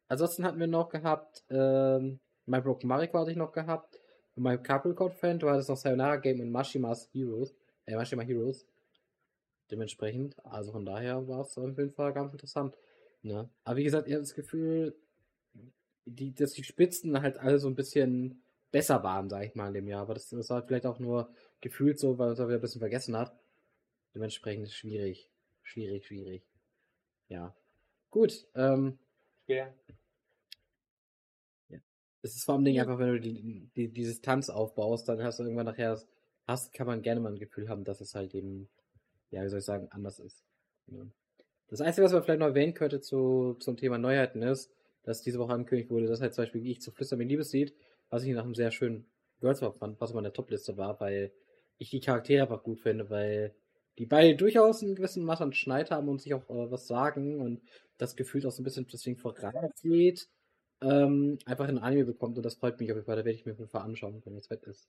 [0.08, 4.00] ansonsten hatten wir noch gehabt, ähm, My Broken Mariko hatte ich noch gehabt.
[4.38, 7.52] Und My Capricorn Fan, du hattest noch Sayonara Game und Mashima's Heroes,
[7.86, 8.64] äh, Mashima Heroes.
[9.68, 12.76] Dementsprechend, also von daher war es auf jeden Fall ganz interessant.
[13.22, 13.50] Ne?
[13.64, 14.94] Aber wie gesagt, ich habe das Gefühl,
[16.04, 19.74] die, dass die Spitzen halt alle so ein bisschen besser waren, sag ich mal, in
[19.74, 20.02] dem Jahr.
[20.02, 22.78] Aber das, das war vielleicht auch nur gefühlt so, weil es auch wieder ein bisschen
[22.78, 23.36] vergessen hat.
[24.14, 25.28] Dementsprechend ist schwierig.
[25.64, 26.46] Schwierig, schwierig.
[27.28, 27.56] Ja.
[28.10, 29.00] Gut, ähm,
[29.46, 29.74] Schwer.
[32.22, 35.38] Es ist vor allem Ding einfach, wenn du die, die, die Distanz aufbaust, dann hast
[35.38, 36.00] du irgendwann nachher,
[36.46, 38.68] hast, kann man gerne mal ein Gefühl haben, dass es halt eben,
[39.30, 40.44] ja, wie soll ich sagen, anders ist.
[40.86, 41.06] Ja.
[41.68, 45.38] Das Einzige, was man vielleicht noch erwähnen könnte zu, zum Thema Neuheiten ist, dass diese
[45.38, 47.74] Woche angekündigt wurde, dass halt zum Beispiel, wie ich zu Flüstern mit Liebeslied,
[48.10, 49.06] was ich nach einem sehr schönen
[49.40, 51.32] Pop fand, was auf meiner Topliste war, weil
[51.76, 53.54] ich die Charaktere einfach gut finde, weil
[53.98, 57.40] die beide durchaus einen gewissen Maß an Schneid haben und sich auch äh, was sagen
[57.40, 57.62] und
[57.98, 60.28] das Gefühl auch so ein bisschen deswegen vorangeht,
[60.82, 63.16] ähm, einfach ein Anime bekommt und das freut mich auf jeden Fall.
[63.16, 64.88] Da werde ich mir auf jeden Fall anschauen, wenn das wett ist.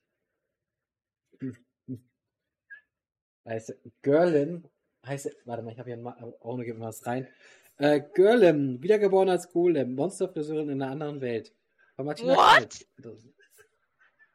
[3.45, 4.67] Heißt Girlin,
[5.05, 7.27] heißt, warte mal, ich habe hier ein auch noch was rein.
[7.77, 11.53] Äh, Girlin, wiedergeboren als Golem, Monsterfriseurin in einer anderen Welt.
[11.95, 12.37] Von Martina What?
[12.37, 12.87] Kalt.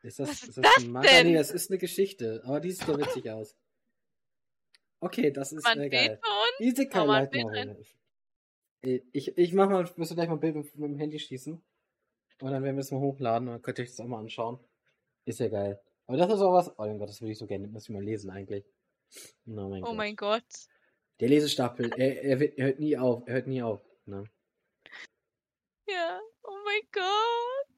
[0.03, 1.09] Ist das, ist ist das, ein Manga?
[1.09, 1.29] denn?
[1.29, 3.57] Nee, das ist eine Geschichte, aber die sieht doch witzig aus.
[5.01, 6.19] Okay, das ist Man äh, geil.
[6.23, 6.59] für uns.
[6.59, 7.85] Die sieht kein man Light Novel.
[8.85, 11.55] Ich, ich mach mal, muss gleich mal ein Bild mit, mit dem Handy schießen.
[12.41, 14.19] Und dann werden wir es mal hochladen und dann könnt ihr euch das auch mal
[14.19, 14.59] anschauen.
[15.25, 15.81] Ist ja geil.
[16.07, 16.71] Aber das ist auch was.
[16.79, 17.69] Oh mein Gott, das würde ich so gerne.
[17.69, 18.65] Muss ich mal lesen eigentlich.
[19.47, 19.97] Oh mein Oh Gott.
[19.97, 20.45] mein Gott.
[21.21, 23.23] Der Lesestapel, er, er, wird, er hört nie auf.
[23.27, 23.81] Er hört nie auf.
[24.07, 24.25] Ne?
[25.89, 26.21] Ja.
[26.43, 27.69] Oh mein Gott.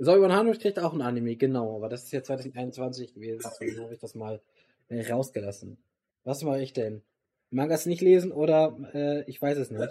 [0.00, 1.76] So, über Hanus kriegt auch ein Anime, genau.
[1.76, 3.42] Aber das ist ja 2021 gewesen.
[3.44, 4.40] Deswegen habe ich das mal
[4.88, 5.76] äh, rausgelassen.
[6.24, 7.02] Was mache ich denn?
[7.50, 9.88] Mangas nicht lesen oder äh, ich weiß es nicht.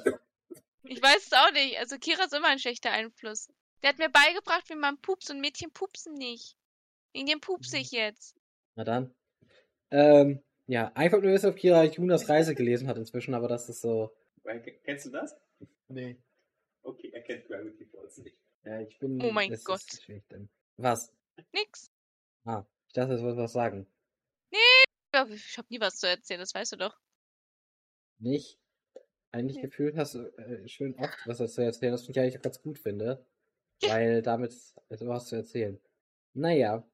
[0.83, 1.77] Ich weiß es auch nicht.
[1.79, 3.49] Also Kira ist immer ein schlechter Einfluss.
[3.81, 6.55] Der hat mir beigebracht, wie man pupst und Mädchen pupsen nicht.
[7.13, 8.35] Wegen dem pupse ich jetzt.
[8.75, 9.13] Na dann.
[9.91, 13.81] Ähm, ja, einfach nur wissen, ob Kira Junas Reise gelesen hat inzwischen, aber das ist
[13.81, 14.15] so.
[14.83, 15.35] Kennst du das?
[15.87, 16.17] Nee.
[16.83, 18.37] Okay, er kennt Gravity Falls nicht.
[18.63, 19.21] Ja, ich bin.
[19.21, 19.81] Oh mein Gott.
[20.77, 21.11] Was?
[21.53, 21.91] Nix.
[22.45, 23.87] Ah, ich dachte, das wollte was sagen.
[24.51, 26.97] Ja, Ich habe nie was zu erzählen, das weißt du doch.
[28.19, 28.59] Nicht?
[29.31, 32.79] Eigentlich gefühlt hast du äh, schön oft was zu erzählen, was ich eigentlich ganz gut
[32.79, 33.25] finde.
[33.81, 35.79] Weil damit ist was zu erzählen.
[36.33, 36.87] Naja.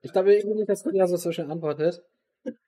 [0.00, 2.02] Ich glaube irgendwie nicht, dass Kira so schön antwortet.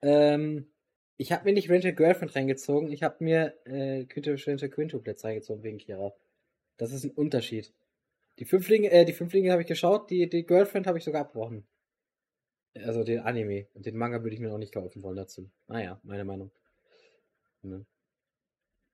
[0.03, 0.71] Ähm,
[1.17, 5.79] ich habe mir nicht Rental Girlfriend reingezogen, ich habe mir äh, Quintuplets Quintuplets reingezogen wegen
[5.79, 6.13] Kira.
[6.77, 7.73] Das ist ein Unterschied.
[8.39, 11.67] Die Fünflinge, äh, die Fünflinge habe ich geschaut, die, die Girlfriend habe ich sogar abgebrochen.
[12.75, 13.67] Also den Anime.
[13.75, 15.51] Und den Manga würde ich mir auch nicht kaufen wollen dazu.
[15.67, 16.51] Naja, meine Meinung.
[17.63, 17.87] Ne?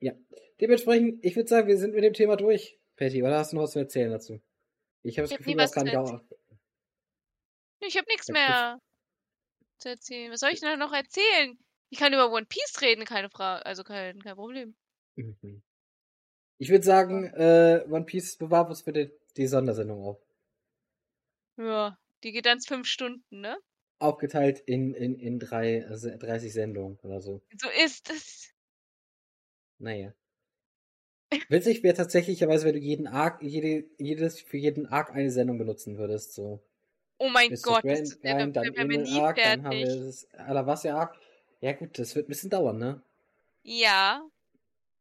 [0.00, 0.12] Ja.
[0.60, 2.78] Dementsprechend, ich würde sagen, wir sind mit dem Thema durch.
[2.96, 4.40] Patty, oder hast du noch was zu erzählen dazu?
[5.02, 6.20] Ich habe das Gefühl, nicht zu auch.
[7.80, 8.80] Ich habe nichts mehr
[9.78, 10.32] zu erzählen.
[10.32, 11.58] Was soll ich denn noch erzählen?
[11.90, 13.64] Ich kann über One Piece reden, keine Frage.
[13.64, 14.74] Also kein, kein Problem.
[15.16, 15.62] Mhm.
[16.58, 20.18] Ich würde sagen, äh, One Piece bewahrt uns für die, Sondersendung auf.
[21.58, 23.56] Ja, die geht dann fünf Stunden, ne?
[23.98, 27.42] Aufgeteilt in, in, in drei, äh, se- 30 Sendungen oder so.
[27.56, 28.55] So ist es.
[29.78, 30.12] Naja.
[31.48, 35.98] Witzig wäre tatsächlicherweise, wenn du jeden Arc, jede, jedes, für jeden Arc eine Sendung benutzen
[35.98, 36.62] würdest, so.
[37.18, 37.56] Oh mein Mr.
[37.62, 39.86] Gott, das Grand, wäre Grind, dann wär, wär mir Emil nie Arc, dann haben wir
[39.86, 40.04] fertig.
[40.06, 41.16] das Alabassia Arc.
[41.60, 43.02] Ja gut, das wird ein bisschen dauern, ne?
[43.62, 44.22] Ja.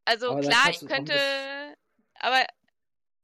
[0.06, 1.14] Also Aber klar, ich könnte.
[1.14, 1.76] das-
[2.16, 2.46] Aber.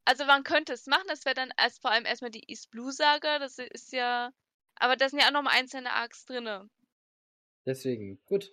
[0.04, 2.92] Also man könnte es machen, das wäre dann erst vor allem erstmal die East Blue
[2.92, 4.32] Saga, das ist ja.
[4.76, 6.68] Aber da sind ja auch nochmal einzelne Arcs drinne.
[7.66, 8.50] Deswegen, gut.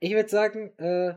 [0.00, 1.16] Ich würde sagen, äh,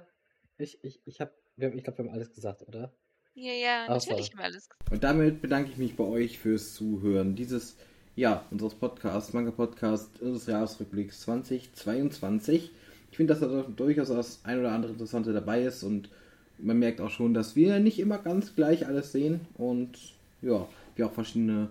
[0.62, 2.92] ich, ich, ich hab, wir haben- ich glaube, wir haben alles gesagt, oder?
[3.34, 4.10] Ja, ja, Ach so.
[4.10, 4.92] natürlich haben wir alles gesagt.
[4.92, 7.78] Und damit bedanke ich mich bei euch fürs Zuhören dieses,
[8.16, 12.72] ja, unseres Podcasts, Manga Podcast, unseres Jahresrückblicks 2022.
[13.12, 16.10] Ich finde, dass da durchaus das ein oder andere Interessante dabei ist und
[16.58, 19.98] man merkt auch schon, dass wir nicht immer ganz gleich alles sehen und
[20.42, 21.70] ja, wir auch verschiedene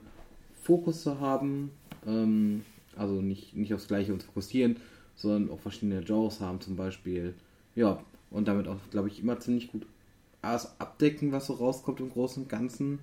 [0.63, 1.71] Fokusse haben,
[2.07, 2.65] ähm,
[2.97, 4.77] also nicht, nicht aufs Gleiche uns fokussieren,
[5.15, 7.35] sondern auch verschiedene Genres haben zum Beispiel.
[7.75, 9.87] Ja, und damit auch, glaube ich, immer ziemlich gut
[10.43, 13.01] alles abdecken, was so rauskommt im Großen und Ganzen.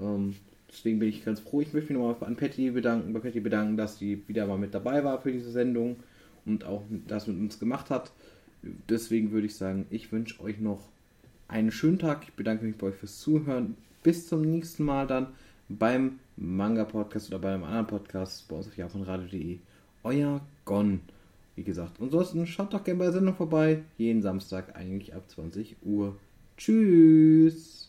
[0.00, 0.34] Ähm,
[0.68, 1.60] deswegen bin ich ganz froh.
[1.60, 4.74] Ich möchte mich nochmal an Patty bedanken, bei Patty bedanken, dass sie wieder mal mit
[4.74, 5.96] dabei war für diese Sendung
[6.44, 8.12] und auch das mit uns gemacht hat.
[8.88, 10.88] Deswegen würde ich sagen, ich wünsche euch noch
[11.48, 12.24] einen schönen Tag.
[12.24, 13.76] Ich bedanke mich bei euch fürs Zuhören.
[14.02, 15.28] Bis zum nächsten Mal dann
[15.68, 19.58] beim Manga Podcast oder bei einem anderen Podcast bei uns auf japanradio.de.
[20.04, 21.00] Euer Gon.
[21.54, 23.82] Wie gesagt, ansonsten schaut doch gerne bei der Sendung vorbei.
[23.98, 26.16] Jeden Samstag eigentlich ab 20 Uhr.
[26.56, 27.81] Tschüss.